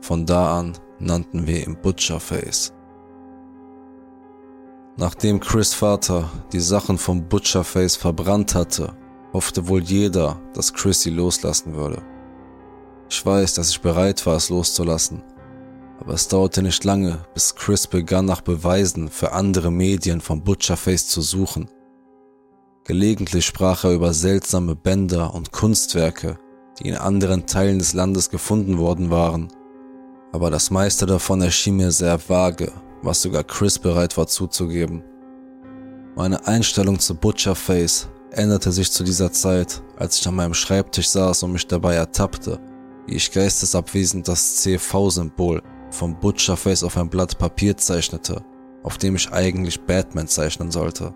Von 0.00 0.26
da 0.26 0.58
an 0.58 0.72
nannten 0.98 1.46
wir 1.46 1.64
ihn 1.64 1.80
Butcherface. 1.80 2.72
Nachdem 4.96 5.40
Chris 5.40 5.72
Vater 5.72 6.30
die 6.52 6.60
Sachen 6.60 6.98
vom 6.98 7.26
Butcherface 7.26 7.96
verbrannt 7.96 8.54
hatte, 8.54 8.94
hoffte 9.32 9.66
wohl 9.66 9.82
jeder, 9.82 10.38
dass 10.52 10.74
Chris 10.74 11.00
sie 11.00 11.10
loslassen 11.10 11.74
würde. 11.74 12.02
Ich 13.08 13.24
weiß, 13.24 13.54
dass 13.54 13.70
ich 13.70 13.80
bereit 13.80 14.24
war, 14.26 14.36
es 14.36 14.50
loszulassen, 14.50 15.22
aber 15.98 16.12
es 16.12 16.28
dauerte 16.28 16.62
nicht 16.62 16.84
lange, 16.84 17.24
bis 17.32 17.54
Chris 17.54 17.86
begann 17.86 18.26
nach 18.26 18.42
Beweisen 18.42 19.08
für 19.08 19.32
andere 19.32 19.70
Medien 19.70 20.20
von 20.20 20.44
Butcherface 20.44 21.08
zu 21.08 21.22
suchen. 21.22 21.70
Gelegentlich 22.84 23.46
sprach 23.46 23.84
er 23.84 23.92
über 23.92 24.12
seltsame 24.12 24.74
Bänder 24.74 25.32
und 25.32 25.52
Kunstwerke, 25.52 26.38
die 26.78 26.88
in 26.88 26.96
anderen 26.96 27.46
Teilen 27.46 27.78
des 27.78 27.94
Landes 27.94 28.28
gefunden 28.28 28.76
worden 28.76 29.10
waren, 29.10 29.48
aber 30.32 30.50
das 30.50 30.70
meiste 30.70 31.06
davon 31.06 31.40
erschien 31.40 31.76
mir 31.76 31.92
sehr 31.92 32.18
vage, 32.28 32.72
was 33.02 33.22
sogar 33.22 33.44
Chris 33.44 33.78
bereit 33.78 34.16
war 34.16 34.26
zuzugeben. 34.26 35.02
Meine 36.14 36.46
Einstellung 36.46 36.98
zu 36.98 37.14
Butcherface 37.14 38.08
änderte 38.30 38.72
sich 38.72 38.90
zu 38.90 39.04
dieser 39.04 39.32
Zeit, 39.32 39.82
als 39.96 40.18
ich 40.18 40.28
an 40.28 40.34
meinem 40.34 40.54
Schreibtisch 40.54 41.08
saß 41.08 41.42
und 41.42 41.52
mich 41.52 41.66
dabei 41.66 41.94
ertappte, 41.94 42.60
wie 43.06 43.14
ich 43.14 43.32
geistesabwesend 43.32 44.28
das 44.28 44.56
CV-Symbol 44.56 45.62
vom 45.90 46.18
Butcherface 46.18 46.84
auf 46.84 46.96
ein 46.96 47.08
Blatt 47.08 47.38
Papier 47.38 47.76
zeichnete, 47.76 48.44
auf 48.82 48.98
dem 48.98 49.16
ich 49.16 49.32
eigentlich 49.32 49.80
Batman 49.80 50.28
zeichnen 50.28 50.70
sollte. 50.70 51.14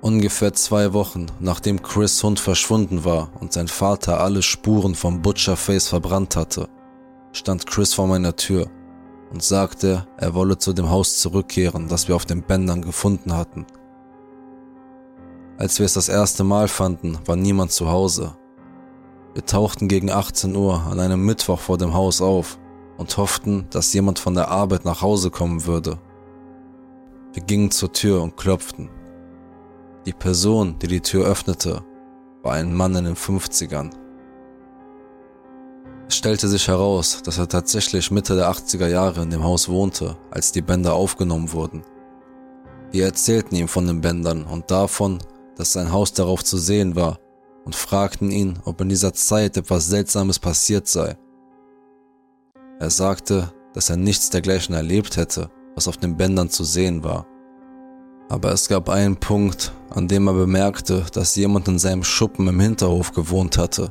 Ungefähr 0.00 0.52
zwei 0.52 0.92
Wochen 0.92 1.26
nachdem 1.38 1.80
Chris 1.80 2.22
Hund 2.22 2.40
verschwunden 2.40 3.04
war 3.04 3.30
und 3.40 3.52
sein 3.52 3.68
Vater 3.68 4.20
alle 4.20 4.42
Spuren 4.42 4.94
vom 4.94 5.22
Butcherface 5.22 5.88
verbrannt 5.88 6.34
hatte, 6.34 6.68
stand 7.32 7.66
Chris 7.66 7.94
vor 7.94 8.08
meiner 8.08 8.34
Tür 8.34 8.68
und 9.32 9.42
sagte, 9.42 10.06
er 10.18 10.34
wolle 10.34 10.58
zu 10.58 10.74
dem 10.74 10.90
Haus 10.90 11.18
zurückkehren, 11.18 11.88
das 11.88 12.06
wir 12.06 12.14
auf 12.14 12.26
den 12.26 12.42
Bändern 12.42 12.82
gefunden 12.82 13.34
hatten. 13.34 13.66
Als 15.56 15.78
wir 15.78 15.86
es 15.86 15.94
das 15.94 16.08
erste 16.08 16.44
Mal 16.44 16.68
fanden, 16.68 17.18
war 17.24 17.36
niemand 17.36 17.72
zu 17.72 17.88
Hause. 17.88 18.36
Wir 19.32 19.46
tauchten 19.46 19.88
gegen 19.88 20.10
18 20.10 20.54
Uhr 20.54 20.82
an 20.82 21.00
einem 21.00 21.24
Mittwoch 21.24 21.60
vor 21.60 21.78
dem 21.78 21.94
Haus 21.94 22.20
auf 22.20 22.58
und 22.98 23.16
hofften, 23.16 23.66
dass 23.70 23.94
jemand 23.94 24.18
von 24.18 24.34
der 24.34 24.48
Arbeit 24.48 24.84
nach 24.84 25.00
Hause 25.00 25.30
kommen 25.30 25.64
würde. 25.64 25.98
Wir 27.32 27.42
gingen 27.42 27.70
zur 27.70 27.92
Tür 27.92 28.22
und 28.22 28.36
klopften. 28.36 28.90
Die 30.04 30.12
Person, 30.12 30.78
die 30.80 30.88
die 30.88 31.00
Tür 31.00 31.24
öffnete, 31.24 31.82
war 32.42 32.52
ein 32.52 32.74
Mann 32.74 32.94
in 32.96 33.04
den 33.04 33.16
50ern. 33.16 34.01
Es 36.12 36.18
stellte 36.18 36.46
sich 36.46 36.68
heraus, 36.68 37.22
dass 37.24 37.38
er 37.38 37.48
tatsächlich 37.48 38.10
Mitte 38.10 38.36
der 38.36 38.50
80er 38.50 38.86
Jahre 38.86 39.22
in 39.22 39.30
dem 39.30 39.42
Haus 39.42 39.70
wohnte, 39.70 40.18
als 40.30 40.52
die 40.52 40.60
Bänder 40.60 40.92
aufgenommen 40.92 41.54
wurden. 41.54 41.84
Wir 42.90 43.06
erzählten 43.06 43.54
ihm 43.54 43.66
von 43.66 43.86
den 43.86 44.02
Bändern 44.02 44.44
und 44.44 44.70
davon, 44.70 45.20
dass 45.56 45.72
sein 45.72 45.90
Haus 45.90 46.12
darauf 46.12 46.44
zu 46.44 46.58
sehen 46.58 46.96
war 46.96 47.18
und 47.64 47.74
fragten 47.74 48.30
ihn, 48.30 48.58
ob 48.66 48.82
in 48.82 48.90
dieser 48.90 49.14
Zeit 49.14 49.56
etwas 49.56 49.86
Seltsames 49.86 50.38
passiert 50.38 50.86
sei. 50.86 51.16
Er 52.78 52.90
sagte, 52.90 53.50
dass 53.72 53.88
er 53.88 53.96
nichts 53.96 54.28
dergleichen 54.28 54.74
erlebt 54.74 55.16
hätte, 55.16 55.48
was 55.76 55.88
auf 55.88 55.96
den 55.96 56.18
Bändern 56.18 56.50
zu 56.50 56.64
sehen 56.64 57.02
war. 57.02 57.26
Aber 58.28 58.52
es 58.52 58.68
gab 58.68 58.90
einen 58.90 59.16
Punkt, 59.16 59.72
an 59.88 60.08
dem 60.08 60.26
er 60.26 60.34
bemerkte, 60.34 61.06
dass 61.14 61.36
jemand 61.36 61.68
in 61.68 61.78
seinem 61.78 62.04
Schuppen 62.04 62.48
im 62.48 62.60
Hinterhof 62.60 63.12
gewohnt 63.12 63.56
hatte. 63.56 63.90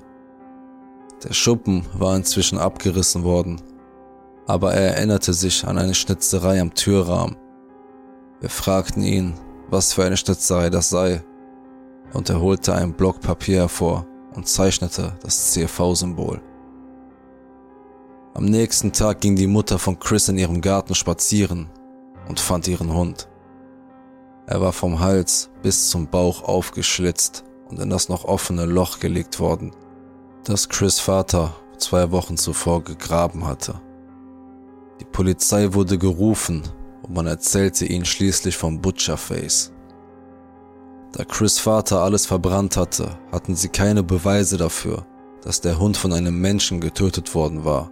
Der 1.23 1.33
Schuppen 1.33 1.85
war 1.93 2.15
inzwischen 2.15 2.57
abgerissen 2.57 3.23
worden, 3.23 3.61
aber 4.47 4.73
er 4.73 4.95
erinnerte 4.95 5.33
sich 5.33 5.65
an 5.65 5.77
eine 5.77 5.93
Schnitzerei 5.93 6.59
am 6.59 6.73
Türrahmen. 6.73 7.37
Wir 8.39 8.49
fragten 8.49 9.03
ihn, 9.03 9.35
was 9.69 9.93
für 9.93 10.03
eine 10.03 10.17
Schnitzerei 10.17 10.71
das 10.71 10.89
sei, 10.89 11.23
und 12.13 12.29
er 12.29 12.41
holte 12.41 12.73
ein 12.73 12.93
Block 12.93 13.21
Papier 13.21 13.59
hervor 13.59 14.07
und 14.33 14.47
zeichnete 14.47 15.13
das 15.21 15.51
CFV-Symbol. 15.51 16.41
Am 18.33 18.45
nächsten 18.45 18.91
Tag 18.91 19.21
ging 19.21 19.35
die 19.35 19.47
Mutter 19.47 19.77
von 19.77 19.99
Chris 19.99 20.27
in 20.27 20.39
ihrem 20.39 20.61
Garten 20.61 20.95
spazieren 20.95 21.69
und 22.27 22.39
fand 22.39 22.67
ihren 22.67 22.93
Hund. 22.93 23.27
Er 24.47 24.59
war 24.59 24.73
vom 24.73 24.99
Hals 24.99 25.51
bis 25.61 25.89
zum 25.89 26.07
Bauch 26.07 26.43
aufgeschlitzt 26.43 27.43
und 27.69 27.79
in 27.79 27.89
das 27.89 28.09
noch 28.09 28.25
offene 28.25 28.65
Loch 28.65 28.99
gelegt 28.99 29.39
worden, 29.39 29.71
das 30.43 30.69
Chris 30.69 30.99
Vater 30.99 31.53
zwei 31.77 32.11
Wochen 32.11 32.35
zuvor 32.35 32.83
gegraben 32.83 33.45
hatte. 33.45 33.79
Die 34.99 35.05
Polizei 35.05 35.73
wurde 35.73 35.97
gerufen 35.97 36.63
und 37.03 37.13
man 37.13 37.27
erzählte 37.27 37.85
ihnen 37.85 38.05
schließlich 38.05 38.57
vom 38.57 38.81
Butcherface. 38.81 39.71
Da 41.11 41.25
Chris 41.25 41.59
Vater 41.59 42.01
alles 42.01 42.25
verbrannt 42.25 42.77
hatte, 42.77 43.17
hatten 43.31 43.55
sie 43.55 43.69
keine 43.69 44.01
Beweise 44.01 44.57
dafür, 44.57 45.05
dass 45.43 45.61
der 45.61 45.77
Hund 45.77 45.97
von 45.97 46.13
einem 46.13 46.39
Menschen 46.39 46.79
getötet 46.79 47.35
worden 47.35 47.63
war 47.63 47.91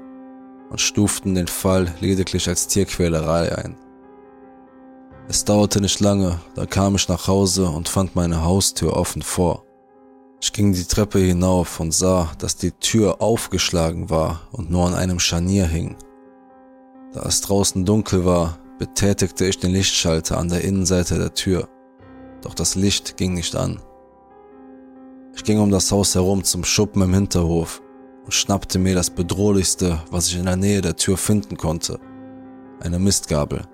und 0.70 0.82
stuften 0.82 1.36
den 1.36 1.48
Fall 1.48 1.94
lediglich 2.00 2.48
als 2.48 2.68
Tierquälerei 2.68 3.56
ein. 3.58 3.76
Es 5.28 5.46
dauerte 5.46 5.82
nicht 5.82 6.00
lange, 6.00 6.40
da 6.56 6.66
kam 6.66 6.96
ich 6.96 7.08
nach 7.10 7.28
Hause 7.28 7.70
und 7.70 7.90
fand 7.90 8.16
meine 8.16 8.44
Haustür 8.44 8.96
offen 8.96 9.22
vor. 9.22 9.66
Ich 10.42 10.54
ging 10.54 10.72
die 10.72 10.86
Treppe 10.86 11.20
hinauf 11.20 11.82
und 11.82 11.94
sah, 11.94 12.32
dass 12.38 12.56
die 12.56 12.72
Tür 12.72 13.22
aufgeschlagen 13.22 14.10
war 14.10 14.48
und 14.52 14.72
nur 14.72 14.88
an 14.88 14.94
einem 14.94 15.20
Scharnier 15.20 15.66
hing. 15.66 15.98
Da 17.14 17.24
es 17.24 17.42
draußen 17.42 17.84
dunkel 17.84 18.24
war, 18.24 18.58
betätigte 18.78 19.46
ich 19.46 19.60
den 19.60 19.72
Lichtschalter 19.72 20.38
an 20.38 20.48
der 20.48 20.64
Innenseite 20.64 21.18
der 21.18 21.34
Tür, 21.34 21.68
doch 22.42 22.54
das 22.54 22.76
Licht 22.76 23.18
ging 23.18 23.34
nicht 23.34 23.56
an. 23.58 23.82
Ich 25.36 25.44
ging 25.44 25.60
um 25.60 25.72
das 25.72 25.92
Haus 25.92 26.16
herum 26.16 26.46
zum 26.46 26.64
Schuppen 26.64 27.02
im 27.02 27.14
Hinterhof 27.14 27.82
und 28.24 28.34
schnappte 28.34 28.80
mir 28.80 28.96
das 28.96 29.10
Bedrohlichste, 29.10 30.02
was 30.10 30.28
ich 30.28 30.38
in 30.38 30.46
der 30.46 30.56
Nähe 30.56 30.82
der 30.82 30.96
Tür 30.96 31.18
finden 31.18 31.58
konnte, 31.58 32.00
eine 32.80 33.00
Mistgabel. 33.00 33.68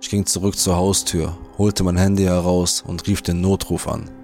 Ich 0.00 0.08
ging 0.08 0.24
zurück 0.24 0.56
zur 0.56 0.76
Haustür, 0.76 1.36
holte 1.58 1.82
mein 1.82 1.96
Handy 1.96 2.22
heraus 2.22 2.84
und 2.86 3.08
rief 3.08 3.22
den 3.22 3.40
Notruf 3.40 3.88
an. 3.88 4.17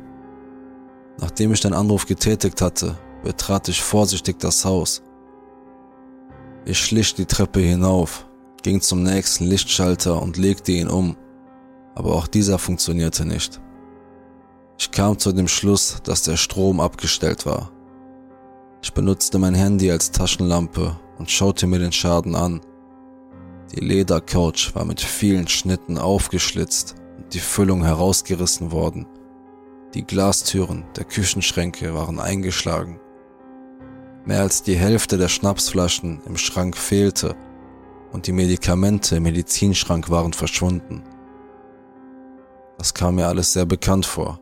Nachdem 1.19 1.53
ich 1.53 1.61
den 1.61 1.75
Anruf 1.75 2.07
getätigt 2.07 2.61
hatte, 2.61 2.97
betrat 3.23 3.69
ich 3.69 3.83
vorsichtig 3.83 4.39
das 4.39 4.65
Haus. 4.65 5.03
Ich 6.65 6.79
schlich 6.79 7.15
die 7.15 7.27
Treppe 7.27 7.61
hinauf, 7.61 8.27
ging 8.63 8.81
zum 8.81 9.03
nächsten 9.03 9.45
Lichtschalter 9.45 10.21
und 10.21 10.37
legte 10.37 10.73
ihn 10.73 10.89
um, 10.89 11.17
aber 11.95 12.15
auch 12.15 12.27
dieser 12.27 12.59
funktionierte 12.59 13.25
nicht. 13.25 13.61
Ich 14.79 14.91
kam 14.91 15.19
zu 15.19 15.33
dem 15.33 15.49
Schluss, 15.49 15.99
dass 16.03 16.23
der 16.23 16.37
Strom 16.37 16.81
abgestellt 16.81 17.47
war. 17.47 17.71
Ich 18.83 18.93
benutzte 18.93 19.39
mein 19.39 19.55
Handy 19.55 19.91
als 19.91 20.11
Taschenlampe 20.11 20.99
und 21.19 21.31
schaute 21.31 21.67
mir 21.67 21.79
den 21.79 21.93
Schaden 21.93 22.35
an. 22.35 22.61
Die 23.75 23.81
Ledercouch 23.81 24.75
war 24.75 24.85
mit 24.85 25.01
vielen 25.01 25.49
Schnitten 25.49 25.97
aufgeschlitzt 25.97 26.97
und 27.17 27.33
die 27.33 27.41
Füllung 27.41 27.85
herausgerissen 27.85 28.73
worden. 28.73 29.07
Die 29.95 30.05
Glastüren 30.05 30.85
der 30.97 31.05
Küchenschränke 31.05 31.95
waren 31.95 32.19
eingeschlagen. 32.19 33.01
Mehr 34.25 34.41
als 34.41 34.63
die 34.63 34.77
Hälfte 34.77 35.19
der 35.19 35.29
Schnapsflaschen 35.29 36.21
im 36.27 36.37
Schrank 36.37 36.77
fehlte 36.77 37.37
und 38.13 38.27
die 38.27 38.33
Medikamente 38.33 39.17
im 39.17 39.23
Medizinschrank 39.23 40.11
waren 40.11 40.33
verschwunden. 40.33 41.03
Das 42.77 42.93
kam 42.93 43.15
mir 43.15 43.29
alles 43.29 43.53
sehr 43.53 43.67
bekannt 43.67 44.05
vor. 44.05 44.41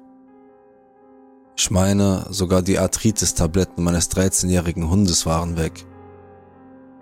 Ich 1.56 1.70
meine, 1.70 2.24
sogar 2.30 2.62
die 2.62 2.78
Arthritis-Tabletten 2.78 3.84
meines 3.84 4.10
13-jährigen 4.10 4.88
Hundes 4.88 5.26
waren 5.26 5.58
weg. 5.58 5.84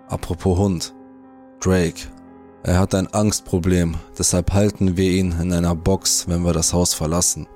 Apropos 0.07 0.57
Hund. 0.57 0.93
Drake 1.61 2.09
er 2.63 2.77
hat 2.77 2.93
ein 2.93 3.11
Angstproblem, 3.11 3.95
deshalb 4.19 4.53
halten 4.53 4.95
wir 4.95 5.09
ihn 5.09 5.33
in 5.41 5.51
einer 5.51 5.75
Box, 5.75 6.27
wenn 6.27 6.43
wir 6.43 6.53
das 6.53 6.73
Haus 6.73 6.93
verlassen. 6.93 7.47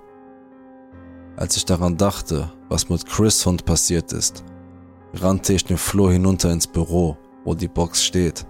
Als 1.38 1.58
ich 1.58 1.66
daran 1.66 1.98
dachte, 1.98 2.52
was 2.70 2.90
mit 2.90 3.06
Chris 3.06 3.46
Hund 3.46 3.66
passiert 3.66 4.14
ist, 4.14 4.44
rannte 5.14 5.54
ich 5.54 5.66
den 5.66 5.78
Flur 5.78 6.12
hinunter 6.12 6.52
ins 6.52 6.68
Büro, 6.68 7.18
wo 7.44 7.54
die 7.54 7.68
Box 7.68 8.04
steht. 8.04 8.46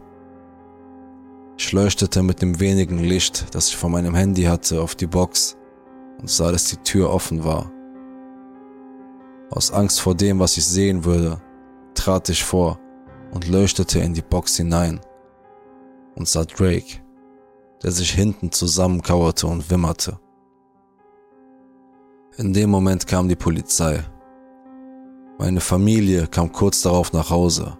Ich 1.57 1.71
leuchtete 1.71 2.21
mit 2.21 2.41
dem 2.41 2.59
wenigen 2.59 2.99
Licht, 2.99 3.55
das 3.55 3.69
ich 3.69 3.77
von 3.77 3.91
meinem 3.91 4.13
Handy 4.13 4.43
hatte, 4.43 4.81
auf 4.81 4.93
die 4.93 5.07
Box 5.07 5.57
und 6.19 6.29
sah, 6.29 6.51
dass 6.51 6.65
die 6.65 6.77
Tür 6.77 7.09
offen 7.09 7.43
war. 7.43 7.71
Aus 9.49 9.71
Angst 9.71 10.01
vor 10.01 10.15
dem, 10.15 10.39
was 10.39 10.57
ich 10.57 10.65
sehen 10.65 11.05
würde, 11.05 11.41
trat 11.95 12.29
ich 12.29 12.43
vor 12.43 12.79
und 13.31 13.47
leuchtete 13.47 13.99
in 13.99 14.13
die 14.13 14.21
Box 14.21 14.57
hinein 14.57 14.99
und 16.15 16.27
sah 16.27 16.45
Drake, 16.45 17.01
der 17.81 17.91
sich 17.91 18.11
hinten 18.11 18.51
zusammenkauerte 18.51 19.47
und 19.47 19.69
wimmerte. 19.71 20.19
In 22.38 22.51
dem 22.51 22.69
Moment 22.69 23.07
kam 23.07 23.29
die 23.29 23.38
Polizei. 23.38 24.03
Meine 25.39 25.61
Familie 25.61 26.27
kam 26.27 26.51
kurz 26.51 26.81
darauf 26.81 27.13
nach 27.13 27.29
Hause. 27.29 27.77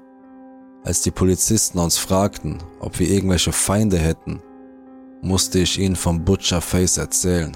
Als 0.86 1.01
die 1.01 1.12
Polizisten 1.12 1.78
uns 1.78 1.97
fragten, 1.97 2.64
ob 2.80 2.97
wir 2.97 3.10
irgendwelche 3.10 3.51
Feinde 3.51 3.97
hätten, 3.97 4.41
musste 5.22 5.60
ich 5.60 5.78
ihnen 5.78 5.97
vom 5.97 6.24
Butcher 6.24 6.62
Face 6.62 6.97
erzählen. 6.97 7.51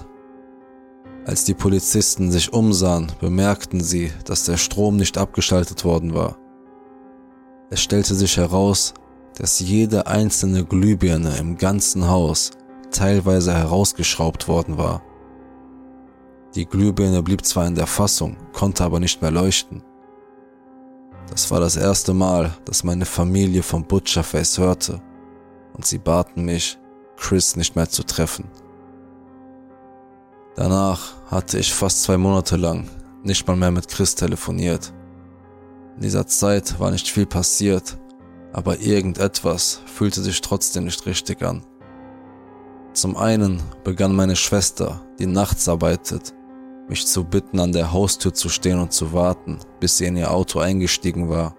Als 1.25 1.45
die 1.45 1.53
Polizisten 1.53 2.31
sich 2.31 2.51
umsahen, 2.51 3.09
bemerkten 3.21 3.81
sie, 3.81 4.11
dass 4.25 4.43
der 4.43 4.57
Strom 4.57 4.97
nicht 4.97 5.17
abgeschaltet 5.17 5.85
worden 5.85 6.13
war. 6.13 6.37
Es 7.69 7.79
stellte 7.79 8.13
sich 8.13 8.35
heraus, 8.35 8.93
dass 9.37 9.61
jede 9.61 10.05
einzelne 10.07 10.65
Glühbirne 10.65 11.37
im 11.37 11.57
ganzen 11.57 12.09
Haus 12.09 12.51
teilweise 12.91 13.53
herausgeschraubt 13.53 14.49
worden 14.49 14.77
war. 14.77 15.01
Die 16.55 16.65
Glühbirne 16.65 17.21
blieb 17.21 17.45
zwar 17.45 17.67
in 17.67 17.75
der 17.75 17.87
Fassung, 17.87 18.35
konnte 18.53 18.83
aber 18.83 18.99
nicht 18.99 19.21
mehr 19.21 19.31
leuchten. 19.31 19.83
Das 21.29 21.51
war 21.51 21.59
das 21.59 21.75
erste 21.75 22.13
Mal, 22.13 22.51
dass 22.65 22.83
meine 22.83 23.05
Familie 23.05 23.61
vom 23.61 23.85
Butcherface 23.85 24.57
hörte 24.57 25.01
und 25.73 25.85
sie 25.85 25.99
baten 25.99 26.45
mich, 26.45 26.79
Chris 27.17 27.55
nicht 27.55 27.75
mehr 27.75 27.89
zu 27.89 28.03
treffen. 28.03 28.45
Danach 30.55 31.13
hatte 31.29 31.59
ich 31.59 31.73
fast 31.73 32.03
zwei 32.03 32.17
Monate 32.17 32.55
lang 32.55 32.89
nicht 33.23 33.47
mal 33.47 33.55
mehr 33.55 33.71
mit 33.71 33.87
Chris 33.87 34.15
telefoniert. 34.15 34.93
In 35.95 36.01
dieser 36.01 36.25
Zeit 36.25 36.79
war 36.79 36.89
nicht 36.89 37.07
viel 37.09 37.25
passiert, 37.25 37.97
aber 38.53 38.79
irgendetwas 38.79 39.81
fühlte 39.85 40.21
sich 40.21 40.41
trotzdem 40.41 40.85
nicht 40.85 41.05
richtig 41.05 41.43
an. 41.43 41.63
Zum 42.93 43.17
einen 43.17 43.61
begann 43.83 44.15
meine 44.15 44.35
Schwester, 44.35 45.01
die 45.19 45.27
nachts 45.27 45.69
arbeitet, 45.69 46.33
mich 46.89 47.07
zu 47.07 47.23
bitten, 47.23 47.59
an 47.59 47.71
der 47.71 47.93
Haustür 47.93 48.33
zu 48.33 48.49
stehen 48.49 48.79
und 48.79 48.91
zu 48.91 49.13
warten, 49.13 49.59
bis 49.79 49.97
sie 49.97 50.05
in 50.05 50.17
ihr 50.17 50.31
Auto 50.31 50.59
eingestiegen 50.59 51.29
war. 51.29 51.55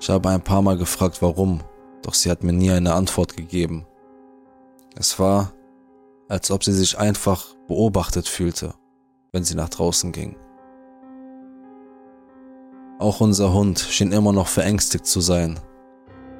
Ich 0.00 0.08
habe 0.08 0.30
ein 0.30 0.42
paar 0.42 0.62
Mal 0.62 0.78
gefragt, 0.78 1.20
warum, 1.20 1.60
doch 2.02 2.14
sie 2.14 2.30
hat 2.30 2.42
mir 2.42 2.52
nie 2.52 2.70
eine 2.70 2.94
Antwort 2.94 3.36
gegeben. 3.36 3.86
Es 4.96 5.18
war, 5.18 5.52
als 6.28 6.50
ob 6.50 6.64
sie 6.64 6.72
sich 6.72 6.98
einfach 6.98 7.54
beobachtet 7.66 8.28
fühlte, 8.28 8.74
wenn 9.32 9.44
sie 9.44 9.54
nach 9.54 9.68
draußen 9.68 10.12
ging. 10.12 10.36
Auch 12.98 13.20
unser 13.20 13.52
Hund 13.52 13.78
schien 13.78 14.12
immer 14.12 14.32
noch 14.32 14.48
verängstigt 14.48 15.06
zu 15.06 15.20
sein. 15.20 15.60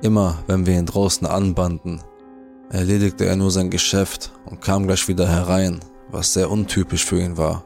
Immer, 0.02 0.38
wenn 0.46 0.66
wir 0.66 0.78
ihn 0.78 0.86
draußen 0.86 1.26
anbanden, 1.26 2.02
erledigte 2.70 3.26
er 3.26 3.36
nur 3.36 3.50
sein 3.50 3.70
Geschäft 3.70 4.32
und 4.46 4.60
kam 4.60 4.86
gleich 4.86 5.06
wieder 5.08 5.28
herein, 5.28 5.80
was 6.10 6.32
sehr 6.32 6.50
untypisch 6.50 7.04
für 7.04 7.20
ihn 7.20 7.36
war. 7.36 7.64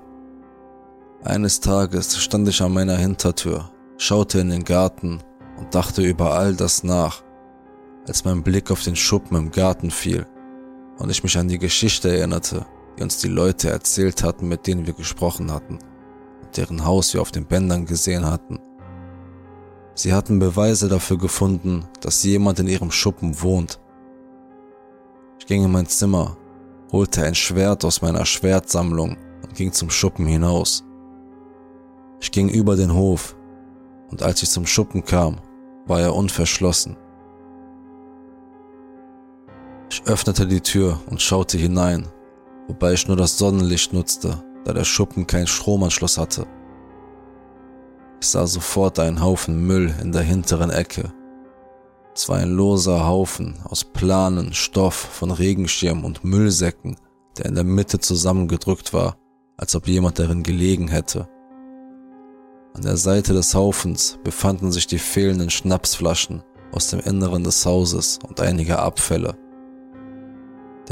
Eines 1.25 1.61
Tages 1.61 2.19
stand 2.19 2.49
ich 2.49 2.61
an 2.63 2.73
meiner 2.73 2.97
Hintertür, 2.97 3.71
schaute 3.97 4.41
in 4.41 4.51
den 4.51 4.65
Garten 4.65 5.23
und 5.57 5.75
dachte 5.75 6.03
über 6.03 6.35
all 6.35 6.55
das 6.55 6.83
nach, 6.83 7.23
als 8.09 8.25
mein 8.25 8.43
Blick 8.43 8.71
auf 8.71 8.83
den 8.83 8.97
Schuppen 8.97 9.37
im 9.37 9.51
Garten 9.51 9.91
fiel 9.91 10.27
und 10.99 11.11
ich 11.11 11.23
mich 11.23 11.39
an 11.39 11.49
die 11.49 11.59
Geschichte 11.59 12.17
erinnerte, 12.17 12.67
die 12.99 13.05
uns 13.05 13.19
die 13.19 13.29
Leute 13.29 13.71
erzählt 13.71 14.23
hatten, 14.25 14.49
mit 14.49 14.67
denen 14.67 14.87
wir 14.87 14.95
gesprochen 14.95 15.53
hatten 15.53 15.79
und 16.43 16.57
deren 16.57 16.85
Haus 16.85 17.15
wir 17.15 17.23
auf 17.23 17.31
den 17.31 17.47
Bändern 17.47 17.87
gesehen 17.87 18.27
hatten. 18.27 18.59
Sie 19.95 20.13
hatten 20.13 20.39
Beweise 20.39 20.89
dafür 20.89 21.19
gefunden, 21.19 21.87
dass 22.01 22.23
jemand 22.25 22.59
in 22.59 22.67
ihrem 22.67 22.91
Schuppen 22.91 23.41
wohnt. 23.43 23.79
Ich 25.39 25.47
ging 25.47 25.65
in 25.65 25.71
mein 25.71 25.87
Zimmer, 25.87 26.37
holte 26.93 27.25
ein 27.25 27.35
Schwert 27.35 27.85
aus 27.85 28.03
meiner 28.03 28.27
Schwertsammlung 28.27 29.17
und 29.43 29.55
ging 29.55 29.73
zum 29.73 29.91
Schuppen 29.91 30.27
hinaus. 30.27 30.85
Ich 32.21 32.31
ging 32.31 32.49
über 32.49 32.77
den 32.77 32.95
Hof, 32.95 33.35
und 34.11 34.23
als 34.23 34.43
ich 34.43 34.51
zum 34.51 34.67
Schuppen 34.67 35.05
kam, 35.05 35.41
war 35.87 36.01
er 36.01 36.15
unverschlossen. 36.15 36.97
Ich 39.91 40.03
öffnete 40.05 40.47
die 40.47 40.61
Tür 40.61 41.01
und 41.11 41.21
schaute 41.21 41.59
hinein, 41.59 42.07
wobei 42.69 42.93
ich 42.93 43.09
nur 43.09 43.17
das 43.17 43.39
Sonnenlicht 43.39 43.93
nutzte, 43.93 44.43
da 44.65 44.73
der 44.73 44.85
Schuppen 44.85 45.27
keinen 45.27 45.47
Stromanschluss 45.47 46.19
hatte. 46.19 46.47
Ich 48.21 48.29
sah 48.29 48.47
sofort 48.47 48.99
einen 48.99 49.21
Haufen 49.21 49.67
Müll 49.67 49.93
in 50.01 50.13
der 50.13 50.23
hinteren 50.23 50.71
Ecke. 50.71 51.13
Es 52.15 52.29
war 52.29 52.39
ein 52.39 52.51
loser 52.51 53.07
Haufen 53.07 53.55
aus 53.65 53.85
Planen, 53.85 54.53
Stoff 54.53 54.95
von 54.95 55.31
Regenschirmen 55.31 56.05
und 56.05 56.25
Müllsäcken, 56.25 56.97
der 57.39 57.47
in 57.47 57.55
der 57.55 57.65
Mitte 57.65 58.01
zusammengedrückt 58.01 58.93
war, 58.93 59.17
als 59.57 59.75
ob 59.75 59.89
jemand 59.89 60.19
darin 60.19 60.43
gelegen 60.43 60.89
hätte. 60.89 61.29
An 62.75 62.83
der 62.83 62.99
Seite 62.99 63.33
des 63.33 63.55
Haufens 63.55 64.19
befanden 64.25 64.73
sich 64.73 64.87
die 64.87 64.99
fehlenden 64.99 65.49
Schnapsflaschen 65.51 66.43
aus 66.71 66.89
dem 66.89 67.01
Inneren 67.01 67.45
des 67.45 67.65
Hauses 67.65 68.19
und 68.29 68.41
einige 68.41 68.79
Abfälle. 68.79 69.37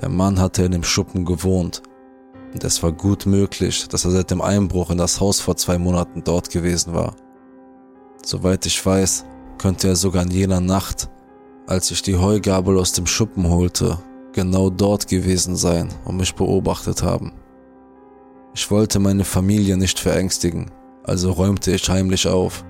Der 0.00 0.08
Mann 0.08 0.40
hatte 0.40 0.64
in 0.64 0.72
dem 0.72 0.84
Schuppen 0.84 1.26
gewohnt 1.26 1.82
und 2.52 2.64
es 2.64 2.82
war 2.82 2.92
gut 2.92 3.26
möglich, 3.26 3.88
dass 3.88 4.04
er 4.04 4.10
seit 4.10 4.30
dem 4.30 4.40
Einbruch 4.40 4.90
in 4.90 4.98
das 4.98 5.20
Haus 5.20 5.40
vor 5.40 5.56
zwei 5.56 5.78
Monaten 5.78 6.24
dort 6.24 6.50
gewesen 6.50 6.94
war. 6.94 7.14
Soweit 8.24 8.64
ich 8.66 8.84
weiß, 8.84 9.24
könnte 9.60 9.88
er 9.88 9.96
sogar 9.96 10.24
in 10.24 10.30
jener 10.30 10.60
Nacht, 10.60 11.08
als 11.66 11.90
ich 11.90 12.02
die 12.02 12.16
Heugabel 12.16 12.78
aus 12.78 12.92
dem 12.92 13.06
Schuppen 13.06 13.48
holte, 13.48 13.98
genau 14.32 14.70
dort 14.70 15.06
gewesen 15.06 15.54
sein 15.54 15.88
und 16.04 16.16
mich 16.16 16.34
beobachtet 16.34 17.02
haben. 17.02 17.32
Ich 18.54 18.70
wollte 18.70 18.98
meine 18.98 19.24
Familie 19.24 19.76
nicht 19.76 19.98
verängstigen, 19.98 20.70
also 21.04 21.30
räumte 21.30 21.72
ich 21.72 21.88
heimlich 21.88 22.26
auf. 22.26 22.64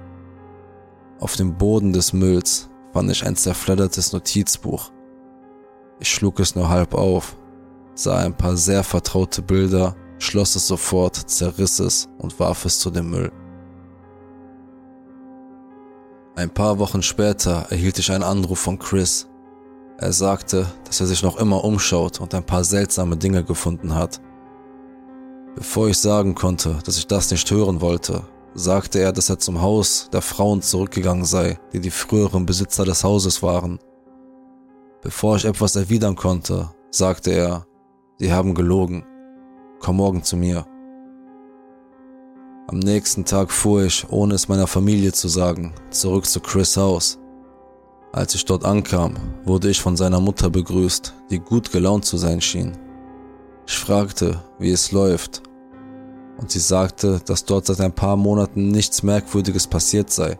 Auf 1.20 1.36
dem 1.36 1.56
Boden 1.56 1.92
des 1.92 2.12
Mülls 2.12 2.68
fand 2.92 3.10
ich 3.10 3.24
ein 3.24 3.36
zerfleddertes 3.36 4.12
Notizbuch. 4.12 4.90
Ich 6.00 6.10
schlug 6.10 6.40
es 6.40 6.54
nur 6.54 6.68
halb 6.68 6.94
auf 6.94 7.36
sah 8.00 8.18
ein 8.18 8.36
paar 8.36 8.56
sehr 8.56 8.82
vertraute 8.82 9.42
Bilder, 9.42 9.94
schloss 10.18 10.56
es 10.56 10.66
sofort, 10.66 11.16
zerriss 11.16 11.78
es 11.80 12.08
und 12.18 12.38
warf 12.40 12.64
es 12.64 12.78
zu 12.78 12.90
dem 12.90 13.10
Müll. 13.10 13.30
Ein 16.40 16.48
paar 16.48 16.78
Wochen 16.78 17.02
später 17.02 17.66
erhielt 17.68 17.98
ich 17.98 18.10
einen 18.10 18.24
Anruf 18.24 18.60
von 18.60 18.78
Chris. 18.78 19.28
Er 19.98 20.10
sagte, 20.10 20.66
dass 20.86 20.98
er 20.98 21.06
sich 21.06 21.22
noch 21.22 21.36
immer 21.36 21.62
umschaut 21.62 22.18
und 22.18 22.34
ein 22.34 22.46
paar 22.46 22.64
seltsame 22.64 23.18
Dinge 23.18 23.44
gefunden 23.44 23.94
hat. 23.94 24.22
Bevor 25.54 25.88
ich 25.88 25.98
sagen 25.98 26.34
konnte, 26.34 26.78
dass 26.86 26.96
ich 26.96 27.06
das 27.06 27.30
nicht 27.30 27.50
hören 27.50 27.82
wollte, 27.82 28.22
sagte 28.54 29.00
er, 29.00 29.12
dass 29.12 29.28
er 29.28 29.38
zum 29.38 29.60
Haus 29.60 30.08
der 30.14 30.22
Frauen 30.22 30.62
zurückgegangen 30.62 31.26
sei, 31.26 31.58
die 31.74 31.80
die 31.80 31.90
früheren 31.90 32.46
Besitzer 32.46 32.86
des 32.86 33.04
Hauses 33.04 33.42
waren. 33.42 33.78
Bevor 35.02 35.36
ich 35.36 35.44
etwas 35.44 35.76
erwidern 35.76 36.16
konnte, 36.16 36.70
sagte 36.90 37.32
er, 37.32 37.66
Sie 38.16 38.32
haben 38.32 38.54
gelogen. 38.54 39.04
Komm 39.78 39.96
morgen 39.96 40.22
zu 40.22 40.38
mir. 40.38 40.64
Am 42.72 42.78
nächsten 42.78 43.24
Tag 43.24 43.50
fuhr 43.50 43.82
ich, 43.82 44.06
ohne 44.10 44.34
es 44.34 44.46
meiner 44.46 44.68
Familie 44.68 45.10
zu 45.10 45.26
sagen, 45.26 45.74
zurück 45.90 46.24
zu 46.24 46.38
Chris 46.38 46.76
Haus. 46.76 47.18
Als 48.12 48.36
ich 48.36 48.44
dort 48.44 48.64
ankam, 48.64 49.16
wurde 49.44 49.68
ich 49.68 49.80
von 49.80 49.96
seiner 49.96 50.20
Mutter 50.20 50.50
begrüßt, 50.50 51.12
die 51.30 51.40
gut 51.40 51.72
gelaunt 51.72 52.04
zu 52.04 52.16
sein 52.16 52.40
schien. 52.40 52.78
Ich 53.66 53.76
fragte, 53.76 54.40
wie 54.60 54.70
es 54.70 54.92
läuft, 54.92 55.42
und 56.38 56.52
sie 56.52 56.60
sagte, 56.60 57.20
dass 57.26 57.44
dort 57.44 57.66
seit 57.66 57.80
ein 57.80 57.92
paar 57.92 58.16
Monaten 58.16 58.68
nichts 58.68 59.02
Merkwürdiges 59.02 59.66
passiert 59.66 60.12
sei. 60.12 60.38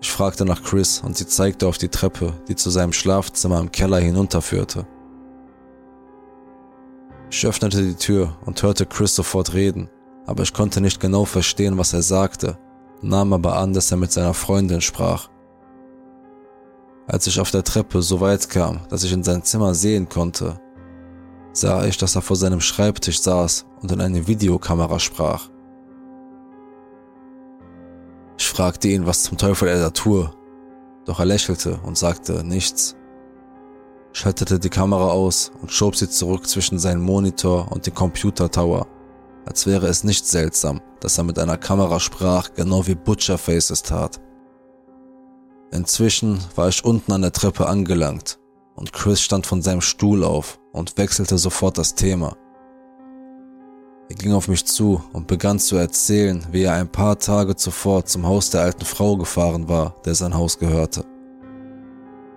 Ich 0.00 0.10
fragte 0.10 0.44
nach 0.44 0.64
Chris 0.64 1.02
und 1.04 1.16
sie 1.16 1.28
zeigte 1.28 1.68
auf 1.68 1.78
die 1.78 1.88
Treppe, 1.88 2.32
die 2.48 2.56
zu 2.56 2.70
seinem 2.70 2.92
Schlafzimmer 2.92 3.60
im 3.60 3.70
Keller 3.70 4.00
hinunterführte. 4.00 4.88
Ich 7.30 7.46
öffnete 7.46 7.80
die 7.80 7.94
Tür 7.94 8.36
und 8.44 8.60
hörte 8.60 8.86
Chris 8.86 9.14
sofort 9.14 9.54
reden, 9.54 9.88
aber 10.26 10.42
ich 10.42 10.52
konnte 10.52 10.80
nicht 10.80 11.00
genau 11.00 11.24
verstehen, 11.24 11.78
was 11.78 11.92
er 11.92 12.02
sagte, 12.02 12.58
nahm 13.02 13.32
aber 13.32 13.56
an, 13.56 13.72
dass 13.72 13.90
er 13.90 13.96
mit 13.96 14.12
seiner 14.12 14.34
Freundin 14.34 14.80
sprach. 14.80 15.28
Als 17.06 17.26
ich 17.26 17.38
auf 17.38 17.50
der 17.50 17.64
Treppe 17.64 18.00
so 18.02 18.20
weit 18.20 18.48
kam, 18.48 18.80
dass 18.88 19.04
ich 19.04 19.12
in 19.12 19.22
sein 19.22 19.42
Zimmer 19.42 19.74
sehen 19.74 20.08
konnte, 20.08 20.60
sah 21.52 21.84
ich, 21.84 21.98
dass 21.98 22.16
er 22.16 22.22
vor 22.22 22.36
seinem 22.36 22.60
Schreibtisch 22.60 23.20
saß 23.20 23.66
und 23.82 23.92
in 23.92 24.00
eine 24.00 24.26
Videokamera 24.26 24.98
sprach. 24.98 25.50
Ich 28.38 28.48
fragte 28.48 28.88
ihn, 28.88 29.06
was 29.06 29.22
zum 29.22 29.38
Teufel 29.38 29.68
er 29.68 29.78
da 29.78 29.90
tue, 29.90 30.30
doch 31.04 31.20
er 31.20 31.26
lächelte 31.26 31.78
und 31.84 31.98
sagte 31.98 32.42
nichts 32.42 32.96
schaltete 34.14 34.60
die 34.60 34.70
Kamera 34.70 35.08
aus 35.08 35.50
und 35.60 35.72
schob 35.72 35.96
sie 35.96 36.08
zurück 36.08 36.46
zwischen 36.46 36.78
seinen 36.78 37.02
Monitor 37.02 37.70
und 37.70 37.84
den 37.86 37.94
Computer-Tower, 37.94 38.86
als 39.46 39.66
wäre 39.66 39.86
es 39.86 40.04
nicht 40.04 40.26
seltsam, 40.26 40.80
dass 41.00 41.18
er 41.18 41.24
mit 41.24 41.38
einer 41.38 41.58
Kamera 41.58 42.00
sprach, 42.00 42.54
genau 42.54 42.86
wie 42.86 42.94
Butcherface 42.94 43.70
es 43.70 43.82
tat. 43.82 44.20
Inzwischen 45.70 46.38
war 46.54 46.68
ich 46.68 46.84
unten 46.84 47.12
an 47.12 47.22
der 47.22 47.32
Treppe 47.32 47.66
angelangt 47.66 48.38
und 48.76 48.92
Chris 48.92 49.20
stand 49.20 49.46
von 49.46 49.62
seinem 49.62 49.80
Stuhl 49.80 50.24
auf 50.24 50.58
und 50.72 50.96
wechselte 50.98 51.38
sofort 51.38 51.78
das 51.78 51.94
Thema. 51.94 52.36
Er 54.08 54.16
ging 54.16 54.32
auf 54.32 54.48
mich 54.48 54.66
zu 54.66 55.02
und 55.12 55.26
begann 55.26 55.58
zu 55.58 55.76
erzählen, 55.76 56.46
wie 56.52 56.62
er 56.62 56.74
ein 56.74 56.92
paar 56.92 57.18
Tage 57.18 57.56
zuvor 57.56 58.04
zum 58.04 58.26
Haus 58.26 58.50
der 58.50 58.60
alten 58.60 58.84
Frau 58.84 59.16
gefahren 59.16 59.68
war, 59.68 59.94
der 60.04 60.14
sein 60.14 60.34
Haus 60.34 60.58
gehörte. 60.58 61.04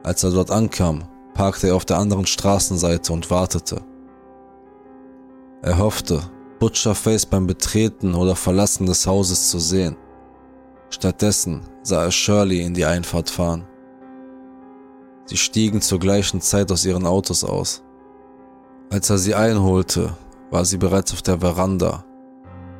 Als 0.03 0.23
er 0.23 0.31
dort 0.31 0.49
ankam, 0.49 1.03
parkte 1.33 1.67
er 1.67 1.75
auf 1.75 1.85
der 1.85 1.97
anderen 1.97 2.25
Straßenseite 2.25 3.11
und 3.11 3.29
wartete. 3.29 3.81
Er 5.61 5.77
hoffte, 5.77 6.21
Butcherface 6.59 7.25
beim 7.25 7.47
Betreten 7.47 8.15
oder 8.15 8.35
Verlassen 8.35 8.85
des 8.85 9.05
Hauses 9.05 9.49
zu 9.49 9.59
sehen. 9.59 9.95
Stattdessen 10.89 11.61
sah 11.83 12.05
er 12.05 12.11
Shirley 12.11 12.61
in 12.61 12.73
die 12.73 12.85
Einfahrt 12.85 13.29
fahren. 13.29 13.67
Sie 15.25 15.37
stiegen 15.37 15.81
zur 15.81 15.99
gleichen 15.99 16.41
Zeit 16.41 16.71
aus 16.71 16.85
ihren 16.85 17.05
Autos 17.05 17.43
aus. 17.43 17.83
Als 18.89 19.09
er 19.09 19.17
sie 19.17 19.35
einholte, 19.35 20.15
war 20.49 20.63
sie 20.63 20.77
bereits 20.77 21.11
auf 21.13 21.21
der 21.21 21.39
Veranda. 21.39 22.05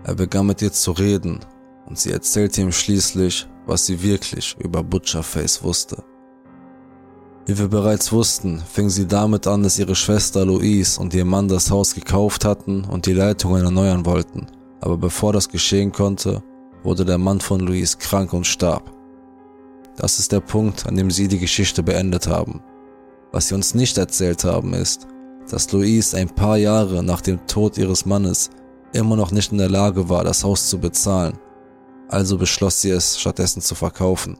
Er 0.04 0.16
begann 0.16 0.48
mit 0.48 0.62
ihr 0.62 0.72
zu 0.72 0.92
reden 0.94 1.42
und 1.86 2.00
sie 2.00 2.12
erzählte 2.12 2.62
ihm 2.62 2.72
schließlich, 2.72 3.48
was 3.66 3.86
sie 3.86 4.02
wirklich 4.02 4.56
über 4.60 4.84
Butcherface 4.84 5.64
wusste. 5.64 6.04
Wie 7.48 7.58
wir 7.58 7.70
bereits 7.70 8.12
wussten, 8.12 8.60
fing 8.60 8.90
sie 8.90 9.08
damit 9.08 9.48
an, 9.48 9.64
dass 9.64 9.80
ihre 9.80 9.96
Schwester 9.96 10.46
Louise 10.46 11.00
und 11.00 11.14
ihr 11.14 11.24
Mann 11.24 11.48
das 11.48 11.72
Haus 11.72 11.96
gekauft 11.96 12.44
hatten 12.44 12.84
und 12.84 13.06
die 13.06 13.14
Leitungen 13.14 13.64
erneuern 13.64 14.06
wollten. 14.06 14.48
Aber 14.82 14.98
bevor 14.98 15.32
das 15.32 15.48
geschehen 15.48 15.94
konnte, 15.94 16.44
wurde 16.84 17.06
der 17.06 17.18
Mann 17.18 17.40
von 17.40 17.62
Louise 17.62 17.98
krank 17.98 18.34
und 18.34 18.46
starb. 18.46 18.92
Das 19.96 20.20
ist 20.20 20.34
der 20.34 20.42
Punkt, 20.42 20.88
an 20.88 20.98
dem 20.98 21.10
sie 21.10 21.30
die 21.30 21.40
Geschichte 21.40 21.84
beendet 21.84 22.28
haben. 22.28 22.62
Was 23.32 23.48
sie 23.48 23.56
uns 23.56 23.74
nicht 23.74 23.98
erzählt 23.98 24.44
haben, 24.44 24.74
ist, 24.74 25.08
dass 25.50 25.72
Louise 25.72 26.18
ein 26.18 26.28
paar 26.28 26.58
Jahre 26.58 27.02
nach 27.02 27.22
dem 27.22 27.48
Tod 27.48 27.78
ihres 27.78 28.06
Mannes 28.06 28.50
immer 28.92 29.16
noch 29.16 29.32
nicht 29.32 29.54
in 29.54 29.58
der 29.58 29.70
Lage 29.70 30.10
war, 30.10 30.26
das 30.26 30.44
Haus 30.44 30.68
zu 30.68 30.80
bezahlen. 30.80 31.40
Also 32.10 32.38
beschloss 32.38 32.82
sie 32.82 32.90
es 32.90 33.18
stattdessen 33.18 33.62
zu 33.62 33.74
verkaufen. 33.74 34.38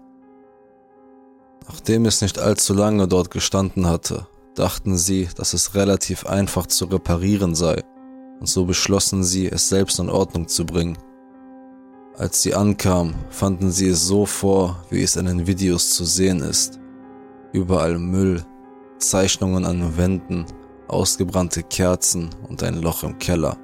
Nachdem 1.68 2.06
es 2.06 2.22
nicht 2.22 2.40
allzu 2.40 2.74
lange 2.74 3.08
dort 3.08 3.30
gestanden 3.32 3.88
hatte, 3.88 4.28
dachten 4.56 4.98
sie, 4.98 5.28
dass 5.36 5.54
es 5.54 5.76
relativ 5.76 6.26
einfach 6.26 6.66
zu 6.68 6.86
reparieren 6.86 7.56
sei, 7.56 7.84
und 8.40 8.48
so 8.48 8.66
beschlossen 8.66 9.24
sie, 9.24 9.48
es 9.48 9.70
selbst 9.70 10.00
in 10.00 10.10
Ordnung 10.10 10.48
zu 10.48 10.66
bringen. 10.66 10.98
Als 12.18 12.42
sie 12.42 12.56
ankam, 12.56 13.14
fanden 13.30 13.72
sie 13.72 13.90
es 13.90 14.08
so 14.08 14.26
vor, 14.26 14.84
wie 14.90 15.04
es 15.04 15.16
in 15.16 15.26
den 15.26 15.46
Videos 15.46 15.94
zu 15.94 16.06
sehen 16.06 16.40
ist. 16.40 16.80
Überall 17.52 18.00
Müll, 18.00 18.44
Zeichnungen 18.98 19.66
an 19.66 19.80
den 19.80 19.98
Wänden, 19.98 20.46
ausgebrannte 20.88 21.64
Kerzen 21.64 22.30
und 22.48 22.64
ein 22.64 22.82
Loch 22.82 23.04
im 23.04 23.20
Keller. 23.20 23.58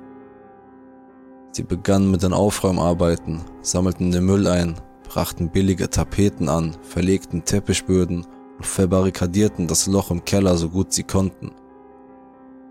Sie 1.51 1.63
begannen 1.63 2.11
mit 2.11 2.23
den 2.23 2.33
Aufräumarbeiten, 2.33 3.41
sammelten 3.61 4.11
den 4.11 4.25
Müll 4.25 4.47
ein, 4.47 4.75
brachten 5.03 5.49
billige 5.49 5.89
Tapeten 5.89 6.49
an, 6.49 6.75
verlegten 6.81 7.45
Teppichböden 7.45 8.25
und 8.57 8.65
verbarrikadierten 8.65 9.67
das 9.67 9.87
Loch 9.87 10.11
im 10.11 10.25
Keller 10.25 10.57
so 10.57 10.69
gut 10.69 10.93
sie 10.93 11.03
konnten. 11.03 11.51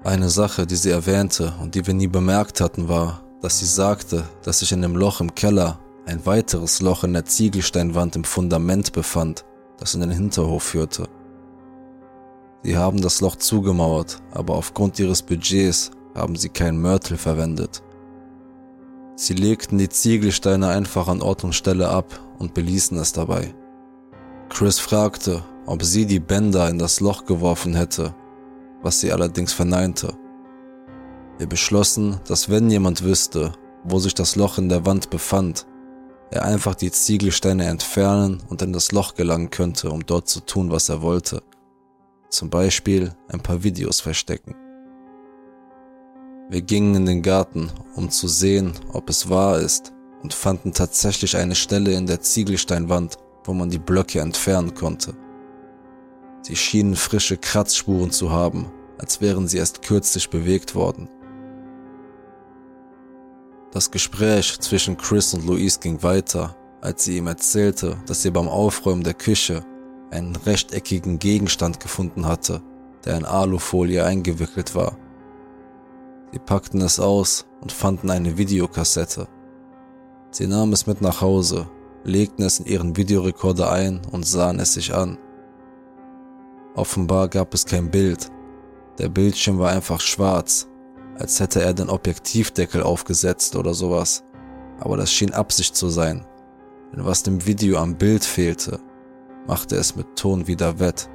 Eine 0.04 0.28
Sache, 0.28 0.66
die 0.66 0.76
sie 0.76 0.90
erwähnte 0.90 1.54
und 1.60 1.74
die 1.74 1.86
wir 1.86 1.94
nie 1.94 2.08
bemerkt 2.08 2.60
hatten, 2.60 2.88
war, 2.88 3.22
dass 3.40 3.60
sie 3.60 3.66
sagte, 3.66 4.24
dass 4.42 4.60
sich 4.60 4.72
in 4.72 4.82
dem 4.82 4.96
Loch 4.96 5.20
im 5.20 5.34
Keller 5.34 5.78
ein 6.06 6.26
weiteres 6.26 6.80
Loch 6.80 7.04
in 7.04 7.12
der 7.12 7.24
Ziegelsteinwand 7.24 8.16
im 8.16 8.24
Fundament 8.24 8.92
befand, 8.92 9.44
das 9.78 9.94
in 9.94 10.00
den 10.00 10.10
Hinterhof 10.10 10.62
führte. 10.62 11.08
Sie 12.64 12.76
haben 12.76 13.00
das 13.00 13.20
Loch 13.20 13.36
zugemauert, 13.36 14.20
aber 14.32 14.54
aufgrund 14.54 14.98
ihres 14.98 15.22
Budgets 15.22 15.90
haben 16.14 16.36
sie 16.36 16.48
kein 16.48 16.80
Mörtel 16.80 17.16
verwendet. 17.16 17.82
Sie 19.14 19.34
legten 19.34 19.78
die 19.78 19.88
Ziegelsteine 19.88 20.68
einfach 20.68 21.08
an 21.08 21.22
Ort 21.22 21.44
und 21.44 21.54
Stelle 21.54 21.88
ab 21.88 22.18
und 22.38 22.54
beließen 22.54 22.98
es 22.98 23.12
dabei. 23.12 23.54
Chris 24.48 24.78
fragte, 24.78 25.42
ob 25.66 25.82
sie 25.82 26.06
die 26.06 26.20
Bänder 26.20 26.68
in 26.68 26.78
das 26.78 27.00
Loch 27.00 27.24
geworfen 27.24 27.74
hätte, 27.74 28.14
was 28.82 29.00
sie 29.00 29.12
allerdings 29.12 29.52
verneinte. 29.52 30.14
Wir 31.38 31.46
beschlossen, 31.46 32.20
dass 32.26 32.50
wenn 32.50 32.70
jemand 32.70 33.02
wüsste, 33.02 33.52
wo 33.84 33.98
sich 33.98 34.14
das 34.14 34.36
Loch 34.36 34.58
in 34.58 34.68
der 34.68 34.86
Wand 34.86 35.10
befand, 35.10 35.66
er 36.30 36.44
einfach 36.44 36.74
die 36.74 36.90
Ziegelsteine 36.90 37.66
entfernen 37.66 38.42
und 38.48 38.62
in 38.62 38.72
das 38.72 38.92
Loch 38.92 39.14
gelangen 39.14 39.50
könnte, 39.50 39.90
um 39.90 40.04
dort 40.06 40.28
zu 40.28 40.40
tun, 40.40 40.70
was 40.70 40.88
er 40.88 41.02
wollte. 41.02 41.42
Zum 42.30 42.48
Beispiel 42.48 43.14
ein 43.28 43.42
paar 43.42 43.62
Videos 43.62 44.00
verstecken. 44.00 44.54
Wir 46.52 46.60
gingen 46.60 46.94
in 46.96 47.06
den 47.06 47.22
Garten, 47.22 47.70
um 47.94 48.10
zu 48.10 48.28
sehen, 48.28 48.74
ob 48.92 49.08
es 49.08 49.30
wahr 49.30 49.58
ist, 49.58 49.94
und 50.22 50.34
fanden 50.34 50.74
tatsächlich 50.74 51.34
eine 51.34 51.54
Stelle 51.54 51.94
in 51.94 52.06
der 52.06 52.20
Ziegelsteinwand, 52.20 53.16
wo 53.44 53.54
man 53.54 53.70
die 53.70 53.78
Blöcke 53.78 54.20
entfernen 54.20 54.74
konnte. 54.74 55.14
Sie 56.42 56.54
schienen 56.54 56.94
frische 56.94 57.38
Kratzspuren 57.38 58.10
zu 58.10 58.32
haben, 58.32 58.70
als 58.98 59.22
wären 59.22 59.48
sie 59.48 59.56
erst 59.56 59.80
kürzlich 59.80 60.28
bewegt 60.28 60.74
worden. 60.74 61.08
Das 63.70 63.90
Gespräch 63.90 64.60
zwischen 64.60 64.98
Chris 64.98 65.32
und 65.32 65.46
Louise 65.46 65.80
ging 65.80 66.02
weiter, 66.02 66.54
als 66.82 67.04
sie 67.04 67.16
ihm 67.16 67.28
erzählte, 67.28 67.96
dass 68.04 68.20
sie 68.20 68.30
beim 68.30 68.48
Aufräumen 68.48 69.04
der 69.04 69.14
Küche 69.14 69.64
einen 70.10 70.36
rechteckigen 70.36 71.18
Gegenstand 71.18 71.80
gefunden 71.80 72.26
hatte, 72.26 72.60
der 73.06 73.16
in 73.16 73.24
Alufolie 73.24 74.04
eingewickelt 74.04 74.74
war 74.74 74.98
Sie 76.32 76.38
packten 76.38 76.80
es 76.80 76.98
aus 76.98 77.46
und 77.60 77.72
fanden 77.72 78.10
eine 78.10 78.38
Videokassette. 78.38 79.28
Sie 80.30 80.46
nahmen 80.46 80.72
es 80.72 80.86
mit 80.86 81.02
nach 81.02 81.20
Hause, 81.20 81.68
legten 82.04 82.42
es 82.42 82.58
in 82.58 82.66
ihren 82.66 82.96
Videorekorder 82.96 83.70
ein 83.70 84.00
und 84.10 84.26
sahen 84.26 84.58
es 84.58 84.72
sich 84.72 84.94
an. 84.94 85.18
Offenbar 86.74 87.28
gab 87.28 87.52
es 87.52 87.66
kein 87.66 87.90
Bild. 87.90 88.30
Der 88.98 89.10
Bildschirm 89.10 89.58
war 89.58 89.70
einfach 89.70 90.00
schwarz, 90.00 90.68
als 91.18 91.38
hätte 91.38 91.60
er 91.60 91.74
den 91.74 91.90
Objektivdeckel 91.90 92.82
aufgesetzt 92.82 93.56
oder 93.56 93.74
sowas. 93.74 94.24
Aber 94.80 94.96
das 94.96 95.12
schien 95.12 95.34
Absicht 95.34 95.76
zu 95.76 95.90
sein, 95.90 96.24
denn 96.92 97.04
was 97.04 97.22
dem 97.22 97.44
Video 97.44 97.78
am 97.78 97.96
Bild 97.96 98.24
fehlte, 98.24 98.80
machte 99.46 99.76
es 99.76 99.96
mit 99.96 100.16
Ton 100.16 100.46
wieder 100.46 100.80
wett. 100.80 101.10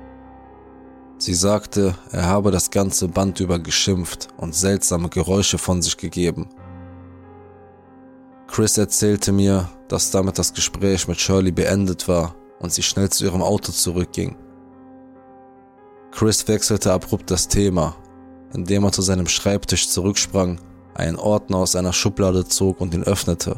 Sie 1.19 1.33
sagte, 1.33 1.95
er 2.11 2.27
habe 2.27 2.51
das 2.51 2.69
ganze 2.69 3.07
Band 3.07 3.39
über 3.39 3.57
geschimpft 3.57 4.27
und 4.37 4.53
seltsame 4.53 5.09
Geräusche 5.09 5.57
von 5.57 5.81
sich 5.81 5.97
gegeben. 5.97 6.47
Chris 8.47 8.77
erzählte 8.77 9.31
mir, 9.31 9.67
dass 9.87 10.11
damit 10.11 10.37
das 10.37 10.53
Gespräch 10.53 11.07
mit 11.07 11.19
Shirley 11.19 11.51
beendet 11.51 12.07
war 12.07 12.35
und 12.59 12.71
sie 12.71 12.83
schnell 12.83 13.09
zu 13.09 13.25
ihrem 13.25 13.41
Auto 13.41 13.71
zurückging. 13.71 14.35
Chris 16.11 16.47
wechselte 16.47 16.93
abrupt 16.93 17.29
das 17.31 17.47
Thema, 17.47 17.95
indem 18.53 18.83
er 18.83 18.91
zu 18.91 19.01
seinem 19.01 19.27
Schreibtisch 19.27 19.89
zurücksprang, 19.89 20.59
einen 20.93 21.17
Ordner 21.17 21.57
aus 21.57 21.75
einer 21.75 21.93
Schublade 21.93 22.45
zog 22.47 22.79
und 22.79 22.93
ihn 22.93 23.03
öffnete. 23.03 23.57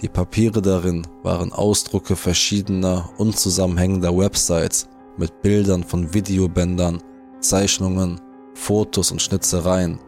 Die 0.00 0.08
Papiere 0.08 0.60
darin 0.60 1.06
waren 1.22 1.52
Ausdrucke 1.52 2.16
verschiedener, 2.16 3.08
unzusammenhängender 3.16 4.16
Websites 4.16 4.88
mit 5.18 5.42
Bildern 5.42 5.84
von 5.84 6.12
Videobändern, 6.12 7.02
Zeichnungen, 7.40 8.20
Fotos 8.54 9.12
und 9.12 9.22
Schnitzereien, 9.22 9.98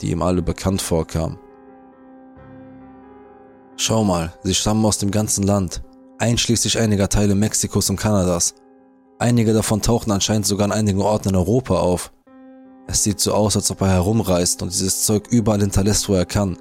die 0.00 0.10
ihm 0.10 0.22
alle 0.22 0.42
bekannt 0.42 0.82
vorkamen. 0.82 1.38
Schau 3.76 4.02
mal, 4.02 4.32
sie 4.42 4.54
stammen 4.54 4.84
aus 4.84 4.98
dem 4.98 5.10
ganzen 5.10 5.44
Land, 5.44 5.82
einschließlich 6.18 6.78
einiger 6.78 7.08
Teile 7.08 7.34
Mexikos 7.34 7.90
und 7.90 7.96
Kanadas. 7.96 8.54
Einige 9.18 9.52
davon 9.52 9.82
tauchen 9.82 10.10
anscheinend 10.10 10.46
sogar 10.46 10.64
an 10.64 10.72
einigen 10.72 11.00
Orten 11.00 11.30
in 11.30 11.36
Europa 11.36 11.74
auf. 11.74 12.12
Es 12.86 13.04
sieht 13.04 13.20
so 13.20 13.34
aus, 13.34 13.56
als 13.56 13.70
ob 13.70 13.80
er 13.82 13.88
herumreist 13.90 14.62
und 14.62 14.72
dieses 14.72 15.04
Zeug 15.04 15.28
überall 15.30 15.60
hinterlässt, 15.60 16.08
wo 16.08 16.14
er 16.14 16.26
kann. 16.26 16.56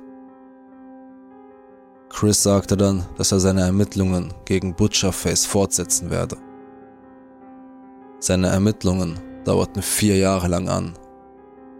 Chris 2.10 2.41
sagte 2.41 2.78
dann, 2.78 3.05
dass 3.18 3.32
er 3.32 3.39
seine 3.39 3.62
Ermittlungen 3.62 4.34
gegen 4.45 4.76
Butcherface 4.76 5.45
fortsetzen 5.45 6.10
werde. 6.10 6.38
Seine 8.20 8.47
Ermittlungen 8.47 9.20
dauerten 9.45 9.84
vier 9.84 10.18
Jahre 10.18 10.47
lang 10.47 10.68
an, 10.70 10.93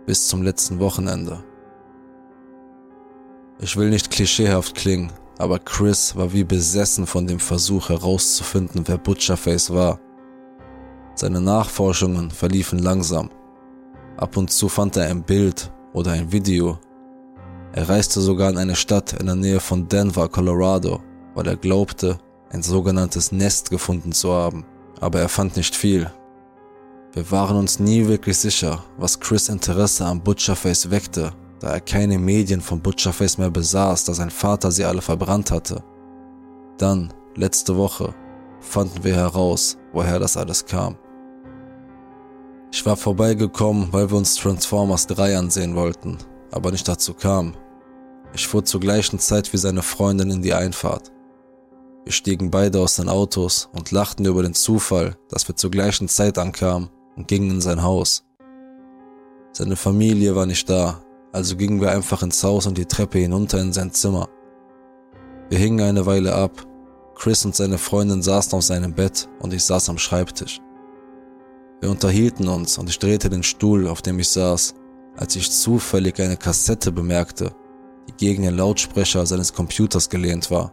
bis 0.06 0.28
zum 0.28 0.44
letzten 0.44 0.80
Wochenende. 0.80 1.44
Ich 3.60 3.76
will 3.76 3.90
nicht 3.90 4.12
klischeehaft 4.12 4.76
klingen, 4.76 5.12
aber 5.40 5.58
Chris 5.58 6.16
war 6.16 6.32
wie 6.34 6.44
besessen 6.44 7.08
von 7.08 7.26
dem 7.26 7.40
Versuch 7.40 7.90
herauszufinden, 7.90 8.84
wer 8.86 9.00
Butcherface 9.00 9.74
war. 9.74 10.00
Seine 11.16 11.42
Nachforschungen 11.42 12.30
verliefen 12.30 12.78
langsam. 12.78 13.32
Ab 14.18 14.38
und 14.38 14.52
zu 14.52 14.70
fand 14.70 14.96
er 14.96 15.10
ein 15.10 15.24
Bild 15.24 15.72
oder 15.94 16.12
ein 16.12 16.32
Video. 16.32 16.78
Er 17.74 17.90
reiste 17.90 18.22
sogar 18.22 18.52
in 18.52 18.60
eine 18.60 18.76
Stadt 18.76 19.14
in 19.14 19.26
der 19.26 19.36
Nähe 19.36 19.60
von 19.60 19.88
Denver, 19.88 20.30
Colorado, 20.30 21.02
weil 21.34 21.48
er 21.48 21.58
glaubte, 21.58 22.20
ein 22.52 22.62
sogenanntes 22.62 23.32
Nest 23.32 23.72
gefunden 23.72 24.12
zu 24.12 24.32
haben. 24.32 24.66
Aber 25.00 25.20
er 25.20 25.30
fand 25.30 25.58
nicht 25.58 25.76
viel 25.76 26.12
wir 27.14 27.32
waren 27.32 27.58
uns 27.58 27.80
nie 27.80 28.06
wirklich 28.08 28.38
sicher, 28.38 28.84
was 28.98 29.20
Chris 29.20 29.50
Interesse 29.50 30.06
am 30.06 30.22
Butcherface 30.22 30.92
weckte, 30.92 31.32
da 31.60 31.72
er 31.72 31.82
keine 31.82 32.20
Medien 32.20 32.62
von 32.62 32.82
Butcherface 32.82 33.38
mehr 33.38 33.50
besaß, 33.50 34.06
da 34.06 34.14
sein 34.14 34.30
Vater 34.30 34.72
sie 34.72 34.86
alle 34.86 35.02
verbrannt 35.02 35.50
hatte. 35.50 35.84
Dann, 36.78 37.12
letzte 37.36 37.76
Woche, 37.76 38.14
fanden 38.60 39.04
wir 39.04 39.16
heraus, 39.16 39.78
woher 39.94 40.20
das 40.20 40.38
alles 40.38 40.66
kam. 40.66 40.98
Ich 42.72 42.86
war 42.86 42.98
vorbeigekommen, 42.98 43.88
weil 43.92 44.12
wir 44.12 44.18
uns 44.18 44.36
Transformers 44.36 45.08
3 45.08 45.38
ansehen 45.38 45.76
wollten, 45.76 46.18
aber 46.52 46.72
nicht 46.72 46.88
dazu 46.88 47.14
kam. 47.14 47.54
Ich 48.34 48.46
fuhr 48.46 48.64
zur 48.66 48.82
gleichen 48.82 49.18
Zeit 49.18 49.52
wie 49.54 49.58
seine 49.58 49.82
Freundin 49.82 50.30
in 50.30 50.42
die 50.42 50.54
Einfahrt. 50.54 51.12
Wir 52.04 52.12
stiegen 52.12 52.52
beide 52.52 52.80
aus 52.80 52.98
den 52.98 53.10
Autos 53.10 53.70
und 53.74 53.92
lachten 53.92 54.26
über 54.26 54.44
den 54.44 54.54
Zufall, 54.54 55.18
dass 55.30 55.48
wir 55.48 55.56
zur 55.56 55.72
gleichen 55.72 56.08
Zeit 56.08 56.38
ankamen 56.38 56.90
und 57.18 57.28
ging 57.28 57.50
in 57.50 57.60
sein 57.62 57.84
Haus. 57.84 58.24
Seine 59.52 59.76
Familie 59.76 60.36
war 60.36 60.46
nicht 60.46 60.70
da, 60.70 61.02
also 61.34 61.58
gingen 61.58 61.82
wir 61.82 61.92
einfach 61.92 62.22
ins 62.22 62.44
Haus 62.44 62.68
und 62.68 62.78
die 62.78 62.86
Treppe 62.86 63.20
hinunter 63.20 63.60
in 63.60 63.74
sein 63.74 63.92
Zimmer. 63.92 64.30
Wir 65.50 65.58
hingen 65.58 65.82
eine 65.82 66.06
Weile 66.06 66.34
ab. 66.34 66.66
Chris 67.16 67.44
und 67.44 67.56
seine 67.56 67.80
Freundin 67.80 68.22
saßen 68.22 68.54
auf 68.54 68.64
seinem 68.64 68.94
Bett 68.94 69.28
und 69.40 69.52
ich 69.54 69.64
saß 69.64 69.90
am 69.90 69.98
Schreibtisch. 69.98 70.62
Wir 71.82 71.90
unterhielten 71.90 72.48
uns 72.48 72.78
und 72.78 72.90
ich 72.90 73.00
drehte 73.00 73.30
den 73.30 73.44
Stuhl, 73.44 73.88
auf 73.88 74.02
dem 74.02 74.20
ich 74.20 74.30
saß, 74.30 74.76
als 75.16 75.36
ich 75.36 75.52
zufällig 75.52 76.20
eine 76.22 76.38
Kassette 76.38 76.92
bemerkte, 76.92 77.52
die 78.08 78.14
gegen 78.14 78.44
den 78.44 78.56
Lautsprecher 78.56 79.26
seines 79.26 79.54
Computers 79.54 80.10
gelehnt 80.10 80.52
war. 80.52 80.72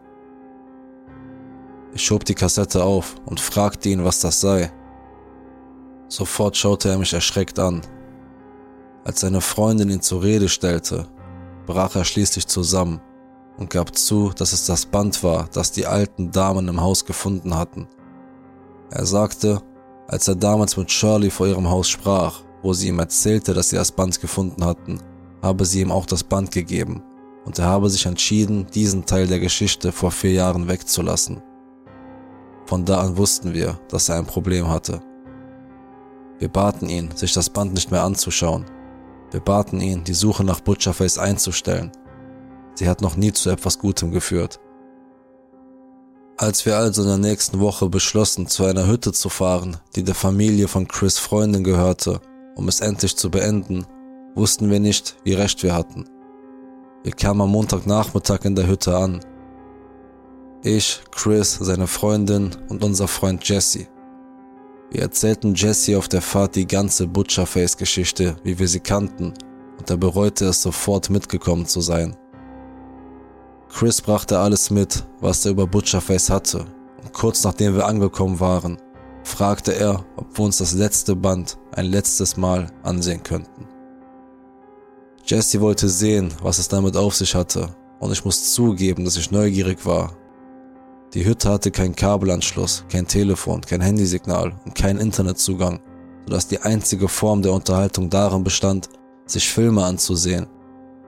Ich 1.94 2.02
schob 2.02 2.24
die 2.24 2.34
Kassette 2.34 2.82
auf 2.82 3.14
und 3.24 3.40
fragte 3.40 3.88
ihn, 3.88 4.04
was 4.04 4.20
das 4.20 4.40
sei. 4.40 4.70
Sofort 6.14 6.56
schaute 6.56 6.90
er 6.90 6.96
mich 6.96 7.12
erschreckt 7.12 7.58
an. 7.58 7.80
Als 9.02 9.18
seine 9.18 9.40
Freundin 9.40 9.90
ihn 9.90 10.00
zur 10.00 10.22
Rede 10.22 10.48
stellte, 10.48 11.08
brach 11.66 11.96
er 11.96 12.04
schließlich 12.04 12.46
zusammen 12.46 13.00
und 13.58 13.68
gab 13.68 13.96
zu, 13.96 14.30
dass 14.30 14.52
es 14.52 14.64
das 14.64 14.86
Band 14.86 15.24
war, 15.24 15.48
das 15.52 15.72
die 15.72 15.86
alten 15.86 16.30
Damen 16.30 16.68
im 16.68 16.80
Haus 16.80 17.04
gefunden 17.04 17.56
hatten. 17.56 17.88
Er 18.92 19.04
sagte, 19.06 19.60
als 20.06 20.28
er 20.28 20.36
damals 20.36 20.76
mit 20.76 20.88
Shirley 20.88 21.30
vor 21.30 21.48
ihrem 21.48 21.68
Haus 21.68 21.88
sprach, 21.88 22.42
wo 22.62 22.72
sie 22.72 22.86
ihm 22.86 23.00
erzählte, 23.00 23.52
dass 23.52 23.70
sie 23.70 23.76
das 23.76 23.90
Band 23.90 24.20
gefunden 24.20 24.64
hatten, 24.64 25.00
habe 25.42 25.64
sie 25.64 25.80
ihm 25.80 25.90
auch 25.90 26.06
das 26.06 26.22
Band 26.22 26.52
gegeben 26.52 27.02
und 27.44 27.58
er 27.58 27.64
habe 27.66 27.90
sich 27.90 28.06
entschieden, 28.06 28.68
diesen 28.72 29.04
Teil 29.04 29.26
der 29.26 29.40
Geschichte 29.40 29.90
vor 29.90 30.12
vier 30.12 30.34
Jahren 30.34 30.68
wegzulassen. 30.68 31.42
Von 32.66 32.84
da 32.84 33.00
an 33.00 33.16
wussten 33.16 33.52
wir, 33.52 33.80
dass 33.88 34.08
er 34.08 34.18
ein 34.18 34.26
Problem 34.26 34.68
hatte. 34.68 35.02
Wir 36.38 36.48
baten 36.48 36.88
ihn, 36.88 37.10
sich 37.14 37.32
das 37.32 37.50
Band 37.50 37.74
nicht 37.74 37.90
mehr 37.90 38.02
anzuschauen. 38.02 38.64
Wir 39.30 39.40
baten 39.40 39.80
ihn, 39.80 40.04
die 40.04 40.14
Suche 40.14 40.44
nach 40.44 40.60
Butcherface 40.60 41.18
einzustellen. 41.18 41.92
Sie 42.74 42.88
hat 42.88 43.00
noch 43.00 43.16
nie 43.16 43.32
zu 43.32 43.50
etwas 43.50 43.78
Gutem 43.78 44.10
geführt. 44.10 44.60
Als 46.36 46.66
wir 46.66 46.76
also 46.76 47.02
in 47.02 47.08
der 47.08 47.18
nächsten 47.18 47.60
Woche 47.60 47.88
beschlossen, 47.88 48.48
zu 48.48 48.64
einer 48.64 48.88
Hütte 48.88 49.12
zu 49.12 49.28
fahren, 49.28 49.76
die 49.94 50.02
der 50.02 50.16
Familie 50.16 50.66
von 50.66 50.88
Chris 50.88 51.18
Freundin 51.18 51.62
gehörte, 51.62 52.20
um 52.56 52.66
es 52.66 52.80
endlich 52.80 53.16
zu 53.16 53.30
beenden, 53.30 53.86
wussten 54.34 54.68
wir 54.70 54.80
nicht, 54.80 55.16
wie 55.22 55.34
recht 55.34 55.62
wir 55.62 55.74
hatten. 55.74 56.06
Wir 57.04 57.12
kamen 57.12 57.42
am 57.42 57.50
Montagnachmittag 57.50 58.44
in 58.44 58.56
der 58.56 58.66
Hütte 58.66 58.96
an. 58.96 59.20
Ich, 60.64 61.02
Chris, 61.12 61.54
seine 61.60 61.86
Freundin 61.86 62.50
und 62.68 62.82
unser 62.82 63.06
Freund 63.06 63.48
Jesse. 63.48 63.86
Wir 64.90 65.02
erzählten 65.02 65.54
Jesse 65.54 65.98
auf 65.98 66.08
der 66.08 66.22
Fahrt 66.22 66.54
die 66.54 66.66
ganze 66.66 67.06
Butcherface-Geschichte, 67.06 68.36
wie 68.44 68.58
wir 68.58 68.68
sie 68.68 68.80
kannten, 68.80 69.34
und 69.78 69.90
er 69.90 69.96
bereute 69.96 70.46
es 70.46 70.62
sofort 70.62 71.10
mitgekommen 71.10 71.66
zu 71.66 71.80
sein. 71.80 72.16
Chris 73.68 74.00
brachte 74.00 74.38
alles 74.38 74.70
mit, 74.70 75.04
was 75.20 75.44
er 75.44 75.52
über 75.52 75.66
Butcherface 75.66 76.30
hatte, 76.30 76.64
und 77.02 77.12
kurz 77.12 77.42
nachdem 77.42 77.74
wir 77.74 77.86
angekommen 77.86 78.38
waren, 78.38 78.78
fragte 79.24 79.74
er, 79.74 80.04
ob 80.16 80.38
wir 80.38 80.44
uns 80.44 80.58
das 80.58 80.74
letzte 80.74 81.16
Band 81.16 81.58
ein 81.72 81.86
letztes 81.86 82.36
Mal 82.36 82.70
ansehen 82.82 83.22
könnten. 83.22 83.66
Jesse 85.26 85.60
wollte 85.60 85.88
sehen, 85.88 86.32
was 86.42 86.58
es 86.58 86.68
damit 86.68 86.96
auf 86.96 87.14
sich 87.14 87.34
hatte, 87.34 87.74
und 87.98 88.12
ich 88.12 88.24
muss 88.24 88.52
zugeben, 88.52 89.04
dass 89.04 89.16
ich 89.16 89.30
neugierig 89.30 89.84
war. 89.86 90.14
Die 91.14 91.24
Hütte 91.24 91.50
hatte 91.50 91.70
keinen 91.70 91.96
Kabelanschluss, 91.96 92.84
kein 92.90 93.06
Telefon, 93.06 93.60
kein 93.60 93.80
Handysignal 93.80 94.52
und 94.64 94.74
keinen 94.74 95.00
Internetzugang, 95.00 95.80
sodass 96.26 96.48
die 96.48 96.60
einzige 96.60 97.08
Form 97.08 97.42
der 97.42 97.52
Unterhaltung 97.52 98.10
darin 98.10 98.44
bestand, 98.44 98.88
sich 99.26 99.48
Filme 99.48 99.84
anzusehen. 99.84 100.46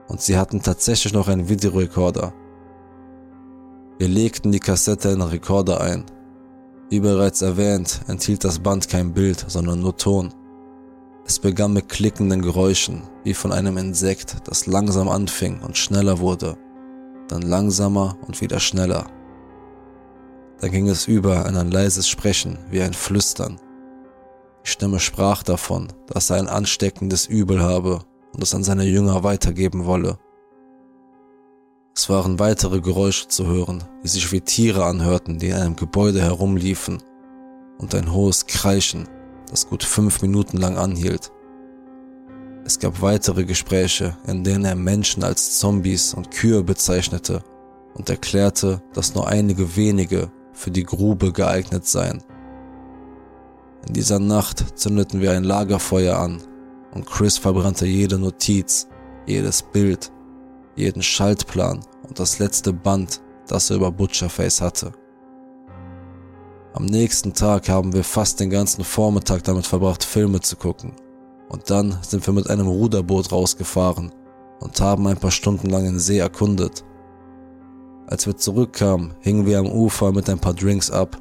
Und 0.07 0.21
sie 0.21 0.37
hatten 0.37 0.61
tatsächlich 0.61 1.13
noch 1.13 1.27
einen 1.27 1.49
Videorekorder, 1.49 2.33
wir 3.99 4.07
legten 4.07 4.51
die 4.51 4.59
Kassette 4.59 5.09
in 5.09 5.19
den 5.19 5.29
Rekorder 5.29 5.81
ein. 5.81 6.05
Wie 6.91 6.99
bereits 6.99 7.41
erwähnt, 7.41 8.01
enthielt 8.07 8.43
das 8.43 8.59
Band 8.59 8.87
kein 8.87 9.11
Bild, 9.11 9.43
sondern 9.47 9.79
nur 9.79 9.97
Ton. 9.97 10.31
Es 11.25 11.39
begann 11.39 11.73
mit 11.73 11.89
klickenden 11.89 12.43
Geräuschen, 12.43 13.01
wie 13.23 13.33
von 13.33 13.51
einem 13.51 13.75
Insekt, 13.77 14.37
das 14.45 14.67
langsam 14.67 15.09
anfing 15.09 15.61
und 15.61 15.77
schneller 15.77 16.19
wurde, 16.19 16.57
dann 17.27 17.41
langsamer 17.41 18.17
und 18.27 18.39
wieder 18.39 18.59
schneller. 18.59 19.07
Dann 20.59 20.71
ging 20.71 20.87
es 20.89 21.07
über 21.07 21.45
in 21.47 21.55
ein 21.55 21.71
leises 21.71 22.07
Sprechen, 22.07 22.57
wie 22.69 22.81
ein 22.81 22.93
Flüstern. 22.93 23.59
Die 24.65 24.69
Stimme 24.69 24.99
sprach 24.99 25.43
davon, 25.43 25.87
dass 26.07 26.29
er 26.29 26.37
ein 26.37 26.47
ansteckendes 26.47 27.27
Übel 27.27 27.61
habe 27.61 27.99
und 28.33 28.43
es 28.43 28.55
an 28.55 28.63
seine 28.63 28.85
Jünger 28.85 29.23
weitergeben 29.23 29.85
wolle. 29.85 30.17
Es 31.95 32.09
waren 32.09 32.37
weitere 32.37 32.79
Geräusche 32.79 33.27
zu 33.27 33.47
hören, 33.47 33.83
die 34.03 34.07
sich 34.07 34.31
wie 34.31 34.41
Tiere 34.41 34.85
anhörten, 34.85 35.39
die 35.39 35.47
in 35.47 35.55
einem 35.55 35.75
Gebäude 35.75 36.21
herumliefen, 36.21 37.01
und 37.79 37.93
ein 37.95 38.11
hohes 38.11 38.45
Kreischen, 38.45 39.07
das 39.49 39.67
gut 39.67 39.83
fünf 39.83 40.21
Minuten 40.21 40.57
lang 40.57 40.77
anhielt. 40.77 41.31
Es 42.65 42.79
gab 42.79 43.01
weitere 43.01 43.45
Gespräche, 43.45 44.17
in 44.27 44.43
denen 44.43 44.65
er 44.65 44.75
Menschen 44.75 45.23
als 45.23 45.59
Zombies 45.59 46.13
und 46.13 46.31
Kühe 46.31 46.63
bezeichnete 46.63 47.41
und 47.93 48.09
erklärte, 48.09 48.81
dass 48.93 49.15
nur 49.15 49.27
einige 49.27 49.75
wenige 49.75 50.31
für 50.57 50.71
die 50.71 50.83
Grube 50.83 51.31
geeignet 51.31 51.85
seien. 51.85 52.23
In 53.87 53.93
dieser 53.93 54.19
Nacht 54.19 54.77
zündeten 54.77 55.21
wir 55.21 55.31
ein 55.31 55.43
Lagerfeuer 55.43 56.17
an 56.17 56.41
und 56.93 57.05
Chris 57.05 57.37
verbrannte 57.37 57.85
jede 57.85 58.17
Notiz, 58.17 58.87
jedes 59.27 59.61
Bild, 59.61 60.11
jeden 60.75 61.03
Schaltplan 61.03 61.79
und 62.07 62.19
das 62.19 62.39
letzte 62.39 62.73
Band, 62.73 63.21
das 63.47 63.69
er 63.69 63.77
über 63.77 63.91
Butcherface 63.91 64.61
hatte. 64.61 64.91
Am 66.73 66.85
nächsten 66.85 67.33
Tag 67.33 67.69
haben 67.69 67.93
wir 67.93 68.03
fast 68.03 68.39
den 68.39 68.49
ganzen 68.49 68.83
Vormittag 68.83 69.43
damit 69.43 69.65
verbracht, 69.65 70.03
Filme 70.03 70.41
zu 70.41 70.55
gucken. 70.55 70.93
Und 71.49 71.69
dann 71.69 71.97
sind 72.01 72.25
wir 72.25 72.33
mit 72.33 72.49
einem 72.49 72.67
Ruderboot 72.67 73.31
rausgefahren 73.31 74.11
und 74.59 74.81
haben 74.81 75.07
ein 75.07 75.17
paar 75.17 75.31
Stunden 75.31 75.69
lang 75.69 75.83
den 75.83 75.99
See 75.99 76.17
erkundet. 76.17 76.83
Als 78.07 78.25
wir 78.25 78.37
zurückkamen, 78.37 79.13
hingen 79.19 79.45
wir 79.45 79.59
am 79.59 79.67
Ufer 79.67 80.13
mit 80.13 80.29
ein 80.29 80.39
paar 80.39 80.53
Drinks 80.53 80.89
ab. 80.89 81.19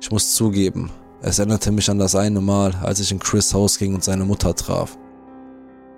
Ich 0.00 0.12
muss 0.12 0.34
zugeben, 0.34 0.90
es 1.22 1.40
erinnerte 1.40 1.72
mich 1.72 1.90
an 1.90 1.98
das 1.98 2.14
eine 2.14 2.40
Mal, 2.40 2.72
als 2.82 3.00
ich 3.00 3.10
in 3.10 3.18
Chris 3.18 3.52
Haus 3.52 3.76
ging 3.76 3.92
und 3.94 4.04
seine 4.04 4.24
Mutter 4.24 4.54
traf. 4.54 4.96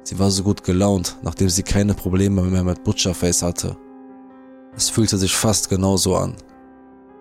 Sie 0.05 0.19
war 0.19 0.31
so 0.31 0.43
gut 0.43 0.65
gelaunt, 0.65 1.19
nachdem 1.23 1.51
sie 1.51 1.63
keine 1.63 1.93
Probleme 1.93 2.41
mehr 2.43 2.65
mit 2.65 2.83
Butcherface 2.83 3.43
hatte. 3.43 3.77
Es 4.75 4.89
fühlte 4.89 5.19
sich 5.19 5.37
fast 5.37 5.69
genauso 5.69 6.17
an. 6.17 6.35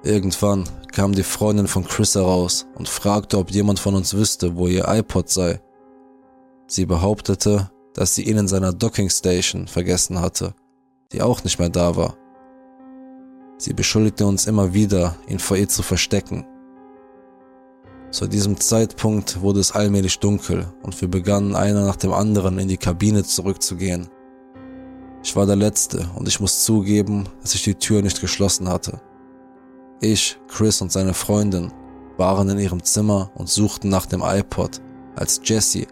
Irgendwann 0.03 0.63
kam 0.93 1.13
die 1.13 1.23
Freundin 1.23 1.67
von 1.67 1.83
Chris 1.83 2.15
heraus 2.15 2.65
und 2.75 2.87
fragte, 2.87 3.39
ob 3.39 3.51
jemand 3.51 3.79
von 3.79 3.93
uns 3.93 4.13
wüsste, 4.13 4.55
wo 4.55 4.67
ihr 4.67 4.87
iPod 4.87 5.27
sei. 5.27 5.59
Sie 6.67 6.85
behauptete, 6.85 7.69
dass 7.93 8.15
sie 8.15 8.23
ihn 8.23 8.37
in 8.37 8.47
seiner 8.47 8.71
Docking 8.71 9.09
Station 9.09 9.67
vergessen 9.67 10.21
hatte, 10.21 10.53
die 11.11 11.21
auch 11.21 11.43
nicht 11.43 11.59
mehr 11.59 11.69
da 11.69 11.97
war. 11.97 12.15
Sie 13.57 13.73
beschuldigte 13.73 14.25
uns 14.25 14.47
immer 14.47 14.73
wieder, 14.73 15.15
ihn 15.27 15.39
vor 15.39 15.57
ihr 15.57 15.67
zu 15.67 15.83
verstecken 15.83 16.45
zu 18.09 18.25
diesem 18.25 18.59
Zeitpunkt 18.59 19.41
wurde 19.41 19.59
es 19.59 19.73
allmählich 19.73 20.19
dunkel 20.19 20.65
und 20.81 20.99
wir 21.01 21.09
begannen 21.09 21.55
einer 21.55 21.85
nach 21.85 21.97
dem 21.97 22.13
anderen 22.13 22.57
in 22.57 22.69
die 22.69 22.77
Kabine 22.77 23.23
zurückzugehen. 23.23 24.07
Ich 25.23 25.35
war 25.35 25.45
der 25.45 25.57
Letzte 25.57 26.09
und 26.15 26.27
ich 26.27 26.39
muss 26.39 26.63
zugeben, 26.63 27.27
dass 27.41 27.53
ich 27.53 27.63
die 27.63 27.75
Tür 27.75 28.01
nicht 28.01 28.21
geschlossen 28.21 28.69
hatte. 28.69 29.01
Ich, 29.99 30.39
Chris 30.47 30.81
und 30.81 30.91
seine 30.91 31.13
Freundin 31.13 31.73
waren 32.15 32.47
in 32.49 32.59
ihrem 32.59 32.81
Zimmer 32.81 33.29
und 33.35 33.49
suchten 33.49 33.89
nach 33.89 34.05
dem 34.05 34.21
iPod, 34.23 34.81
als 35.15 35.41
Jesse, 35.43 35.87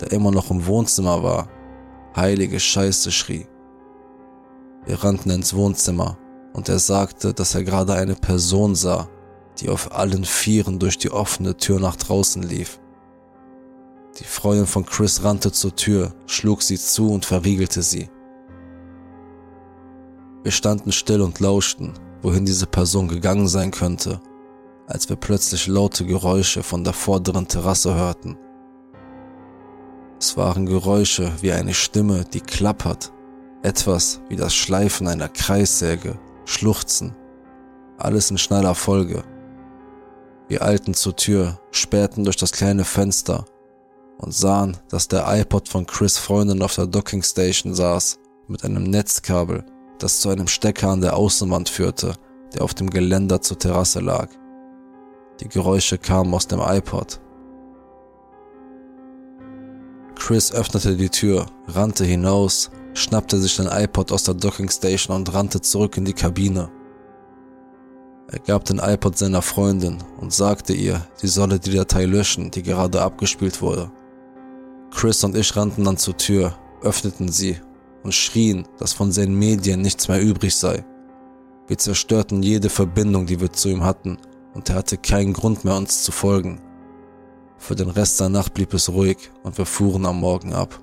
der 0.00 0.10
immer 0.10 0.32
noch 0.32 0.50
im 0.50 0.66
Wohnzimmer 0.66 1.22
war, 1.22 1.48
heilige 2.16 2.58
Scheiße 2.58 3.12
schrie. 3.12 3.46
Wir 4.86 5.04
rannten 5.04 5.30
ins 5.30 5.54
Wohnzimmer 5.54 6.18
und 6.52 6.68
er 6.68 6.78
sagte, 6.78 7.32
dass 7.32 7.54
er 7.54 7.64
gerade 7.64 7.94
eine 7.94 8.14
Person 8.14 8.74
sah, 8.74 9.08
die 9.58 9.68
auf 9.68 9.94
allen 9.94 10.24
Vieren 10.24 10.78
durch 10.78 10.98
die 10.98 11.10
offene 11.10 11.56
Tür 11.56 11.80
nach 11.80 11.96
draußen 11.96 12.42
lief. 12.42 12.80
Die 14.18 14.24
Freundin 14.24 14.66
von 14.66 14.84
Chris 14.84 15.22
rannte 15.22 15.52
zur 15.52 15.74
Tür, 15.76 16.12
schlug 16.26 16.62
sie 16.62 16.78
zu 16.78 17.12
und 17.12 17.24
verriegelte 17.24 17.82
sie. 17.82 18.10
Wir 20.42 20.52
standen 20.52 20.92
still 20.92 21.20
und 21.20 21.38
lauschten, 21.40 21.92
wohin 22.22 22.46
diese 22.46 22.66
Person 22.66 23.08
gegangen 23.08 23.46
sein 23.46 23.70
könnte, 23.70 24.20
als 24.86 25.08
wir 25.08 25.16
plötzlich 25.16 25.66
laute 25.66 26.04
Geräusche 26.04 26.62
von 26.62 26.82
der 26.82 26.92
vorderen 26.92 27.46
Terrasse 27.46 27.94
hörten. 27.94 28.36
Es 30.18 30.36
waren 30.36 30.66
Geräusche 30.66 31.32
wie 31.40 31.52
eine 31.52 31.72
Stimme, 31.72 32.24
die 32.24 32.40
klappert, 32.40 33.12
etwas 33.62 34.20
wie 34.28 34.36
das 34.36 34.54
Schleifen 34.54 35.08
einer 35.08 35.28
Kreissäge, 35.28 36.18
Schluchzen, 36.44 37.14
alles 37.98 38.30
in 38.30 38.38
schneller 38.38 38.74
Folge. 38.74 39.22
Wir 40.48 40.62
eilten 40.62 40.94
zur 40.94 41.14
Tür, 41.16 41.60
spähten 41.70 42.24
durch 42.24 42.36
das 42.36 42.52
kleine 42.52 42.84
Fenster 42.84 43.44
und 44.18 44.34
sahen, 44.34 44.76
dass 44.88 45.08
der 45.08 45.24
iPod 45.26 45.68
von 45.68 45.86
Chris 45.86 46.18
Freundin 46.18 46.62
auf 46.62 46.74
der 46.74 46.86
Docking 46.86 47.22
Station 47.22 47.74
saß, 47.74 48.18
mit 48.48 48.64
einem 48.64 48.84
Netzkabel, 48.84 49.64
das 49.98 50.20
zu 50.20 50.28
einem 50.28 50.48
Stecker 50.48 50.88
an 50.88 51.00
der 51.00 51.16
Außenwand 51.16 51.68
führte, 51.68 52.14
der 52.52 52.62
auf 52.62 52.74
dem 52.74 52.90
Geländer 52.90 53.40
zur 53.40 53.58
Terrasse 53.58 54.00
lag. 54.00 54.28
Die 55.40 55.48
Geräusche 55.48 55.98
kamen 55.98 56.34
aus 56.34 56.48
dem 56.48 56.60
iPod. 56.60 57.20
Chris 60.16 60.52
öffnete 60.52 60.96
die 60.96 61.08
Tür, 61.08 61.46
rannte 61.66 62.04
hinaus, 62.04 62.70
schnappte 62.94 63.38
sich 63.38 63.56
den 63.56 63.66
iPod 63.66 64.12
aus 64.12 64.24
der 64.24 64.34
Docking 64.34 64.68
Station 64.68 65.16
und 65.16 65.32
rannte 65.32 65.60
zurück 65.60 65.96
in 65.96 66.04
die 66.04 66.12
Kabine. 66.12 66.70
Er 68.32 68.38
gab 68.38 68.64
den 68.64 68.78
iPod 68.78 69.18
seiner 69.18 69.42
Freundin 69.42 69.98
und 70.20 70.32
sagte 70.32 70.72
ihr, 70.72 71.04
sie 71.16 71.26
solle 71.26 71.58
die 71.58 71.74
Datei 71.74 72.04
löschen, 72.04 72.50
die 72.50 72.62
gerade 72.62 73.02
abgespielt 73.02 73.60
wurde. 73.60 73.90
Chris 74.92 75.24
und 75.24 75.36
ich 75.36 75.56
rannten 75.56 75.84
dann 75.84 75.96
zur 75.96 76.16
Tür, 76.16 76.54
öffneten 76.82 77.28
sie 77.28 77.58
und 78.02 78.14
schrien, 78.14 78.66
dass 78.78 78.92
von 78.92 79.12
seinen 79.12 79.34
Medien 79.34 79.80
nichts 79.80 80.08
mehr 80.08 80.22
übrig 80.22 80.54
sei. 80.54 80.84
Wir 81.66 81.78
zerstörten 81.78 82.42
jede 82.42 82.68
Verbindung, 82.68 83.26
die 83.26 83.40
wir 83.40 83.52
zu 83.52 83.68
ihm 83.68 83.84
hatten, 83.84 84.18
und 84.54 84.68
er 84.68 84.76
hatte 84.76 84.96
keinen 84.96 85.32
Grund 85.32 85.64
mehr, 85.64 85.76
uns 85.76 86.02
zu 86.02 86.10
folgen. 86.12 86.60
Für 87.58 87.76
den 87.76 87.90
Rest 87.90 88.18
der 88.20 88.28
Nacht 88.28 88.54
blieb 88.54 88.74
es 88.74 88.88
ruhig 88.88 89.30
und 89.42 89.58
wir 89.58 89.66
fuhren 89.66 90.06
am 90.06 90.20
Morgen 90.20 90.54
ab. 90.54 90.80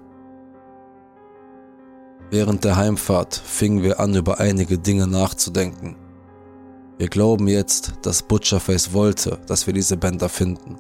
Während 2.30 2.66
der 2.66 2.76
Heimfahrt 2.76 3.36
fingen 3.36 3.84
wir 3.84 4.02
an, 4.02 4.14
über 4.14 4.40
einige 4.40 4.78
Dinge 4.78 5.08
nachzudenken. 5.08 5.96
Wir 6.98 7.08
glauben 7.08 7.48
jetzt, 7.48 7.94
dass 8.02 8.24
Butcherface 8.24 8.92
wollte, 8.92 9.40
dass 9.48 9.66
wir 9.66 9.74
diese 9.74 9.96
Bänder 9.96 10.28
finden. 10.28 10.76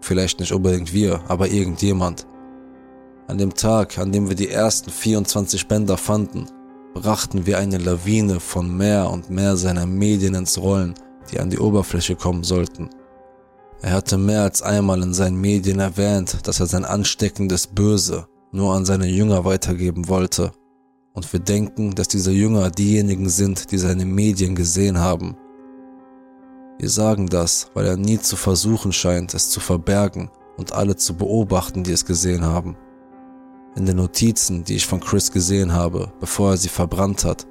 Vielleicht 0.00 0.40
nicht 0.40 0.52
unbedingt 0.52 0.92
wir, 0.92 1.20
aber 1.28 1.48
irgendjemand. 1.48 2.26
An 3.26 3.36
dem 3.36 3.52
Tag, 3.52 3.98
an 3.98 4.10
dem 4.10 4.28
wir 4.28 4.36
die 4.36 4.50
ersten 4.50 4.90
24 4.90 5.68
Bänder 5.68 5.98
fanden, 5.98 6.46
brachten 6.94 7.44
wir 7.44 7.58
eine 7.58 7.78
Lawine 7.78 8.40
von 8.40 8.74
mehr 8.74 9.10
und 9.10 9.28
mehr 9.28 9.56
seiner 9.56 9.86
Medien 9.86 10.34
ins 10.34 10.56
Rollen, 10.56 10.94
die 11.30 11.40
an 11.40 11.50
die 11.50 11.58
Oberfläche 11.58 12.16
kommen 12.16 12.44
sollten. 12.44 12.88
Er 13.82 13.92
hatte 13.92 14.16
mehr 14.16 14.42
als 14.42 14.62
einmal 14.62 15.02
in 15.02 15.12
seinen 15.12 15.40
Medien 15.40 15.80
erwähnt, 15.80 16.38
dass 16.44 16.60
er 16.60 16.66
sein 16.66 16.86
ansteckendes 16.86 17.66
Böse 17.66 18.28
nur 18.54 18.72
an 18.72 18.84
seine 18.84 19.08
Jünger 19.08 19.44
weitergeben 19.44 20.08
wollte. 20.08 20.52
Und 21.12 21.30
wir 21.32 21.40
denken, 21.40 21.94
dass 21.94 22.06
diese 22.06 22.30
Jünger 22.30 22.70
diejenigen 22.70 23.28
sind, 23.28 23.72
die 23.72 23.78
seine 23.78 24.04
Medien 24.04 24.54
gesehen 24.54 24.98
haben. 24.98 25.36
Wir 26.78 26.88
sagen 26.88 27.26
das, 27.26 27.70
weil 27.74 27.86
er 27.86 27.96
nie 27.96 28.18
zu 28.18 28.36
versuchen 28.36 28.92
scheint, 28.92 29.34
es 29.34 29.50
zu 29.50 29.58
verbergen 29.58 30.30
und 30.56 30.72
alle 30.72 30.94
zu 30.94 31.16
beobachten, 31.16 31.82
die 31.82 31.92
es 31.92 32.04
gesehen 32.04 32.44
haben. 32.44 32.76
In 33.74 33.86
den 33.86 33.96
Notizen, 33.96 34.62
die 34.62 34.76
ich 34.76 34.86
von 34.86 35.00
Chris 35.00 35.32
gesehen 35.32 35.72
habe, 35.72 36.12
bevor 36.20 36.52
er 36.52 36.56
sie 36.56 36.68
verbrannt 36.68 37.24
hat, 37.24 37.48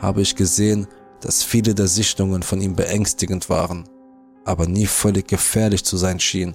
habe 0.00 0.22
ich 0.22 0.36
gesehen, 0.36 0.86
dass 1.20 1.42
viele 1.42 1.74
der 1.74 1.88
Sichtungen 1.88 2.44
von 2.44 2.60
ihm 2.60 2.76
beängstigend 2.76 3.50
waren, 3.50 3.88
aber 4.44 4.68
nie 4.68 4.86
völlig 4.86 5.26
gefährlich 5.26 5.84
zu 5.84 5.96
sein 5.96 6.20
schienen. 6.20 6.52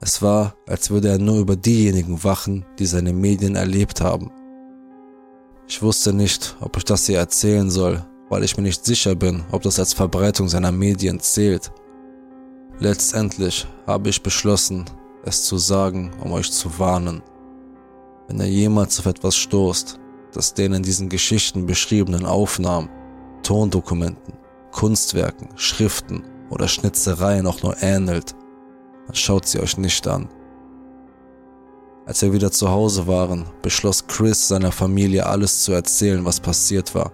Es 0.00 0.22
war, 0.22 0.54
als 0.66 0.90
würde 0.90 1.08
er 1.08 1.18
nur 1.18 1.38
über 1.38 1.56
diejenigen 1.56 2.22
wachen, 2.22 2.64
die 2.78 2.86
seine 2.86 3.12
Medien 3.12 3.56
erlebt 3.56 4.00
haben. 4.00 4.30
Ich 5.66 5.82
wusste 5.82 6.12
nicht, 6.12 6.56
ob 6.60 6.76
ich 6.76 6.84
das 6.84 7.06
hier 7.06 7.18
erzählen 7.18 7.68
soll, 7.68 8.04
weil 8.28 8.44
ich 8.44 8.56
mir 8.56 8.62
nicht 8.62 8.84
sicher 8.84 9.14
bin, 9.14 9.44
ob 9.50 9.62
das 9.62 9.78
als 9.78 9.92
Verbreitung 9.92 10.48
seiner 10.48 10.72
Medien 10.72 11.18
zählt. 11.20 11.72
Letztendlich 12.78 13.66
habe 13.86 14.08
ich 14.08 14.22
beschlossen, 14.22 14.84
es 15.24 15.44
zu 15.44 15.58
sagen, 15.58 16.12
um 16.22 16.32
euch 16.32 16.50
zu 16.52 16.78
warnen. 16.78 17.22
Wenn 18.28 18.40
er 18.40 18.46
jemals 18.46 19.00
auf 19.00 19.06
etwas 19.06 19.36
stoßt, 19.36 19.98
das 20.32 20.54
den 20.54 20.74
in 20.74 20.82
diesen 20.82 21.08
Geschichten 21.08 21.66
beschriebenen 21.66 22.24
Aufnahmen, 22.24 22.88
Tondokumenten, 23.42 24.34
Kunstwerken, 24.70 25.48
Schriften 25.56 26.22
oder 26.50 26.68
Schnitzereien 26.68 27.46
auch 27.46 27.62
nur 27.62 27.82
ähnelt, 27.82 28.36
dann 29.08 29.16
schaut 29.16 29.46
sie 29.46 29.58
euch 29.58 29.78
nicht 29.78 30.06
an. 30.06 30.28
Als 32.04 32.22
wir 32.22 32.32
wieder 32.32 32.52
zu 32.52 32.70
Hause 32.70 33.06
waren, 33.06 33.46
beschloss 33.62 34.06
Chris 34.06 34.48
seiner 34.48 34.70
Familie 34.70 35.26
alles 35.26 35.64
zu 35.64 35.72
erzählen, 35.72 36.24
was 36.24 36.40
passiert 36.40 36.94
war, 36.94 37.12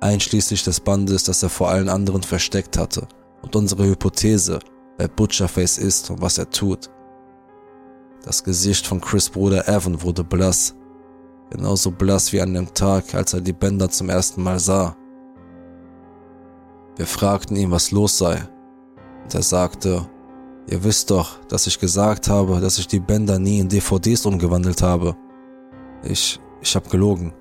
einschließlich 0.00 0.62
des 0.62 0.80
Bandes, 0.80 1.24
das 1.24 1.42
er 1.42 1.48
vor 1.48 1.70
allen 1.70 1.88
anderen 1.88 2.22
versteckt 2.22 2.78
hatte, 2.78 3.08
und 3.42 3.56
unsere 3.56 3.84
Hypothese, 3.86 4.60
wer 4.98 5.08
Butcherface 5.08 5.78
ist 5.78 6.10
und 6.10 6.20
was 6.20 6.38
er 6.38 6.48
tut. 6.50 6.90
Das 8.22 8.44
Gesicht 8.44 8.86
von 8.86 9.00
Chris 9.00 9.28
Bruder 9.28 9.66
Evan 9.66 10.02
wurde 10.02 10.24
blass. 10.24 10.74
Genauso 11.50 11.90
blass 11.90 12.32
wie 12.32 12.40
an 12.40 12.54
dem 12.54 12.72
Tag, 12.72 13.14
als 13.14 13.32
er 13.32 13.40
die 13.40 13.52
Bänder 13.52 13.90
zum 13.90 14.08
ersten 14.08 14.42
Mal 14.42 14.58
sah. 14.58 14.96
Wir 16.96 17.06
fragten 17.06 17.56
ihn, 17.56 17.70
was 17.70 17.90
los 17.90 18.16
sei. 18.18 18.42
Und 19.22 19.34
er 19.34 19.42
sagte, 19.42 20.06
ihr 20.68 20.84
wisst 20.84 21.10
doch, 21.10 21.38
dass 21.48 21.66
ich 21.66 21.78
gesagt 21.78 22.28
habe, 22.28 22.60
dass 22.60 22.78
ich 22.78 22.86
die 22.86 23.00
Bänder 23.00 23.38
nie 23.38 23.58
in 23.58 23.68
DVDs 23.68 24.26
umgewandelt 24.26 24.82
habe. 24.82 25.16
Ich, 26.02 26.40
ich 26.60 26.74
hab 26.76 26.90
gelogen. 26.90 27.32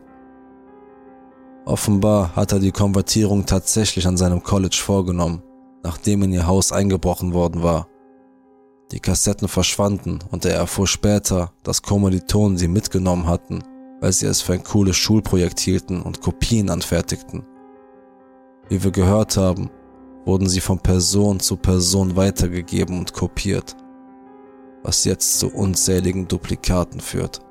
Offenbar 1.66 2.36
hat 2.36 2.52
er 2.52 2.60
die 2.60 2.72
Konvertierung 2.72 3.46
tatsächlich 3.46 4.06
an 4.06 4.18
seinem 4.18 4.44
College 4.44 4.80
vorgenommen, 4.82 5.42
nachdem 5.84 6.24
in 6.24 6.34
ihr 6.34 6.46
Haus 6.46 6.72
eingebrochen 6.72 7.34
worden 7.34 7.64
war. 7.64 7.88
Die 8.92 9.00
Kassetten 9.00 9.48
verschwanden 9.48 10.20
und 10.30 10.46
er 10.46 10.56
erfuhr 10.56 10.88
später, 10.88 11.52
dass 11.64 11.82
Kommilitonen 11.82 12.58
sie 12.58 12.68
mitgenommen 12.68 13.28
hatten, 13.28 13.64
weil 14.02 14.12
sie 14.12 14.26
es 14.26 14.42
für 14.42 14.54
ein 14.54 14.64
cooles 14.64 14.98
Schulprojekt 14.98 15.60
hielten 15.62 16.02
und 16.02 16.22
Kopien 16.22 16.70
anfertigten. 16.70 17.46
Wie 18.70 18.84
wir 18.84 18.92
gehört 18.92 19.38
haben, 19.38 19.70
wurden 20.26 20.50
sie 20.50 20.62
von 20.62 20.80
Person 20.80 21.40
zu 21.40 21.58
Person 21.58 22.16
weitergegeben 22.16 22.98
und 22.98 23.14
kopiert, 23.14 23.76
was 24.82 25.04
jetzt 25.06 25.40
zu 25.40 25.50
unzähligen 25.50 26.28
Duplikaten 26.28 27.00
führt. 27.00 27.42